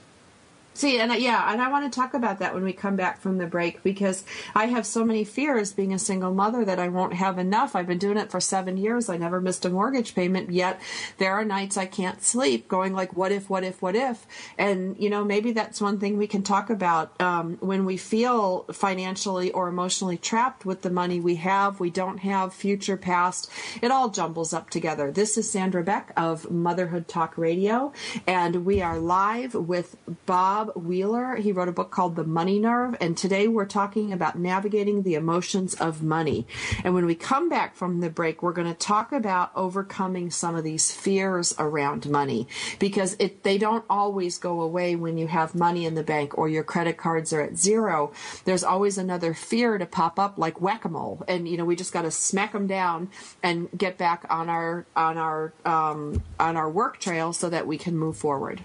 See, 0.74 0.98
and 0.98 1.12
yeah, 1.20 1.52
and 1.52 1.60
I 1.60 1.70
want 1.70 1.90
to 1.90 1.94
talk 1.94 2.14
about 2.14 2.38
that 2.38 2.54
when 2.54 2.64
we 2.64 2.72
come 2.72 2.96
back 2.96 3.20
from 3.20 3.36
the 3.36 3.46
break 3.46 3.82
because 3.82 4.24
I 4.54 4.66
have 4.66 4.86
so 4.86 5.04
many 5.04 5.22
fears 5.22 5.72
being 5.72 5.92
a 5.92 5.98
single 5.98 6.32
mother 6.32 6.64
that 6.64 6.78
I 6.78 6.88
won't 6.88 7.12
have 7.12 7.38
enough. 7.38 7.76
I've 7.76 7.86
been 7.86 7.98
doing 7.98 8.16
it 8.16 8.30
for 8.30 8.40
seven 8.40 8.78
years. 8.78 9.10
I 9.10 9.18
never 9.18 9.38
missed 9.38 9.66
a 9.66 9.70
mortgage 9.70 10.14
payment, 10.14 10.50
yet 10.50 10.80
there 11.18 11.34
are 11.34 11.44
nights 11.44 11.76
I 11.76 11.84
can't 11.84 12.22
sleep 12.22 12.68
going 12.68 12.94
like, 12.94 13.14
what 13.14 13.32
if, 13.32 13.50
what 13.50 13.64
if, 13.64 13.82
what 13.82 13.94
if? 13.94 14.26
And, 14.56 14.96
you 14.98 15.10
know, 15.10 15.24
maybe 15.24 15.52
that's 15.52 15.80
one 15.80 16.00
thing 16.00 16.16
we 16.16 16.26
can 16.26 16.42
talk 16.42 16.70
about 16.70 17.20
um, 17.20 17.58
when 17.60 17.84
we 17.84 17.98
feel 17.98 18.64
financially 18.72 19.50
or 19.52 19.68
emotionally 19.68 20.16
trapped 20.16 20.64
with 20.64 20.80
the 20.80 20.90
money 20.90 21.20
we 21.20 21.34
have, 21.36 21.80
we 21.80 21.90
don't 21.90 22.18
have, 22.18 22.54
future, 22.54 22.96
past. 22.96 23.50
It 23.82 23.90
all 23.90 24.08
jumbles 24.08 24.54
up 24.54 24.70
together. 24.70 25.12
This 25.12 25.36
is 25.36 25.50
Sandra 25.50 25.82
Beck 25.82 26.12
of 26.16 26.50
Motherhood 26.50 27.08
Talk 27.08 27.36
Radio, 27.36 27.92
and 28.26 28.64
we 28.64 28.80
are 28.80 28.98
live 28.98 29.54
with 29.54 29.96
Bob. 30.24 30.61
Wheeler. 30.70 31.36
He 31.36 31.52
wrote 31.52 31.68
a 31.68 31.72
book 31.72 31.90
called 31.90 32.16
The 32.16 32.24
Money 32.24 32.58
Nerve, 32.58 32.96
and 33.00 33.16
today 33.16 33.48
we're 33.48 33.66
talking 33.66 34.12
about 34.12 34.38
navigating 34.38 35.02
the 35.02 35.14
emotions 35.14 35.74
of 35.74 36.02
money. 36.02 36.46
And 36.84 36.94
when 36.94 37.06
we 37.06 37.14
come 37.14 37.48
back 37.48 37.74
from 37.76 38.00
the 38.00 38.10
break, 38.10 38.42
we're 38.42 38.52
going 38.52 38.68
to 38.68 38.74
talk 38.74 39.12
about 39.12 39.50
overcoming 39.54 40.30
some 40.30 40.54
of 40.54 40.64
these 40.64 40.92
fears 40.92 41.54
around 41.58 42.08
money 42.08 42.46
because 42.78 43.16
it 43.18 43.42
they 43.42 43.58
don't 43.58 43.84
always 43.90 44.38
go 44.38 44.60
away 44.60 44.96
when 44.96 45.18
you 45.18 45.26
have 45.26 45.54
money 45.54 45.86
in 45.86 45.94
the 45.94 46.02
bank 46.02 46.36
or 46.38 46.48
your 46.48 46.64
credit 46.64 46.96
cards 46.96 47.32
are 47.32 47.40
at 47.40 47.56
zero. 47.56 48.12
There's 48.44 48.64
always 48.64 48.98
another 48.98 49.34
fear 49.34 49.78
to 49.78 49.86
pop 49.86 50.18
up 50.18 50.38
like 50.38 50.60
whack-a-mole, 50.60 51.24
and 51.28 51.48
you 51.48 51.56
know 51.56 51.64
we 51.64 51.76
just 51.76 51.92
got 51.92 52.02
to 52.02 52.10
smack 52.10 52.52
them 52.52 52.66
down 52.66 53.10
and 53.42 53.68
get 53.76 53.98
back 53.98 54.24
on 54.30 54.48
our 54.48 54.86
on 54.96 55.18
our 55.18 55.52
um, 55.64 56.22
on 56.38 56.56
our 56.56 56.70
work 56.70 56.98
trail 56.98 57.32
so 57.32 57.48
that 57.48 57.66
we 57.66 57.78
can 57.78 57.96
move 57.96 58.16
forward. 58.16 58.62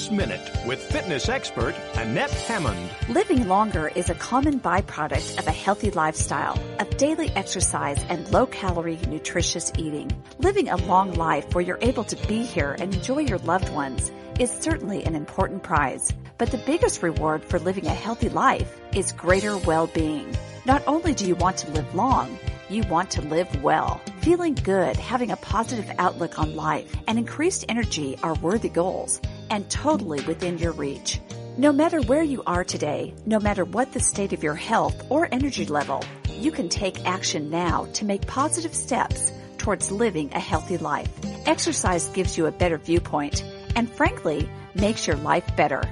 Fitness 0.00 0.28
Minute 0.28 0.66
with 0.66 0.82
fitness 0.82 1.28
expert 1.28 1.74
Annette 1.96 2.30
Hammond. 2.30 2.90
Living 3.10 3.46
longer 3.48 3.88
is 3.94 4.08
a 4.08 4.14
common 4.14 4.58
byproduct 4.58 5.38
of 5.38 5.46
a 5.46 5.52
healthy 5.52 5.90
lifestyle, 5.90 6.58
of 6.78 6.96
daily 6.96 7.28
exercise 7.36 8.02
and 8.08 8.26
low 8.32 8.46
calorie, 8.46 8.98
nutritious 9.08 9.70
eating. 9.76 10.10
Living 10.38 10.70
a 10.70 10.76
long 10.86 11.12
life 11.14 11.54
where 11.54 11.62
you're 11.62 11.78
able 11.82 12.04
to 12.04 12.16
be 12.26 12.42
here 12.42 12.76
and 12.78 12.94
enjoy 12.94 13.18
your 13.18 13.40
loved 13.40 13.68
ones 13.74 14.10
is 14.38 14.50
certainly 14.50 15.04
an 15.04 15.14
important 15.14 15.62
prize. 15.62 16.10
But 16.38 16.50
the 16.50 16.64
biggest 16.64 17.02
reward 17.02 17.44
for 17.44 17.58
living 17.58 17.86
a 17.86 17.90
healthy 17.90 18.30
life 18.30 18.80
is 18.94 19.12
greater 19.12 19.58
well-being. 19.58 20.34
Not 20.64 20.82
only 20.86 21.12
do 21.12 21.26
you 21.26 21.34
want 21.34 21.58
to 21.58 21.70
live 21.72 21.94
long, 21.94 22.38
you 22.70 22.84
want 22.84 23.10
to 23.10 23.22
live 23.22 23.62
well. 23.62 24.00
Feeling 24.22 24.54
good, 24.54 24.96
having 24.96 25.30
a 25.30 25.36
positive 25.36 25.90
outlook 25.98 26.38
on 26.38 26.56
life, 26.56 26.90
and 27.06 27.18
increased 27.18 27.66
energy 27.68 28.16
are 28.22 28.34
worthy 28.36 28.70
goals 28.70 29.20
and 29.50 29.68
totally 29.68 30.24
within 30.24 30.56
your 30.58 30.72
reach. 30.72 31.20
No 31.56 31.72
matter 31.72 32.00
where 32.00 32.22
you 32.22 32.42
are 32.46 32.64
today, 32.64 33.12
no 33.26 33.38
matter 33.38 33.64
what 33.64 33.92
the 33.92 34.00
state 34.00 34.32
of 34.32 34.42
your 34.42 34.54
health 34.54 35.04
or 35.10 35.28
energy 35.30 35.66
level, 35.66 36.02
you 36.30 36.50
can 36.50 36.68
take 36.68 37.04
action 37.04 37.50
now 37.50 37.86
to 37.94 38.04
make 38.04 38.26
positive 38.26 38.74
steps 38.74 39.32
towards 39.58 39.92
living 39.92 40.32
a 40.32 40.40
healthy 40.40 40.78
life. 40.78 41.10
Exercise 41.46 42.08
gives 42.08 42.38
you 42.38 42.46
a 42.46 42.52
better 42.52 42.78
viewpoint 42.78 43.44
and 43.76 43.90
frankly 43.90 44.48
makes 44.74 45.06
your 45.06 45.16
life 45.16 45.44
better. 45.56 45.82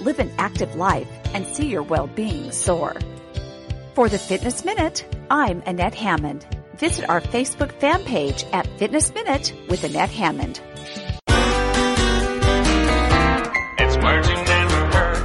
Live 0.00 0.18
an 0.20 0.30
active 0.38 0.76
life 0.76 1.08
and 1.34 1.46
see 1.46 1.66
your 1.66 1.82
well-being 1.82 2.52
soar. 2.52 2.94
For 3.94 4.08
the 4.08 4.18
Fitness 4.18 4.64
Minute, 4.64 5.04
I'm 5.30 5.62
Annette 5.66 5.94
Hammond. 5.94 6.46
Visit 6.76 7.08
our 7.08 7.20
Facebook 7.20 7.72
fan 7.80 8.04
page 8.04 8.44
at 8.52 8.66
Fitness 8.78 9.12
Minute 9.14 9.54
with 9.68 9.82
Annette 9.82 10.10
Hammond. 10.10 10.60
Words 14.06 14.28
you 14.28 14.36
never 14.36 14.80
heard. 14.96 15.16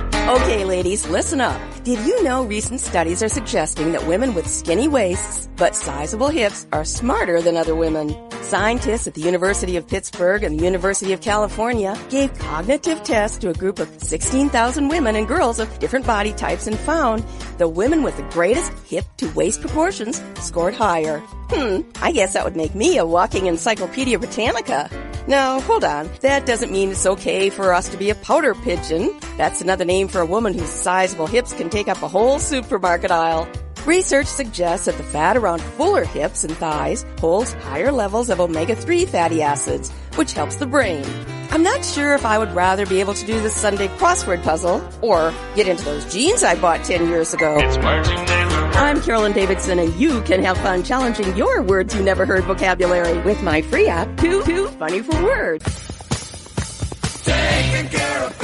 Okay, 0.41 0.65
ladies, 0.65 1.07
listen 1.07 1.41
up. 1.41 1.59
Did 1.83 1.99
you 2.05 2.23
know 2.23 2.45
recent 2.45 2.79
studies 2.79 3.21
are 3.21 3.29
suggesting 3.29 3.91
that 3.91 4.07
women 4.07 4.33
with 4.33 4.47
skinny 4.47 4.87
waists 4.87 5.49
but 5.57 5.75
sizable 5.75 6.29
hips 6.29 6.65
are 6.71 6.85
smarter 6.85 7.41
than 7.41 7.57
other 7.57 7.75
women? 7.75 8.15
Scientists 8.41 9.07
at 9.07 9.13
the 9.13 9.21
University 9.21 9.77
of 9.77 9.87
Pittsburgh 9.87 10.43
and 10.43 10.57
the 10.57 10.63
University 10.63 11.13
of 11.13 11.21
California 11.21 11.97
gave 12.09 12.33
cognitive 12.39 13.03
tests 13.03 13.37
to 13.39 13.49
a 13.49 13.53
group 13.53 13.79
of 13.79 13.89
16,000 14.01 14.87
women 14.87 15.15
and 15.15 15.27
girls 15.27 15.59
of 15.59 15.79
different 15.79 16.05
body 16.05 16.33
types 16.33 16.67
and 16.67 16.77
found 16.79 17.23
the 17.57 17.67
women 17.67 18.03
with 18.03 18.15
the 18.17 18.23
greatest 18.23 18.71
hip 18.85 19.05
to 19.17 19.29
waist 19.33 19.61
proportions 19.61 20.21
scored 20.39 20.73
higher. 20.73 21.19
Hmm, 21.49 21.81
I 22.01 22.11
guess 22.11 22.33
that 22.33 22.45
would 22.45 22.55
make 22.55 22.73
me 22.73 22.97
a 22.97 23.05
walking 23.05 23.47
Encyclopedia 23.47 24.17
Britannica. 24.17 24.89
Now, 25.27 25.59
hold 25.61 25.83
on. 25.83 26.09
That 26.21 26.45
doesn't 26.45 26.71
mean 26.71 26.91
it's 26.91 27.05
okay 27.05 27.49
for 27.49 27.73
us 27.73 27.89
to 27.89 27.97
be 27.97 28.09
a 28.09 28.15
powder 28.15 28.55
pigeon. 28.55 29.15
That's 29.37 29.61
another 29.61 29.85
name 29.85 30.07
for 30.07 30.19
a 30.19 30.25
woman 30.25 30.53
whose 30.53 30.69
sizable 30.69 31.27
hips 31.27 31.53
can 31.53 31.69
take 31.69 31.87
up 31.87 32.01
a 32.01 32.07
whole 32.07 32.39
supermarket 32.39 33.11
aisle. 33.11 33.47
Research 33.85 34.27
suggests 34.27 34.85
that 34.85 34.97
the 34.97 35.03
fat 35.03 35.37
around 35.37 35.61
fuller 35.61 36.05
hips 36.05 36.43
and 36.43 36.55
thighs 36.55 37.03
holds 37.19 37.53
higher 37.53 37.91
levels 37.91 38.29
of 38.29 38.39
omega-3 38.39 39.07
fatty 39.07 39.41
acids, 39.41 39.91
which 40.15 40.33
helps 40.33 40.57
the 40.57 40.67
brain. 40.67 41.03
I'm 41.49 41.63
not 41.63 41.83
sure 41.83 42.13
if 42.13 42.23
I 42.23 42.37
would 42.37 42.53
rather 42.53 42.85
be 42.85 42.99
able 42.99 43.13
to 43.15 43.25
do 43.25 43.41
the 43.41 43.49
Sunday 43.49 43.87
crossword 43.97 44.43
puzzle 44.43 44.87
or 45.01 45.33
get 45.55 45.67
into 45.67 45.83
those 45.83 46.11
jeans 46.13 46.43
I 46.43 46.55
bought 46.55 46.83
10 46.83 47.07
years 47.07 47.33
ago. 47.33 47.57
I'm 48.81 48.99
Carolyn 48.99 49.31
Davidson, 49.31 49.77
and 49.77 49.93
you 49.93 50.23
can 50.23 50.41
have 50.41 50.57
fun 50.57 50.81
challenging 50.81 51.37
your 51.37 51.61
words 51.61 51.93
you 51.93 52.01
never 52.01 52.25
heard 52.25 52.45
vocabulary 52.45 53.15
with 53.19 53.43
my 53.43 53.61
free 53.61 53.87
app, 53.87 54.17
Too 54.17 54.41
Too 54.41 54.69
Funny 54.69 55.03
for 55.03 55.23
Words. 55.23 55.63
Taking 57.23 57.89
care 57.89 58.23
of 58.23 58.35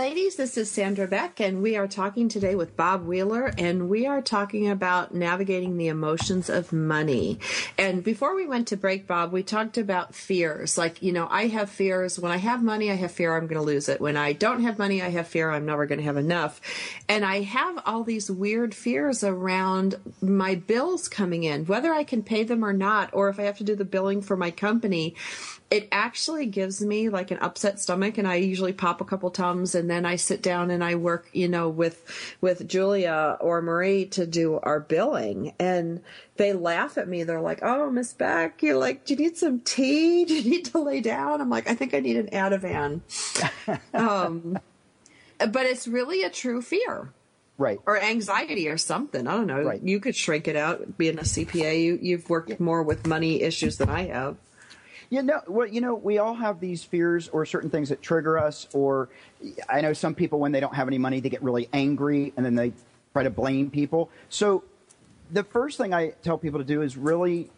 ladies, 0.00 0.36
this 0.36 0.56
is 0.56 0.70
Sandra 0.70 1.06
Beck, 1.06 1.40
and 1.40 1.62
we 1.62 1.76
are 1.76 1.86
talking 1.86 2.30
today 2.30 2.54
with 2.54 2.74
Bob 2.74 3.04
Wheeler, 3.04 3.52
and 3.58 3.90
we 3.90 4.06
are 4.06 4.22
talking 4.22 4.66
about 4.66 5.12
navigating 5.14 5.76
the 5.76 5.88
emotions 5.88 6.48
of 6.48 6.72
money. 6.72 7.38
And 7.76 8.02
before 8.02 8.34
we 8.34 8.46
went 8.46 8.68
to 8.68 8.78
break, 8.78 9.06
Bob, 9.06 9.30
we 9.30 9.42
talked 9.42 9.76
about 9.76 10.14
fears. 10.14 10.78
Like, 10.78 11.02
you 11.02 11.12
know, 11.12 11.28
I 11.30 11.48
have 11.48 11.68
fears. 11.68 12.18
When 12.18 12.32
I 12.32 12.38
have 12.38 12.62
money, 12.62 12.90
I 12.90 12.94
have 12.94 13.12
fear 13.12 13.36
I'm 13.36 13.46
going 13.46 13.60
to 13.60 13.66
lose 13.66 13.90
it. 13.90 14.00
When 14.00 14.16
I 14.16 14.32
don't 14.32 14.62
have 14.62 14.78
money, 14.78 15.02
I 15.02 15.10
have 15.10 15.28
fear 15.28 15.50
I'm 15.50 15.66
never 15.66 15.84
going 15.84 15.98
to 15.98 16.04
have 16.04 16.16
enough. 16.16 16.62
And 17.06 17.22
I 17.22 17.42
have 17.42 17.82
all 17.84 18.02
these 18.02 18.30
weird 18.30 18.74
fears 18.74 19.22
around 19.22 19.96
my 20.22 20.54
bills 20.54 21.10
coming 21.10 21.44
in, 21.44 21.66
whether 21.66 21.92
I 21.92 22.04
can 22.04 22.22
pay 22.22 22.42
them 22.42 22.64
or 22.64 22.72
not, 22.72 23.10
or 23.12 23.28
if 23.28 23.38
I 23.38 23.42
have 23.42 23.58
to 23.58 23.64
do 23.64 23.76
the 23.76 23.84
billing 23.84 24.22
for 24.22 24.34
my 24.34 24.50
company 24.50 25.14
it 25.70 25.86
actually 25.92 26.46
gives 26.46 26.80
me 26.82 27.08
like 27.08 27.30
an 27.30 27.38
upset 27.38 27.78
stomach 27.78 28.18
and 28.18 28.26
I 28.26 28.34
usually 28.36 28.72
pop 28.72 29.00
a 29.00 29.04
couple 29.04 29.30
tums 29.30 29.76
and 29.76 29.88
then 29.88 30.04
I 30.04 30.16
sit 30.16 30.42
down 30.42 30.70
and 30.70 30.82
I 30.82 30.96
work, 30.96 31.28
you 31.32 31.46
know, 31.48 31.68
with 31.68 32.02
with 32.40 32.66
Julia 32.66 33.38
or 33.40 33.62
Marie 33.62 34.06
to 34.06 34.26
do 34.26 34.58
our 34.64 34.80
billing 34.80 35.54
and 35.60 36.02
they 36.36 36.52
laugh 36.52 36.98
at 36.98 37.06
me. 37.06 37.22
They're 37.22 37.40
like, 37.40 37.60
"Oh, 37.62 37.88
Miss 37.90 38.12
Beck, 38.12 38.62
you're 38.62 38.78
like, 38.78 39.04
do 39.04 39.14
you 39.14 39.20
need 39.20 39.36
some 39.36 39.60
tea? 39.60 40.24
Do 40.30 40.34
you 40.34 40.50
need 40.50 40.64
to 40.66 40.80
lay 40.80 41.00
down?" 41.00 41.40
I'm 41.40 41.50
like, 41.50 41.70
"I 41.70 41.74
think 41.74 41.94
I 41.94 42.00
need 42.00 42.16
an 42.16 42.28
Ativan." 42.28 43.00
um 43.94 44.58
but 45.38 45.66
it's 45.66 45.86
really 45.86 46.22
a 46.24 46.30
true 46.30 46.60
fear 46.62 47.12
Right. 47.58 47.78
or 47.86 48.00
anxiety 48.00 48.68
or 48.68 48.78
something. 48.78 49.26
I 49.26 49.32
don't 49.36 49.46
know. 49.46 49.62
Right. 49.62 49.82
You 49.82 50.00
could 50.00 50.16
shrink 50.16 50.48
it 50.48 50.56
out 50.56 50.96
being 50.98 51.18
a 51.18 51.22
CPA. 51.22 51.80
You 51.82 51.98
you've 52.00 52.28
worked 52.30 52.58
more 52.58 52.82
with 52.82 53.06
money 53.06 53.42
issues 53.42 53.76
than 53.76 53.88
I 53.90 54.06
have. 54.06 54.36
You 55.10 55.24
know, 55.24 55.40
well, 55.48 55.66
you 55.66 55.80
know, 55.80 55.94
we 55.96 56.18
all 56.18 56.34
have 56.34 56.60
these 56.60 56.84
fears 56.84 57.28
or 57.28 57.44
certain 57.44 57.68
things 57.68 57.88
that 57.88 58.00
trigger 58.00 58.38
us. 58.38 58.68
Or 58.72 59.08
I 59.68 59.80
know 59.80 59.92
some 59.92 60.14
people 60.14 60.38
when 60.38 60.52
they 60.52 60.60
don't 60.60 60.74
have 60.74 60.86
any 60.86 60.98
money, 60.98 61.18
they 61.18 61.28
get 61.28 61.42
really 61.42 61.68
angry 61.72 62.32
and 62.36 62.46
then 62.46 62.54
they 62.54 62.72
try 63.12 63.24
to 63.24 63.30
blame 63.30 63.70
people. 63.70 64.08
So 64.28 64.62
the 65.32 65.42
first 65.42 65.78
thing 65.78 65.92
I 65.92 66.10
tell 66.22 66.38
people 66.38 66.60
to 66.60 66.64
do 66.64 66.82
is 66.82 66.96
really 66.96 67.50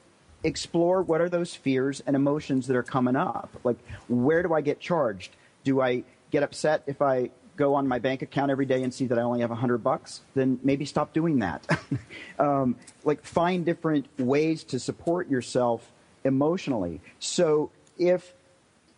explore 0.44 1.02
what 1.02 1.20
are 1.20 1.28
those 1.28 1.54
fears 1.54 2.02
and 2.06 2.16
emotions 2.16 2.66
that 2.66 2.76
are 2.76 2.82
coming 2.82 3.16
up. 3.16 3.50
Like, 3.64 3.76
where 4.08 4.42
do 4.42 4.54
I 4.54 4.60
get 4.60 4.80
charged? 4.80 5.36
Do 5.64 5.80
I 5.80 6.04
get 6.30 6.42
upset 6.42 6.82
if 6.86 7.02
I 7.02 7.30
go 7.56 7.74
on 7.74 7.86
my 7.86 7.98
bank 7.98 8.22
account 8.22 8.50
every 8.50 8.66
day 8.66 8.82
and 8.82 8.92
see 8.92 9.06
that 9.06 9.18
I 9.18 9.22
only 9.22 9.40
have 9.40 9.50
a 9.50 9.56
hundred 9.56 9.84
bucks? 9.84 10.22
Then 10.34 10.58
maybe 10.62 10.84
stop 10.84 11.12
doing 11.12 11.40
that. 11.40 11.66
um, 12.38 12.76
like, 13.04 13.24
find 13.24 13.64
different 13.64 14.06
ways 14.18 14.64
to 14.64 14.78
support 14.78 15.30
yourself 15.30 15.90
emotionally. 16.24 17.00
So 17.18 17.70
if 17.98 18.34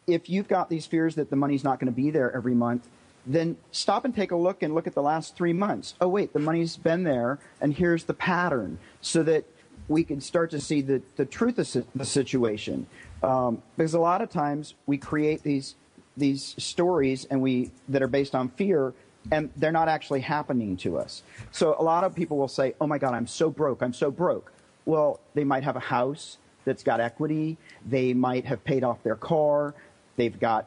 if 0.06 0.28
you've 0.28 0.48
got 0.48 0.68
these 0.68 0.86
fears 0.86 1.14
that 1.14 1.30
the 1.30 1.36
money's 1.36 1.64
not 1.64 1.80
going 1.80 1.90
to 1.90 1.96
be 1.96 2.10
there 2.10 2.34
every 2.36 2.54
month, 2.54 2.88
then 3.26 3.56
stop 3.72 4.04
and 4.04 4.14
take 4.14 4.32
a 4.32 4.36
look 4.36 4.62
and 4.62 4.74
look 4.74 4.86
at 4.86 4.94
the 4.94 5.02
last 5.02 5.34
three 5.34 5.52
months. 5.52 5.94
Oh, 6.00 6.08
wait, 6.08 6.32
the 6.32 6.38
money's 6.38 6.76
been 6.76 7.04
there, 7.04 7.38
and 7.60 7.72
here's 7.72 8.04
the 8.04 8.14
pattern, 8.14 8.78
so 9.00 9.22
that 9.22 9.44
we 9.88 10.04
can 10.04 10.20
start 10.20 10.50
to 10.50 10.60
see 10.60 10.80
the, 10.80 11.02
the 11.16 11.24
truth 11.24 11.58
of 11.58 11.86
the 11.94 12.04
situation. 12.04 12.86
Um, 13.22 13.62
because 13.76 13.94
a 13.94 14.00
lot 14.00 14.20
of 14.22 14.30
times 14.30 14.74
we 14.86 14.98
create 14.98 15.42
these 15.42 15.74
these 16.16 16.54
stories 16.58 17.24
and 17.24 17.42
we 17.42 17.72
that 17.88 18.00
are 18.00 18.08
based 18.08 18.36
on 18.36 18.48
fear 18.50 18.94
and 19.32 19.50
they're 19.56 19.72
not 19.72 19.88
actually 19.88 20.20
happening 20.20 20.76
to 20.76 20.96
us. 20.96 21.22
So 21.50 21.74
a 21.78 21.82
lot 21.82 22.04
of 22.04 22.14
people 22.14 22.36
will 22.36 22.48
say, 22.48 22.74
"Oh 22.80 22.86
my 22.86 22.98
god, 22.98 23.14
I'm 23.14 23.26
so 23.26 23.50
broke. 23.50 23.82
I'm 23.82 23.94
so 23.94 24.10
broke." 24.10 24.52
Well, 24.84 25.18
they 25.34 25.44
might 25.44 25.64
have 25.64 25.76
a 25.76 25.80
house 25.80 26.36
that's 26.64 26.82
got 26.82 27.00
equity. 27.00 27.56
They 27.86 28.14
might 28.14 28.44
have 28.46 28.64
paid 28.64 28.84
off 28.84 29.02
their 29.02 29.16
car. 29.16 29.74
They've 30.16 30.38
got 30.38 30.66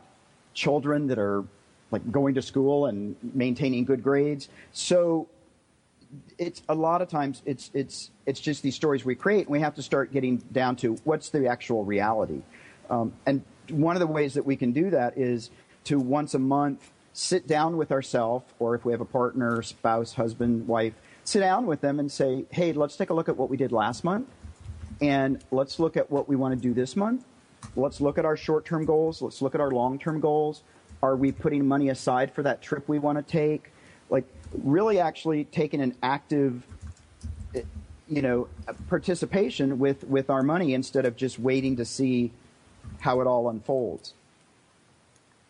children 0.54 1.08
that 1.08 1.20
are 1.20 1.44
like 1.92 2.12
going 2.12 2.36
to 2.36 2.42
school 2.42 2.88
and 2.88 3.16
maintaining 3.34 3.86
good 3.86 4.04
grades. 4.04 4.50
So 4.72 5.28
it's 6.38 6.62
a 6.70 6.76
lot 6.76 7.02
of 7.02 7.10
times 7.10 7.42
it's 7.46 7.70
it's 7.74 8.12
it's 8.26 8.40
just 8.40 8.64
these 8.64 8.76
stories 8.76 9.06
we 9.06 9.16
create, 9.16 9.48
and 9.48 9.50
we 9.50 9.60
have 9.60 9.76
to 9.76 9.82
start 9.82 10.12
getting 10.12 10.38
down 10.52 10.76
to 10.78 10.96
what's 11.04 11.30
the 11.30 11.48
actual 11.48 11.84
reality. 11.84 12.42
Um, 12.90 13.14
and 13.26 13.44
one 13.70 13.96
of 13.96 14.00
the 14.00 14.08
ways 14.08 14.34
that 14.36 14.46
we 14.46 14.56
can 14.56 14.72
do 14.72 14.90
that 14.92 15.18
is 15.18 15.50
to 15.86 16.00
once 16.00 16.34
a 16.34 16.40
month 16.40 16.92
sit 17.14 17.48
down 17.48 17.78
with 17.78 17.92
ourselves, 17.92 18.46
or 18.60 18.76
if 18.76 18.86
we 18.86 18.92
have 18.92 19.02
a 19.02 19.06
partner, 19.06 19.62
spouse, 19.62 20.14
husband, 20.14 20.68
wife, 20.68 20.94
sit 21.24 21.40
down 21.40 21.66
with 21.66 21.82
them 21.82 22.00
and 22.00 22.12
say, 22.12 22.46
"Hey, 22.52 22.74
let's 22.74 22.96
take 22.96 23.10
a 23.10 23.14
look 23.14 23.30
at 23.30 23.38
what 23.38 23.50
we 23.50 23.58
did 23.58 23.72
last 23.72 24.04
month, 24.04 24.28
and 25.02 25.44
let's 25.52 25.80
look 25.80 25.98
at 25.98 26.10
what 26.12 26.28
we 26.28 26.36
want 26.36 26.56
to 26.56 26.60
do 26.62 26.74
this 26.74 26.96
month. 26.96 27.26
Let's 27.76 28.02
look 28.02 28.18
at 28.18 28.26
our 28.26 28.38
short-term 28.38 28.86
goals. 28.86 29.22
Let's 29.22 29.42
look 29.42 29.56
at 29.56 29.62
our 29.62 29.72
long-term 29.72 30.20
goals. 30.20 30.64
Are 31.04 31.16
we 31.16 31.32
putting 31.32 31.68
money 31.68 31.90
aside 31.90 32.32
for 32.34 32.44
that 32.44 32.62
trip 32.62 32.88
we 32.88 33.00
want 33.00 33.18
to 33.18 33.22
take? 33.22 33.72
Like, 34.10 34.26
really, 34.64 35.00
actually 35.00 35.46
taking 35.46 35.82
an 35.82 35.96
active 36.02 36.64
you 38.10 38.22
know 38.22 38.48
participation 38.90 39.80
with 39.80 40.04
with 40.06 40.30
our 40.30 40.42
money 40.42 40.74
instead 40.74 41.06
of 41.06 41.16
just 41.16 41.40
waiting 41.40 41.76
to 41.76 41.86
see 41.86 42.32
how 43.00 43.22
it 43.22 43.28
all 43.28 43.50
unfolds 43.50 44.14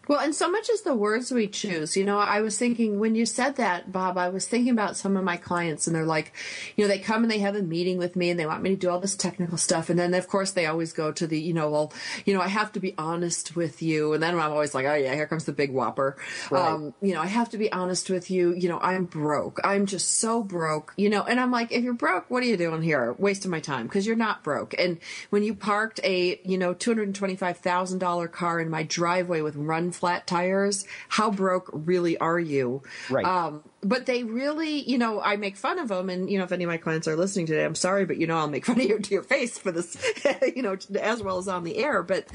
Well, 0.08 0.20
and 0.20 0.34
so 0.34 0.50
much 0.50 0.70
is 0.70 0.82
the 0.82 0.96
words 0.96 1.32
we 1.32 1.48
choose. 1.48 1.98
You 1.98 2.06
know, 2.06 2.18
I 2.18 2.42
was 2.42 2.58
thinking 2.58 3.00
when 3.00 3.16
you 3.16 3.26
said 3.26 3.58
that, 3.58 3.92
Bob, 3.92 4.18
I 4.18 4.30
was 4.30 4.48
thinking 4.48 4.72
about 4.72 4.98
some 4.98 5.18
of 5.18 5.24
my 5.24 5.38
clients 5.38 5.88
and 5.88 5.96
they're 5.96 6.06
like, 6.06 6.34
you 6.76 6.84
know, 6.84 6.88
they 6.88 7.00
come 7.00 7.24
and 7.24 7.32
they 7.32 7.40
have 7.40 7.56
a 7.56 7.62
meeting 7.62 7.98
with 7.98 8.16
me 8.16 8.30
and 8.30 8.40
they 8.40 8.46
want 8.46 8.64
me 8.64 8.70
to 8.70 8.76
do 8.76 8.90
all 8.90 9.00
this 9.00 9.16
technical 9.16 9.58
stuff. 9.58 9.90
And 9.90 10.00
then, 10.00 10.14
of 10.14 10.28
course, 10.28 10.52
they 10.52 10.66
always 10.66 10.94
go 10.94 11.12
to 11.12 11.28
the, 11.28 11.40
you 11.40 11.54
know, 11.54 11.70
well, 11.70 11.94
you 12.26 12.34
know, 12.34 12.42
I 12.42 12.48
have 12.48 12.72
to 12.74 12.80
be 12.80 12.94
honest 12.98 13.56
with 13.56 13.82
you. 13.82 14.14
And 14.14 14.24
then 14.24 14.34
I'm 14.34 14.52
always 14.52 14.74
like, 14.74 14.86
oh, 14.86 14.94
yeah, 14.94 15.14
here 15.14 15.28
comes 15.28 15.46
the 15.46 15.52
big 15.52 15.72
whopper. 15.74 16.18
Right. 16.50 16.72
Um, 16.72 16.94
you 17.02 17.14
know, 17.14 17.22
I 17.22 17.28
have 17.28 17.50
to 17.50 17.58
be 17.58 17.72
honest 17.72 18.10
with 18.10 18.32
you. 18.32 18.54
You 18.54 18.70
know, 18.70 18.80
I'm 18.80 19.06
broke. 19.06 19.60
I'm 19.64 19.86
just 19.86 20.20
so 20.20 20.42
broke, 20.42 20.94
you 20.98 21.10
know, 21.10 21.24
and 21.24 21.40
I'm 21.40 21.52
like, 21.52 21.72
if 21.72 21.84
you're 21.84 21.94
broke, 21.94 22.30
what 22.30 22.44
are 22.44 22.46
you 22.46 22.58
doing 22.58 22.82
here? 22.82 23.14
Wasting 23.18 23.52
my 23.52 23.60
time 23.60 23.88
because 23.88 24.08
you're 24.08 24.16
not 24.16 24.44
broke. 24.44 24.74
And 24.78 25.00
when 25.32 25.44
you 25.44 25.54
parked 25.54 26.00
a, 26.04 26.40
you 26.46 26.58
know, 26.58 26.74
$225,000 26.74 28.32
car 28.32 28.60
in 28.60 28.70
my 28.70 28.84
driveway 28.84 29.42
with 29.42 29.56
run 29.56 29.92
flat 29.98 30.28
tires, 30.28 30.86
how 31.10 31.32
broke 31.32 31.70
really 31.74 32.18
are 32.20 32.40
you? 32.40 32.84
Right. 33.10 33.26
Um, 33.26 33.64
but 33.82 34.06
they 34.06 34.24
really, 34.24 34.82
you 34.90 34.98
know, 34.98 35.22
I 35.22 35.38
make 35.38 35.58
fun 35.58 35.80
of 35.80 35.88
them, 35.90 36.10
and 36.10 36.30
you 36.30 36.38
know, 36.38 36.44
if 36.44 36.52
any 36.52 36.64
of 36.64 36.70
my 36.70 36.78
clients 36.78 37.08
are 37.08 37.16
listening 37.16 37.46
today, 37.46 37.66
I'm 37.66 37.76
sorry, 37.76 38.06
but 38.06 38.18
you 38.18 38.28
know, 38.28 38.38
I'll 38.38 38.50
make 38.50 38.66
fun 38.68 38.80
of 38.80 38.86
you 38.86 39.00
to 39.00 39.14
your 39.14 39.24
face 39.24 39.58
for 39.58 39.72
this, 39.72 39.98
you 40.56 40.62
know, 40.62 40.78
as 41.00 41.22
well 41.22 41.38
as 41.38 41.48
on 41.48 41.64
the 41.64 41.78
air. 41.78 42.04
But 42.04 42.28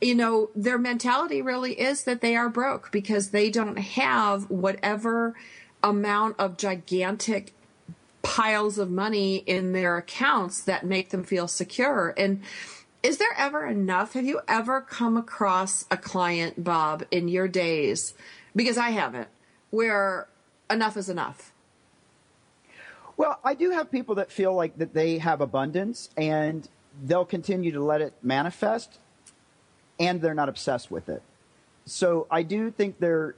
you 0.00 0.14
know, 0.14 0.50
their 0.54 0.78
mentality 0.78 1.42
really 1.42 1.78
is 1.78 2.04
that 2.04 2.20
they 2.20 2.36
are 2.36 2.48
broke 2.48 2.92
because 2.92 3.30
they 3.30 3.50
don't 3.50 3.78
have 3.78 4.50
whatever 4.50 5.34
amount 5.82 6.36
of 6.38 6.56
gigantic 6.56 7.52
piles 8.22 8.78
of 8.78 8.90
money 8.90 9.36
in 9.36 9.72
their 9.72 9.96
accounts 9.96 10.62
that 10.62 10.84
make 10.84 11.10
them 11.10 11.24
feel 11.24 11.48
secure. 11.48 12.14
And 12.16 12.42
is 13.02 13.18
there 13.18 13.34
ever 13.36 13.66
enough? 13.66 14.14
Have 14.14 14.24
you 14.24 14.40
ever 14.48 14.80
come 14.80 15.16
across 15.16 15.86
a 15.90 15.96
client, 15.96 16.62
Bob, 16.62 17.04
in 17.10 17.28
your 17.28 17.48
days? 17.48 18.14
Because 18.56 18.76
I 18.76 18.90
haven't, 18.90 19.28
where 19.70 20.28
enough 20.70 20.96
is 20.96 21.08
enough. 21.08 21.52
well 23.16 23.38
i 23.44 23.54
do 23.54 23.70
have 23.70 23.90
people 23.90 24.14
that 24.16 24.30
feel 24.30 24.52
like 24.54 24.76
that 24.78 24.92
they 24.94 25.18
have 25.18 25.40
abundance 25.40 26.10
and 26.16 26.68
they'll 27.04 27.24
continue 27.24 27.72
to 27.72 27.82
let 27.82 28.00
it 28.00 28.12
manifest 28.22 28.98
and 29.98 30.20
they're 30.20 30.34
not 30.34 30.48
obsessed 30.48 30.90
with 30.90 31.08
it 31.08 31.22
so 31.86 32.26
i 32.30 32.42
do 32.42 32.70
think 32.70 32.98
there 32.98 33.34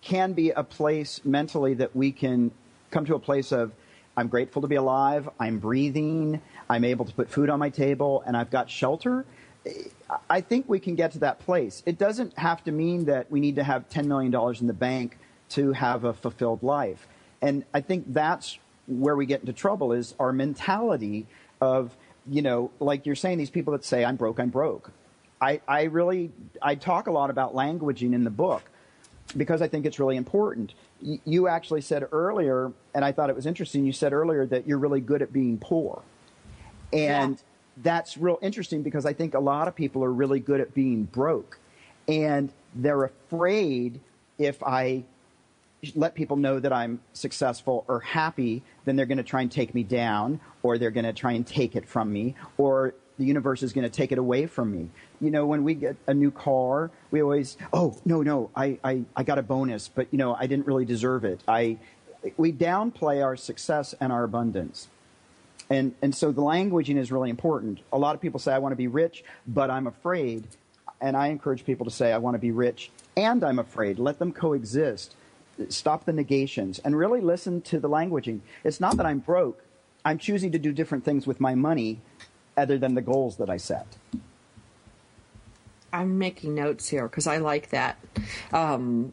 can 0.00 0.32
be 0.32 0.50
a 0.50 0.62
place 0.62 1.20
mentally 1.24 1.74
that 1.74 1.94
we 1.94 2.10
can 2.10 2.50
come 2.90 3.04
to 3.04 3.14
a 3.14 3.18
place 3.18 3.52
of 3.52 3.72
I'm 4.18 4.26
grateful 4.26 4.62
to 4.62 4.68
be 4.68 4.74
alive, 4.74 5.28
I'm 5.38 5.60
breathing, 5.60 6.42
I'm 6.68 6.82
able 6.82 7.04
to 7.04 7.14
put 7.14 7.30
food 7.30 7.48
on 7.48 7.60
my 7.60 7.70
table, 7.70 8.24
and 8.26 8.36
I've 8.36 8.50
got 8.50 8.68
shelter. 8.68 9.24
I 10.28 10.40
think 10.40 10.68
we 10.68 10.80
can 10.80 10.96
get 10.96 11.12
to 11.12 11.20
that 11.20 11.38
place. 11.38 11.84
It 11.86 11.98
doesn't 11.98 12.36
have 12.36 12.64
to 12.64 12.72
mean 12.72 13.04
that 13.04 13.30
we 13.30 13.38
need 13.38 13.54
to 13.56 13.62
have 13.62 13.88
$10 13.88 14.06
million 14.06 14.34
in 14.60 14.66
the 14.66 14.72
bank 14.72 15.18
to 15.50 15.72
have 15.72 16.02
a 16.02 16.12
fulfilled 16.12 16.64
life. 16.64 17.06
And 17.40 17.64
I 17.72 17.80
think 17.80 18.12
that's 18.12 18.58
where 18.88 19.14
we 19.14 19.24
get 19.24 19.40
into 19.40 19.52
trouble 19.52 19.92
is 19.92 20.16
our 20.18 20.32
mentality 20.32 21.28
of, 21.60 21.96
you 22.28 22.42
know, 22.42 22.72
like 22.80 23.06
you're 23.06 23.14
saying, 23.14 23.38
these 23.38 23.50
people 23.50 23.72
that 23.72 23.84
say, 23.84 24.04
I'm 24.04 24.16
broke, 24.16 24.40
I'm 24.40 24.50
broke. 24.50 24.90
I, 25.40 25.60
I 25.68 25.84
really, 25.84 26.32
I 26.60 26.74
talk 26.74 27.06
a 27.06 27.12
lot 27.12 27.30
about 27.30 27.54
languaging 27.54 28.14
in 28.14 28.24
the 28.24 28.30
book 28.30 28.62
because 29.36 29.62
I 29.62 29.68
think 29.68 29.86
it's 29.86 30.00
really 30.00 30.16
important. 30.16 30.74
You 31.00 31.46
actually 31.48 31.80
said 31.82 32.08
earlier, 32.10 32.72
and 32.94 33.04
I 33.04 33.12
thought 33.12 33.30
it 33.30 33.36
was 33.36 33.46
interesting, 33.46 33.84
you 33.84 33.92
said 33.92 34.12
earlier 34.12 34.46
that 34.46 34.66
you're 34.66 34.78
really 34.78 35.00
good 35.00 35.22
at 35.22 35.32
being 35.32 35.58
poor. 35.58 36.02
And 36.92 37.40
that's 37.76 38.16
real 38.16 38.38
interesting 38.42 38.82
because 38.82 39.06
I 39.06 39.12
think 39.12 39.34
a 39.34 39.40
lot 39.40 39.68
of 39.68 39.76
people 39.76 40.02
are 40.02 40.12
really 40.12 40.40
good 40.40 40.60
at 40.60 40.74
being 40.74 41.04
broke. 41.04 41.58
And 42.08 42.50
they're 42.74 43.04
afraid 43.04 44.00
if 44.38 44.62
I 44.62 45.04
let 45.94 46.16
people 46.16 46.36
know 46.36 46.58
that 46.58 46.72
I'm 46.72 47.00
successful 47.12 47.84
or 47.86 48.00
happy, 48.00 48.62
then 48.84 48.96
they're 48.96 49.06
going 49.06 49.18
to 49.18 49.24
try 49.24 49.42
and 49.42 49.52
take 49.52 49.74
me 49.74 49.84
down, 49.84 50.40
or 50.64 50.78
they're 50.78 50.90
going 50.90 51.06
to 51.06 51.12
try 51.12 51.32
and 51.32 51.46
take 51.46 51.76
it 51.76 51.88
from 51.88 52.12
me, 52.12 52.34
or 52.56 52.94
the 53.18 53.24
universe 53.24 53.62
is 53.62 53.72
going 53.72 53.84
to 53.84 53.90
take 53.90 54.12
it 54.12 54.18
away 54.18 54.46
from 54.46 54.72
me. 54.72 54.90
You 55.20 55.30
know, 55.30 55.46
when 55.46 55.64
we 55.64 55.74
get 55.74 55.96
a 56.06 56.14
new 56.14 56.30
car, 56.30 56.90
we 57.10 57.20
always, 57.20 57.56
oh, 57.72 57.98
no, 58.04 58.22
no, 58.22 58.50
I, 58.54 58.78
I, 58.84 59.02
I 59.16 59.22
got 59.24 59.38
a 59.38 59.42
bonus, 59.42 59.88
but, 59.88 60.06
you 60.10 60.18
know, 60.18 60.34
I 60.34 60.46
didn't 60.46 60.66
really 60.66 60.84
deserve 60.84 61.24
it. 61.24 61.40
I, 61.48 61.78
we 62.36 62.52
downplay 62.52 63.22
our 63.22 63.36
success 63.36 63.94
and 64.00 64.12
our 64.12 64.24
abundance. 64.24 64.88
And, 65.70 65.94
and 66.00 66.14
so 66.14 66.32
the 66.32 66.42
languaging 66.42 66.96
is 66.96 67.12
really 67.12 67.30
important. 67.30 67.80
A 67.92 67.98
lot 67.98 68.14
of 68.14 68.20
people 68.20 68.40
say, 68.40 68.52
I 68.52 68.58
want 68.58 68.72
to 68.72 68.76
be 68.76 68.86
rich, 68.86 69.24
but 69.46 69.70
I'm 69.70 69.86
afraid. 69.86 70.48
And 71.00 71.16
I 71.16 71.28
encourage 71.28 71.64
people 71.64 71.84
to 71.84 71.92
say, 71.92 72.12
I 72.12 72.18
want 72.18 72.34
to 72.34 72.38
be 72.38 72.50
rich 72.50 72.90
and 73.16 73.44
I'm 73.44 73.58
afraid. 73.58 73.98
Let 73.98 74.18
them 74.18 74.32
coexist. 74.32 75.14
Stop 75.68 76.04
the 76.04 76.12
negations 76.12 76.78
and 76.78 76.96
really 76.96 77.20
listen 77.20 77.60
to 77.62 77.80
the 77.80 77.88
languaging. 77.88 78.40
It's 78.64 78.80
not 78.80 78.96
that 78.96 79.06
I'm 79.06 79.18
broke. 79.18 79.62
I'm 80.04 80.18
choosing 80.18 80.52
to 80.52 80.58
do 80.58 80.72
different 80.72 81.04
things 81.04 81.26
with 81.26 81.40
my 81.40 81.54
money 81.54 82.00
other 82.58 82.78
than 82.78 82.94
the 82.94 83.02
goals 83.02 83.36
that 83.36 83.48
I 83.48 83.56
set. 83.56 83.86
I'm 85.92 86.18
making 86.18 86.54
notes 86.54 86.88
here 86.88 87.08
because 87.08 87.26
I 87.26 87.38
like 87.38 87.70
that. 87.70 87.98
Um, 88.52 89.12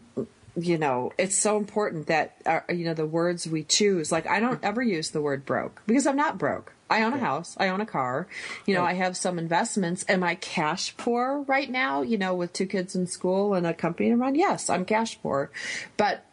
you 0.58 0.78
know, 0.78 1.12
it's 1.18 1.36
so 1.36 1.58
important 1.58 2.08
that 2.08 2.36
uh, 2.46 2.62
you 2.70 2.86
know 2.86 2.94
the 2.94 3.06
words 3.06 3.48
we 3.48 3.64
choose. 3.64 4.12
Like, 4.12 4.28
I 4.28 4.40
don't 4.40 4.64
ever 4.64 4.82
use 4.82 5.12
the 5.12 5.22
word 5.22 5.46
broke 5.46 5.82
because 5.86 6.08
I'm 6.08 6.16
not 6.16 6.38
broke. 6.38 6.74
I 6.90 7.02
own 7.02 7.14
a 7.14 7.18
house. 7.18 7.56
I 7.60 7.70
own 7.70 7.82
a 7.82 7.86
car. 7.86 8.28
You 8.66 8.76
know, 8.76 8.84
I 8.84 8.94
have 8.94 9.18
some 9.18 9.40
investments. 9.40 10.06
Am 10.08 10.24
I 10.24 10.36
cash 10.36 10.96
poor 10.98 11.44
right 11.48 11.70
now? 11.70 12.04
You 12.04 12.18
know, 12.18 12.36
with 12.36 12.54
two 12.54 12.68
kids 12.68 12.96
in 12.96 13.08
school 13.08 13.56
and 13.56 13.66
a 13.66 13.74
company 13.74 14.10
to 14.10 14.16
run? 14.16 14.36
Yes, 14.36 14.70
I'm 14.70 14.86
cash 14.86 15.20
poor. 15.22 15.50
But 15.98 16.26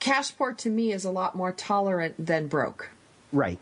cash 0.00 0.36
poor 0.36 0.52
to 0.54 0.70
me 0.70 0.92
is 0.92 1.04
a 1.04 1.10
lot 1.10 1.36
more 1.36 1.52
tolerant 1.52 2.14
than 2.18 2.48
broke. 2.48 2.90
Right. 3.32 3.60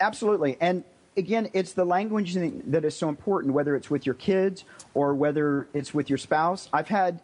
Absolutely. 0.00 0.56
And 0.60 0.84
again, 1.18 1.50
it's 1.52 1.72
the 1.72 1.84
language 1.84 2.34
that 2.34 2.84
is 2.84 2.96
so 2.96 3.08
important, 3.08 3.52
whether 3.52 3.74
it's 3.74 3.90
with 3.90 4.06
your 4.06 4.14
kids 4.14 4.64
or 4.94 5.14
whether 5.14 5.68
it's 5.74 5.92
with 5.92 6.08
your 6.08 6.16
spouse. 6.16 6.68
I've 6.72 6.88
had 6.88 7.20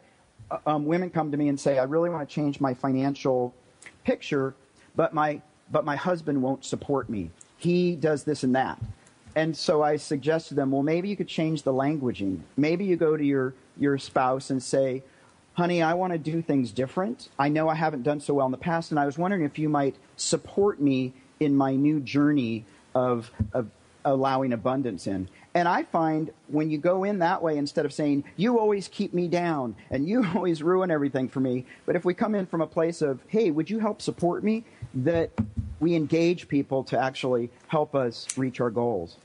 uh, 0.50 0.58
um, 0.66 0.84
women 0.84 1.10
come 1.10 1.30
to 1.30 1.36
me 1.36 1.48
and 1.48 1.58
say, 1.58 1.78
I 1.78 1.84
really 1.84 2.10
want 2.10 2.28
to 2.28 2.34
change 2.34 2.60
my 2.60 2.74
financial 2.74 3.54
picture, 4.04 4.54
but 4.96 5.14
my, 5.14 5.40
but 5.70 5.84
my 5.84 5.96
husband 5.96 6.42
won't 6.42 6.64
support 6.64 7.08
me. 7.08 7.30
He 7.56 7.94
does 7.94 8.24
this 8.24 8.42
and 8.42 8.54
that. 8.56 8.78
And 9.36 9.56
so 9.56 9.82
I 9.82 9.96
suggest 9.96 10.48
to 10.48 10.54
them, 10.54 10.70
well, 10.70 10.82
maybe 10.82 11.08
you 11.08 11.16
could 11.16 11.28
change 11.28 11.62
the 11.62 11.72
languaging. 11.72 12.40
Maybe 12.56 12.84
you 12.84 12.96
go 12.96 13.16
to 13.16 13.24
your, 13.24 13.54
your 13.76 13.96
spouse 13.98 14.50
and 14.50 14.62
say, 14.62 15.02
honey, 15.54 15.82
I 15.82 15.94
want 15.94 16.12
to 16.12 16.18
do 16.18 16.42
things 16.42 16.72
different. 16.72 17.28
I 17.38 17.48
know 17.48 17.68
I 17.68 17.74
haven't 17.76 18.02
done 18.02 18.20
so 18.20 18.34
well 18.34 18.46
in 18.46 18.52
the 18.52 18.58
past, 18.58 18.90
and 18.90 18.98
I 18.98 19.06
was 19.06 19.16
wondering 19.16 19.44
if 19.44 19.58
you 19.58 19.68
might 19.68 19.96
support 20.16 20.80
me 20.80 21.14
in 21.40 21.56
my 21.56 21.74
new 21.74 22.00
journey 22.00 22.64
of, 22.94 23.30
of 23.52 23.68
allowing 24.04 24.52
abundance 24.52 25.06
in. 25.06 25.28
And 25.54 25.68
I 25.68 25.84
find 25.84 26.30
when 26.48 26.70
you 26.70 26.78
go 26.78 27.04
in 27.04 27.18
that 27.20 27.40
way, 27.40 27.58
instead 27.58 27.84
of 27.84 27.92
saying, 27.92 28.24
you 28.36 28.58
always 28.58 28.88
keep 28.88 29.14
me 29.14 29.28
down 29.28 29.76
and 29.90 30.08
you 30.08 30.24
always 30.34 30.62
ruin 30.62 30.90
everything 30.90 31.28
for 31.28 31.40
me, 31.40 31.64
but 31.86 31.96
if 31.96 32.04
we 32.04 32.14
come 32.14 32.34
in 32.34 32.46
from 32.46 32.60
a 32.60 32.66
place 32.66 33.02
of, 33.02 33.20
hey, 33.28 33.50
would 33.50 33.70
you 33.70 33.78
help 33.78 34.02
support 34.02 34.42
me? 34.42 34.64
That 34.94 35.30
we 35.80 35.94
engage 35.94 36.48
people 36.48 36.84
to 36.84 36.98
actually 36.98 37.50
help 37.68 37.94
us 37.94 38.26
reach 38.36 38.60
our 38.60 38.70
goals. 38.70 39.16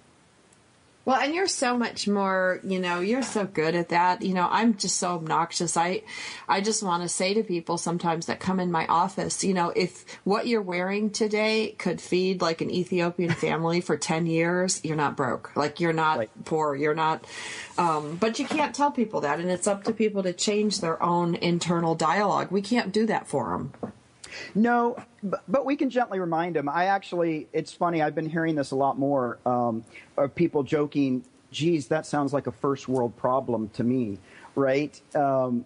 Well, 1.10 1.20
and 1.20 1.34
you're 1.34 1.48
so 1.48 1.76
much 1.76 2.08
more, 2.08 2.60
you 2.64 2.80
know, 2.80 3.00
you're 3.00 3.24
so 3.24 3.44
good 3.44 3.74
at 3.74 3.90
that. 3.90 4.22
You 4.22 4.36
know, 4.36 4.48
I'm 4.48 4.76
just 4.76 4.98
so 4.98 5.16
obnoxious. 5.16 5.76
I 5.76 6.04
I 6.48 6.62
just 6.62 6.84
want 6.84 7.02
to 7.02 7.10
say 7.10 7.34
to 7.34 7.42
people 7.42 7.80
sometimes 7.80 8.28
that 8.28 8.40
come 8.40 8.60
in 8.60 8.72
my 8.72 8.86
office, 8.86 9.44
you 9.44 9.56
know, 9.56 9.74
if 9.76 10.06
what 10.24 10.46
you're 10.46 10.62
wearing 10.62 11.10
today 11.10 11.74
could 11.80 12.00
feed 12.00 12.44
like 12.44 12.62
an 12.62 12.70
Ethiopian 12.70 13.32
family 13.32 13.82
for 13.82 13.98
10 13.98 14.28
years, 14.28 14.82
you're 14.86 14.96
not 14.96 15.18
broke. 15.18 15.56
Like 15.56 15.80
you're 15.80 15.94
not 15.94 16.28
poor, 16.46 16.76
you're 16.76 16.94
not 16.94 17.26
um 17.80 18.18
but 18.18 18.38
you 18.38 18.46
can't 18.46 18.76
tell 18.76 18.92
people 18.92 19.22
that 19.22 19.40
and 19.40 19.50
it's 19.50 19.66
up 19.66 19.86
to 19.86 19.94
people 19.94 20.22
to 20.22 20.32
change 20.32 20.80
their 20.80 21.02
own 21.02 21.34
internal 21.34 21.96
dialogue. 21.96 22.52
We 22.52 22.62
can't 22.62 22.92
do 22.92 23.08
that 23.08 23.28
for 23.28 23.50
them. 23.50 23.94
No, 24.56 24.98
but, 25.24 25.66
we 25.66 25.76
can 25.76 25.90
gently 25.90 26.20
remind 26.20 26.56
them. 26.56 26.70
I 26.70 26.86
actually, 26.86 27.48
it's 27.54 27.74
funny, 27.74 28.02
I've 28.02 28.16
been 28.16 28.30
hearing 28.30 28.56
this 28.56 28.72
a 28.72 28.76
lot 28.76 28.98
more 28.98 29.40
um, 29.46 29.84
of 30.18 30.34
people 30.34 30.64
joking, 30.64 31.24
geez, 31.52 31.88
that 31.88 32.06
sounds 32.06 32.34
like 32.34 32.48
a 32.48 32.52
first 32.52 32.88
world 32.88 33.16
problem 33.18 33.70
to 33.70 33.84
me, 33.84 34.18
right? 34.56 35.00
Um, 35.16 35.66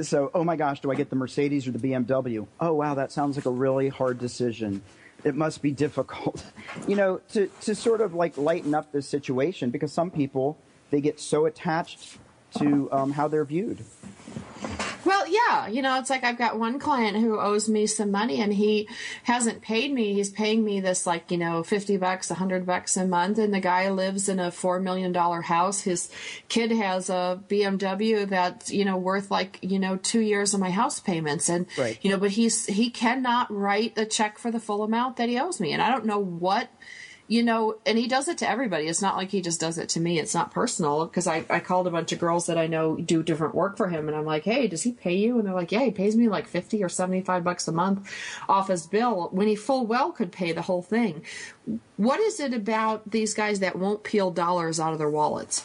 so, 0.00 0.30
oh 0.34 0.44
my 0.44 0.56
gosh, 0.56 0.80
do 0.80 0.90
I 0.90 0.94
get 0.94 1.10
the 1.10 1.16
Mercedes 1.16 1.66
or 1.66 1.72
the 1.72 1.78
BMW? 1.78 2.46
Oh 2.58 2.74
wow, 2.74 2.94
that 2.94 3.12
sounds 3.12 3.36
like 3.36 3.46
a 3.46 3.50
really 3.50 3.88
hard 3.88 4.18
decision. 4.18 4.82
It 5.24 5.34
must 5.34 5.60
be 5.60 5.72
difficult, 5.72 6.44
you 6.88 6.96
know, 6.96 7.20
to, 7.30 7.48
to 7.62 7.74
sort 7.74 8.00
of 8.00 8.14
like 8.14 8.36
lighten 8.36 8.74
up 8.74 8.92
this 8.92 9.08
situation 9.08 9.70
because 9.70 9.92
some 9.92 10.10
people, 10.10 10.56
they 10.90 11.00
get 11.00 11.20
so 11.20 11.46
attached 11.46 12.18
to 12.58 12.90
um, 12.92 13.12
how 13.12 13.28
they're 13.28 13.44
viewed. 13.44 13.84
Well, 15.04 15.26
yeah, 15.26 15.66
you 15.68 15.82
know, 15.82 15.98
it's 15.98 16.10
like 16.10 16.24
I've 16.24 16.36
got 16.38 16.58
one 16.58 16.78
client 16.78 17.16
who 17.16 17.38
owes 17.38 17.68
me 17.68 17.86
some 17.86 18.10
money 18.10 18.40
and 18.40 18.52
he 18.52 18.88
hasn't 19.24 19.62
paid 19.62 19.92
me. 19.92 20.12
He's 20.14 20.30
paying 20.30 20.64
me 20.64 20.80
this 20.80 21.06
like, 21.06 21.30
you 21.30 21.38
know, 21.38 21.62
50 21.62 21.96
bucks, 21.96 22.28
100 22.30 22.66
bucks 22.66 22.96
a 22.96 23.06
month 23.06 23.38
and 23.38 23.52
the 23.54 23.60
guy 23.60 23.88
lives 23.90 24.28
in 24.28 24.38
a 24.38 24.50
4 24.50 24.80
million 24.80 25.12
dollar 25.12 25.40
house. 25.42 25.82
His 25.82 26.10
kid 26.48 26.70
has 26.72 27.08
a 27.08 27.42
BMW 27.48 28.28
that's, 28.28 28.70
you 28.70 28.84
know, 28.84 28.96
worth 28.96 29.30
like, 29.30 29.58
you 29.62 29.78
know, 29.78 29.96
2 29.96 30.20
years 30.20 30.52
of 30.54 30.60
my 30.60 30.70
house 30.70 31.00
payments 31.00 31.48
and 31.48 31.66
Right. 31.78 31.98
you 32.02 32.10
know, 32.10 32.18
but 32.18 32.32
he's 32.32 32.66
he 32.66 32.90
cannot 32.90 33.50
write 33.50 33.96
a 33.96 34.04
check 34.04 34.38
for 34.38 34.50
the 34.50 34.60
full 34.60 34.82
amount 34.82 35.16
that 35.16 35.28
he 35.28 35.38
owes 35.38 35.60
me 35.60 35.72
and 35.72 35.80
I 35.80 35.90
don't 35.90 36.04
know 36.04 36.18
what 36.18 36.68
you 37.30 37.44
know, 37.44 37.76
and 37.86 37.96
he 37.96 38.08
does 38.08 38.26
it 38.26 38.38
to 38.38 38.50
everybody. 38.50 38.88
It's 38.88 39.00
not 39.00 39.16
like 39.16 39.30
he 39.30 39.40
just 39.40 39.60
does 39.60 39.78
it 39.78 39.88
to 39.90 40.00
me. 40.00 40.18
It's 40.18 40.34
not 40.34 40.50
personal 40.50 41.06
because 41.06 41.28
I, 41.28 41.44
I 41.48 41.60
called 41.60 41.86
a 41.86 41.90
bunch 41.90 42.10
of 42.10 42.18
girls 42.18 42.46
that 42.46 42.58
I 42.58 42.66
know 42.66 42.96
do 42.96 43.22
different 43.22 43.54
work 43.54 43.76
for 43.76 43.86
him 43.86 44.08
and 44.08 44.16
I'm 44.16 44.24
like, 44.24 44.42
hey, 44.42 44.66
does 44.66 44.82
he 44.82 44.90
pay 44.90 45.14
you? 45.14 45.38
And 45.38 45.46
they're 45.46 45.54
like, 45.54 45.70
yeah, 45.70 45.84
he 45.84 45.92
pays 45.92 46.16
me 46.16 46.28
like 46.28 46.48
50 46.48 46.82
or 46.82 46.88
75 46.88 47.44
bucks 47.44 47.68
a 47.68 47.72
month 47.72 48.12
off 48.48 48.66
his 48.66 48.84
bill 48.88 49.28
when 49.30 49.46
he 49.46 49.54
full 49.54 49.86
well 49.86 50.10
could 50.10 50.32
pay 50.32 50.50
the 50.50 50.62
whole 50.62 50.82
thing. 50.82 51.22
What 51.96 52.18
is 52.18 52.40
it 52.40 52.52
about 52.52 53.08
these 53.08 53.32
guys 53.32 53.60
that 53.60 53.78
won't 53.78 54.02
peel 54.02 54.32
dollars 54.32 54.80
out 54.80 54.92
of 54.92 54.98
their 54.98 55.08
wallets? 55.08 55.64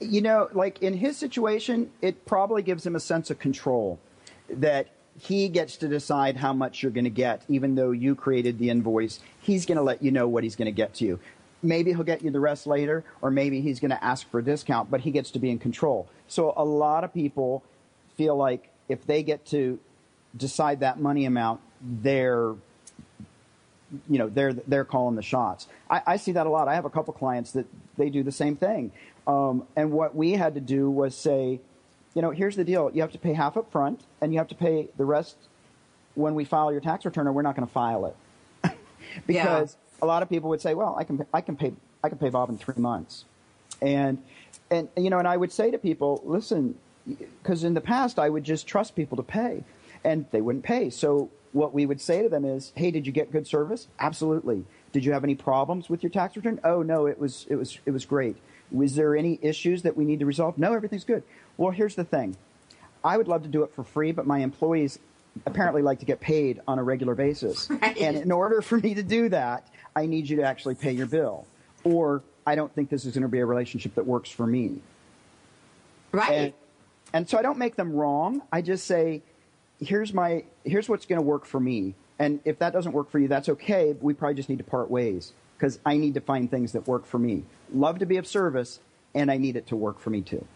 you 0.00 0.20
know, 0.20 0.48
like 0.52 0.82
in 0.82 0.94
his 0.94 1.16
situation, 1.16 1.90
it 2.02 2.26
probably 2.26 2.60
gives 2.60 2.84
him 2.84 2.94
a 2.94 3.00
sense 3.00 3.30
of 3.30 3.38
control 3.38 3.98
that 4.50 4.88
he 5.18 5.48
gets 5.48 5.76
to 5.78 5.88
decide 5.88 6.36
how 6.36 6.52
much 6.52 6.82
you're 6.82 6.92
going 6.92 7.04
to 7.04 7.10
get, 7.10 7.42
even 7.48 7.74
though 7.74 7.90
you 7.90 8.14
created 8.14 8.58
the 8.58 8.70
invoice. 8.70 9.20
He's 9.40 9.66
going 9.66 9.76
to 9.76 9.82
let 9.82 10.02
you 10.02 10.10
know 10.10 10.28
what 10.28 10.44
he's 10.44 10.56
going 10.56 10.66
to 10.66 10.72
get 10.72 10.94
to 10.94 11.04
you. 11.04 11.18
Maybe 11.62 11.92
he'll 11.92 12.04
get 12.04 12.22
you 12.22 12.30
the 12.30 12.40
rest 12.40 12.66
later, 12.66 13.04
or 13.22 13.30
maybe 13.30 13.60
he's 13.60 13.80
going 13.80 13.90
to 13.90 14.04
ask 14.04 14.28
for 14.30 14.40
a 14.40 14.42
discount, 14.42 14.90
but 14.90 15.00
he 15.00 15.10
gets 15.10 15.30
to 15.32 15.38
be 15.38 15.50
in 15.50 15.58
control. 15.58 16.08
So 16.28 16.52
a 16.56 16.64
lot 16.64 17.02
of 17.02 17.14
people 17.14 17.62
feel 18.16 18.36
like 18.36 18.68
if 18.88 19.06
they 19.06 19.22
get 19.22 19.46
to 19.46 19.78
decide 20.36 20.80
that 20.80 21.00
money 21.00 21.24
amount, 21.24 21.60
they're 21.80 22.54
you 24.08 24.18
know 24.18 24.28
they're 24.28 24.52
they're 24.52 24.84
calling 24.84 25.14
the 25.14 25.22
shots. 25.22 25.68
I, 25.88 26.02
I 26.06 26.16
see 26.16 26.32
that 26.32 26.46
a 26.46 26.50
lot. 26.50 26.68
I 26.68 26.74
have 26.74 26.84
a 26.84 26.90
couple 26.90 27.14
clients 27.14 27.52
that 27.52 27.66
they 27.96 28.10
do 28.10 28.22
the 28.22 28.32
same 28.32 28.56
thing. 28.56 28.92
Um, 29.26 29.66
and 29.74 29.92
what 29.92 30.14
we 30.14 30.32
had 30.32 30.54
to 30.54 30.60
do 30.60 30.90
was 30.90 31.16
say, 31.16 31.60
you 32.16 32.22
know, 32.22 32.30
here's 32.30 32.56
the 32.56 32.64
deal: 32.64 32.90
you 32.94 33.02
have 33.02 33.12
to 33.12 33.18
pay 33.18 33.34
half 33.34 33.58
up 33.58 33.70
front, 33.70 34.00
and 34.22 34.32
you 34.32 34.38
have 34.38 34.48
to 34.48 34.54
pay 34.54 34.88
the 34.96 35.04
rest 35.04 35.36
when 36.14 36.34
we 36.34 36.46
file 36.46 36.72
your 36.72 36.80
tax 36.80 37.04
return, 37.04 37.28
or 37.28 37.32
we're 37.32 37.42
not 37.42 37.54
going 37.54 37.68
to 37.68 37.72
file 37.72 38.06
it. 38.06 38.76
because 39.26 39.76
a 40.00 40.06
lot 40.06 40.22
of 40.22 40.30
people 40.30 40.48
would 40.48 40.62
say, 40.62 40.72
well, 40.72 40.96
I 40.98 41.04
can 41.04 41.26
I 41.34 41.42
can 41.42 41.56
pay 41.56 41.74
I 42.02 42.08
can 42.08 42.16
pay 42.16 42.30
Bob 42.30 42.48
in 42.48 42.56
three 42.56 42.80
months, 42.80 43.26
and 43.82 44.22
and 44.70 44.88
you 44.96 45.10
know, 45.10 45.18
and 45.18 45.28
I 45.28 45.36
would 45.36 45.52
say 45.52 45.70
to 45.70 45.76
people, 45.76 46.22
listen, 46.24 46.78
because 47.06 47.64
in 47.64 47.74
the 47.74 47.82
past 47.82 48.18
I 48.18 48.30
would 48.30 48.44
just 48.44 48.66
trust 48.66 48.96
people 48.96 49.18
to 49.18 49.22
pay, 49.22 49.62
and 50.02 50.24
they 50.30 50.40
wouldn't 50.40 50.64
pay. 50.64 50.88
So 50.88 51.28
what 51.52 51.74
we 51.74 51.84
would 51.84 52.00
say 52.00 52.22
to 52.22 52.30
them 52.30 52.46
is, 52.46 52.72
"Hey, 52.76 52.90
did 52.90 53.06
you 53.06 53.12
get 53.12 53.30
good 53.30 53.46
service? 53.46 53.88
Absolutely. 54.00 54.64
Did 54.92 55.04
you 55.04 55.12
have 55.12 55.22
any 55.22 55.34
problems 55.34 55.90
with 55.90 56.02
your 56.02 56.08
tax 56.08 56.34
return? 56.34 56.60
Oh 56.64 56.80
no, 56.80 57.04
it 57.04 57.18
was 57.18 57.46
it 57.50 57.56
was 57.56 57.78
it 57.84 57.90
was 57.90 58.06
great. 58.06 58.38
Was 58.70 58.94
there 58.94 59.16
any 59.16 59.38
issues 59.42 59.82
that 59.82 59.96
we 59.96 60.04
need 60.04 60.20
to 60.20 60.26
resolve? 60.26 60.58
No, 60.58 60.72
everything's 60.72 61.04
good. 61.04 61.22
Well, 61.56 61.70
here's 61.70 61.94
the 61.94 62.04
thing. 62.04 62.36
I 63.04 63.16
would 63.16 63.28
love 63.28 63.42
to 63.42 63.48
do 63.48 63.62
it 63.62 63.72
for 63.72 63.84
free, 63.84 64.12
but 64.12 64.26
my 64.26 64.38
employees 64.38 64.98
apparently 65.44 65.82
like 65.82 66.00
to 66.00 66.06
get 66.06 66.20
paid 66.20 66.60
on 66.66 66.78
a 66.78 66.82
regular 66.82 67.14
basis. 67.14 67.68
And 67.82 68.16
in 68.16 68.32
order 68.32 68.62
for 68.62 68.78
me 68.78 68.94
to 68.94 69.02
do 69.02 69.28
that, 69.28 69.68
I 69.94 70.06
need 70.06 70.28
you 70.28 70.36
to 70.36 70.42
actually 70.42 70.74
pay 70.74 70.92
your 70.92 71.06
bill. 71.06 71.46
Or 71.84 72.22
I 72.46 72.54
don't 72.54 72.74
think 72.74 72.90
this 72.90 73.04
is 73.04 73.14
going 73.14 73.22
to 73.22 73.28
be 73.28 73.38
a 73.38 73.46
relationship 73.46 73.94
that 73.94 74.06
works 74.06 74.30
for 74.30 74.46
me. 74.46 74.80
Right. 76.12 76.30
And, 76.30 76.52
and 77.12 77.28
so 77.28 77.38
I 77.38 77.42
don't 77.42 77.58
make 77.58 77.76
them 77.76 77.92
wrong. 77.92 78.42
I 78.52 78.62
just 78.62 78.86
say, 78.86 79.22
here's 79.80 80.12
my 80.12 80.44
here's 80.64 80.88
what's 80.88 81.06
going 81.06 81.20
to 81.20 81.26
work 81.26 81.44
for 81.44 81.60
me. 81.60 81.94
And 82.18 82.40
if 82.44 82.58
that 82.60 82.72
doesn't 82.72 82.92
work 82.92 83.10
for 83.10 83.18
you, 83.18 83.28
that's 83.28 83.48
okay. 83.48 83.94
We 84.00 84.14
probably 84.14 84.34
just 84.34 84.48
need 84.48 84.58
to 84.58 84.64
part 84.64 84.90
ways 84.90 85.32
because 85.56 85.78
I 85.86 85.96
need 85.96 86.14
to 86.14 86.20
find 86.20 86.50
things 86.50 86.72
that 86.72 86.86
work 86.86 87.06
for 87.06 87.18
me. 87.18 87.44
Love 87.72 87.98
to 88.00 88.06
be 88.06 88.16
of 88.16 88.26
service, 88.26 88.80
and 89.14 89.30
I 89.30 89.38
need 89.38 89.56
it 89.56 89.66
to 89.68 89.76
work 89.76 89.98
for 89.98 90.10
me 90.10 90.20
too. 90.20 90.46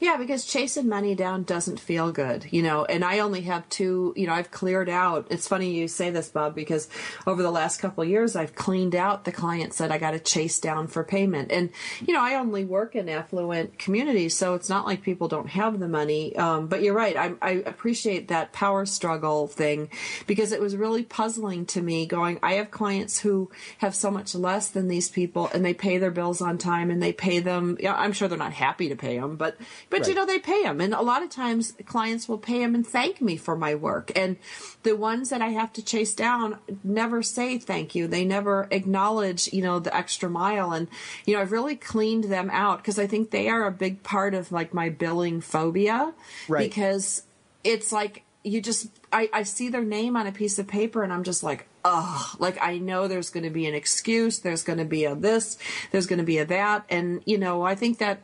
Yeah, 0.00 0.16
because 0.16 0.44
chasing 0.44 0.88
money 0.88 1.16
down 1.16 1.42
doesn't 1.42 1.80
feel 1.80 2.12
good, 2.12 2.46
you 2.52 2.62
know. 2.62 2.84
And 2.84 3.04
I 3.04 3.18
only 3.18 3.42
have 3.42 3.68
two, 3.68 4.12
you 4.16 4.28
know, 4.28 4.32
I've 4.32 4.52
cleared 4.52 4.88
out. 4.88 5.26
It's 5.30 5.48
funny 5.48 5.72
you 5.74 5.88
say 5.88 6.10
this, 6.10 6.28
Bob, 6.28 6.54
because 6.54 6.88
over 7.26 7.42
the 7.42 7.50
last 7.50 7.80
couple 7.80 8.04
years, 8.04 8.36
I've 8.36 8.54
cleaned 8.54 8.94
out 8.94 9.24
the 9.24 9.32
clients 9.32 9.78
that 9.78 9.90
I 9.90 9.98
got 9.98 10.12
to 10.12 10.20
chase 10.20 10.60
down 10.60 10.86
for 10.86 11.02
payment. 11.02 11.50
And, 11.50 11.70
you 12.06 12.14
know, 12.14 12.22
I 12.22 12.34
only 12.34 12.64
work 12.64 12.94
in 12.94 13.08
affluent 13.08 13.78
communities, 13.78 14.36
so 14.36 14.54
it's 14.54 14.68
not 14.68 14.86
like 14.86 15.02
people 15.02 15.26
don't 15.26 15.48
have 15.48 15.80
the 15.80 15.88
money. 15.88 16.36
Um, 16.36 16.68
but 16.68 16.82
you're 16.82 16.94
right. 16.94 17.16
I, 17.16 17.32
I 17.42 17.50
appreciate 17.66 18.28
that 18.28 18.52
power 18.52 18.86
struggle 18.86 19.48
thing 19.48 19.90
because 20.28 20.52
it 20.52 20.60
was 20.60 20.76
really 20.76 21.02
puzzling 21.02 21.66
to 21.66 21.82
me 21.82 22.06
going, 22.06 22.38
I 22.40 22.54
have 22.54 22.70
clients 22.70 23.18
who 23.18 23.50
have 23.78 23.96
so 23.96 24.12
much 24.12 24.36
less 24.36 24.68
than 24.68 24.86
these 24.86 25.08
people 25.08 25.50
and 25.52 25.64
they 25.64 25.74
pay 25.74 25.98
their 25.98 26.12
bills 26.12 26.40
on 26.40 26.56
time 26.56 26.90
and 26.90 27.02
they 27.02 27.12
pay 27.12 27.40
them. 27.40 27.76
Yeah, 27.80 27.94
I'm 27.94 28.12
sure 28.12 28.28
they're 28.28 28.38
not 28.38 28.52
happy 28.52 28.90
to 28.90 28.96
pay 28.96 29.18
them, 29.18 29.36
but 29.36 29.56
but 29.90 30.06
you 30.06 30.14
know 30.14 30.26
they 30.26 30.38
pay 30.38 30.62
them, 30.62 30.80
and 30.80 30.92
a 30.94 31.02
lot 31.02 31.22
of 31.22 31.30
times 31.30 31.72
clients 31.86 32.28
will 32.28 32.38
pay 32.38 32.58
them 32.60 32.74
and 32.74 32.86
thank 32.86 33.20
me 33.20 33.36
for 33.36 33.56
my 33.56 33.74
work. 33.74 34.12
And 34.16 34.36
the 34.82 34.96
ones 34.96 35.30
that 35.30 35.40
I 35.42 35.48
have 35.48 35.72
to 35.74 35.82
chase 35.82 36.14
down 36.14 36.58
never 36.84 37.22
say 37.22 37.58
thank 37.58 37.94
you. 37.94 38.06
They 38.06 38.24
never 38.24 38.68
acknowledge, 38.70 39.52
you 39.52 39.62
know, 39.62 39.78
the 39.78 39.94
extra 39.96 40.28
mile. 40.28 40.72
And 40.72 40.88
you 41.26 41.34
know, 41.34 41.40
I've 41.40 41.52
really 41.52 41.76
cleaned 41.76 42.24
them 42.24 42.50
out 42.50 42.78
because 42.78 42.98
I 42.98 43.06
think 43.06 43.30
they 43.30 43.48
are 43.48 43.66
a 43.66 43.72
big 43.72 44.02
part 44.02 44.34
of 44.34 44.52
like 44.52 44.74
my 44.74 44.88
billing 44.88 45.40
phobia, 45.40 46.12
Right. 46.48 46.68
because 46.68 47.22
it's 47.64 47.92
like 47.92 48.22
you 48.44 48.60
just 48.60 48.88
I, 49.12 49.28
I 49.32 49.42
see 49.42 49.68
their 49.68 49.84
name 49.84 50.16
on 50.16 50.26
a 50.26 50.32
piece 50.32 50.58
of 50.58 50.68
paper 50.68 51.02
and 51.02 51.12
I'm 51.12 51.24
just 51.24 51.42
like, 51.42 51.66
oh, 51.84 52.34
like 52.38 52.56
I 52.60 52.78
know 52.78 53.08
there's 53.08 53.30
going 53.30 53.44
to 53.44 53.50
be 53.50 53.66
an 53.66 53.74
excuse, 53.74 54.38
there's 54.38 54.62
going 54.62 54.78
to 54.78 54.84
be 54.84 55.04
a 55.04 55.14
this, 55.14 55.58
there's 55.90 56.06
going 56.06 56.18
to 56.20 56.24
be 56.24 56.38
a 56.38 56.44
that, 56.46 56.84
and 56.88 57.22
you 57.26 57.38
know 57.38 57.62
I 57.62 57.74
think 57.74 57.98
that 57.98 58.20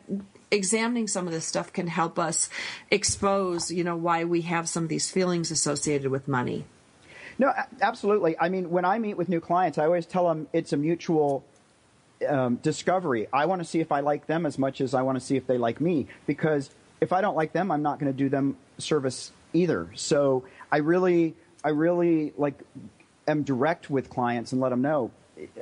examining 0.55 1.09
some 1.09 1.27
of 1.27 1.33
this 1.33 1.45
stuff 1.45 1.73
can 1.73 1.87
help 1.87 2.19
us 2.19 2.49
expose, 2.91 3.71
you 3.71 3.85
know, 3.85 3.97
why 3.97 4.25
we 4.25 4.43
have 4.43 4.69
some 4.69 4.85
of 4.85 4.89
these 4.89 5.11
feelings 5.11 5.51
associated 5.51 6.11
with 6.11 6.29
money. 6.29 6.65
No, 7.39 7.53
absolutely. 7.81 8.37
I 8.39 8.49
mean, 8.49 8.71
when 8.71 8.85
I 8.85 8.99
meet 8.99 9.17
with 9.17 9.29
new 9.29 9.41
clients, 9.41 9.77
I 9.77 9.85
always 9.85 10.07
tell 10.07 10.29
them 10.29 10.47
it's 10.53 10.73
a 10.73 10.77
mutual 10.77 11.45
um, 12.29 12.57
discovery. 12.57 13.27
I 13.33 13.47
want 13.47 13.61
to 13.61 13.65
see 13.65 13.81
if 13.81 13.91
I 13.91 14.01
like 14.01 14.27
them 14.27 14.47
as 14.47 14.59
much 14.59 14.81
as 14.81 14.95
I 14.95 15.03
want 15.03 15.19
to 15.19 15.25
see 15.25 15.37
if 15.37 15.47
they 15.47 15.59
like 15.59 15.81
me. 15.81 16.07
Because 16.27 16.71
if 17.01 17.13
I 17.13 17.21
don't 17.21 17.37
like 17.37 17.53
them, 17.53 17.71
I'm 17.71 17.83
not 17.83 17.99
going 17.99 18.13
to 18.13 18.17
do 18.17 18.29
them 18.29 18.57
service 18.79 19.33
either. 19.53 19.91
So 19.95 20.45
I 20.71 20.79
really, 20.79 21.35
I 21.65 21.71
really 21.71 22.33
like 22.37 22.55
am 23.27 23.43
direct 23.43 23.91
with 23.91 24.11
clients 24.11 24.53
and 24.53 24.61
let 24.61 24.69
them 24.69 24.83
know, 24.83 25.11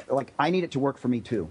like 0.09 0.33
I 0.39 0.51
need 0.51 0.65
it 0.65 0.73
to 0.73 0.79
work 0.79 0.99
for 0.99 1.09
me 1.09 1.21
too. 1.21 1.51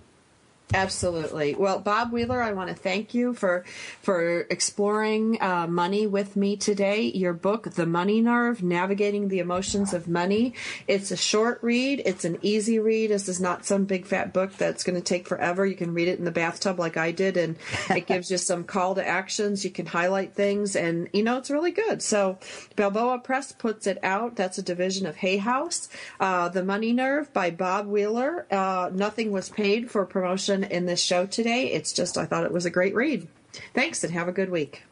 Absolutely. 0.74 1.54
Well, 1.54 1.80
Bob 1.80 2.14
Wheeler, 2.14 2.42
I 2.42 2.54
want 2.54 2.70
to 2.70 2.76
thank 2.76 3.14
you 3.14 3.34
for 3.34 3.66
for 4.02 4.42
exploring 4.50 5.42
uh, 5.42 5.68
money 5.68 6.08
with 6.08 6.38
me 6.38 6.56
today. 6.56 7.02
Your 7.02 7.34
book, 7.34 7.72
The 7.72 7.86
Money 7.86 8.22
Nerve: 8.22 8.64
Navigating 8.64 9.28
the 9.28 9.40
Emotions 9.40 9.94
of 9.94 10.08
Money. 10.08 10.54
It's 10.88 11.12
a 11.12 11.18
short 11.18 11.60
read. 11.62 12.02
It's 12.06 12.24
an 12.24 12.38
easy 12.42 12.80
read. 12.80 13.12
This 13.12 13.28
is 13.28 13.42
not 13.42 13.66
some 13.66 13.84
big 13.84 14.06
fat 14.06 14.32
book 14.34 14.56
that's 14.56 14.84
going 14.84 14.96
to 14.96 15.02
take 15.02 15.28
forever. 15.28 15.66
You 15.66 15.76
can 15.76 15.94
read 15.94 16.08
it 16.08 16.20
in 16.20 16.26
the 16.26 16.32
bathtub 16.32 16.80
like 16.80 16.96
I 16.96 17.12
did, 17.12 17.36
and 17.36 17.58
it 17.90 18.06
gives 18.06 18.32
you 18.32 18.38
some 18.38 18.64
call 18.64 18.96
to 18.96 19.06
actions. 19.06 19.66
You 19.66 19.72
can 19.72 19.86
highlight 19.88 20.34
things, 20.36 20.78
and 20.78 21.10
you 21.12 21.24
know 21.24 21.38
it's 21.38 21.52
really 21.52 21.72
good. 21.72 22.02
So, 22.02 22.40
Balboa 22.78 23.20
Press 23.20 23.52
puts 23.52 23.88
it 23.88 24.00
out. 24.04 24.38
That's 24.38 24.58
a 24.58 24.64
division 24.64 25.06
of 25.06 25.18
Hay 25.18 25.38
House. 25.38 25.90
Uh, 26.20 26.48
the 26.48 26.64
Money 26.64 26.94
Nerve 26.94 27.32
by 27.34 27.52
Bob 27.52 27.88
Wheeler. 27.88 28.48
Uh, 28.50 28.90
nothing 28.94 29.32
was 29.32 29.50
paid 29.50 29.92
for 29.92 30.06
promotion 30.06 30.61
in 30.64 30.86
this 30.86 31.02
show 31.02 31.26
today. 31.26 31.72
It's 31.72 31.94
just 31.94 32.18
I 32.18 32.26
thought 32.26 32.46
it 32.46 32.52
was 32.52 32.66
a 32.66 32.70
great 32.70 32.96
read. 32.96 33.28
Thanks, 33.74 34.04
and 34.04 34.14
have 34.14 34.28
a 34.28 34.32
good 34.32 34.50
week. 34.50 34.84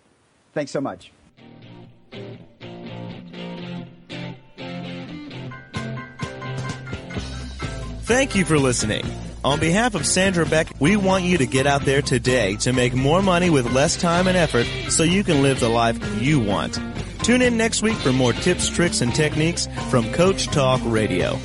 Thanks 0.53 0.71
so 0.71 0.81
much. 0.81 1.11
Thank 8.03 8.35
you 8.35 8.43
for 8.43 8.57
listening. 8.57 9.05
On 9.43 9.59
behalf 9.59 9.95
of 9.95 10.05
Sandra 10.05 10.45
Beck, 10.45 10.67
we 10.79 10.97
want 10.97 11.23
you 11.23 11.37
to 11.37 11.45
get 11.45 11.67
out 11.67 11.83
there 11.83 12.01
today 12.01 12.55
to 12.57 12.73
make 12.73 12.93
more 12.93 13.21
money 13.21 13.49
with 13.49 13.71
less 13.71 13.95
time 13.95 14.27
and 14.27 14.35
effort 14.35 14.65
so 14.89 15.03
you 15.03 15.23
can 15.23 15.41
live 15.41 15.59
the 15.59 15.69
life 15.69 15.97
you 16.21 16.39
want. 16.39 16.79
Tune 17.23 17.41
in 17.41 17.55
next 17.55 17.81
week 17.81 17.95
for 17.97 18.11
more 18.11 18.33
tips, 18.33 18.67
tricks, 18.67 19.01
and 19.01 19.13
techniques 19.13 19.67
from 19.89 20.11
Coach 20.11 20.47
Talk 20.47 20.81
Radio. 20.83 21.39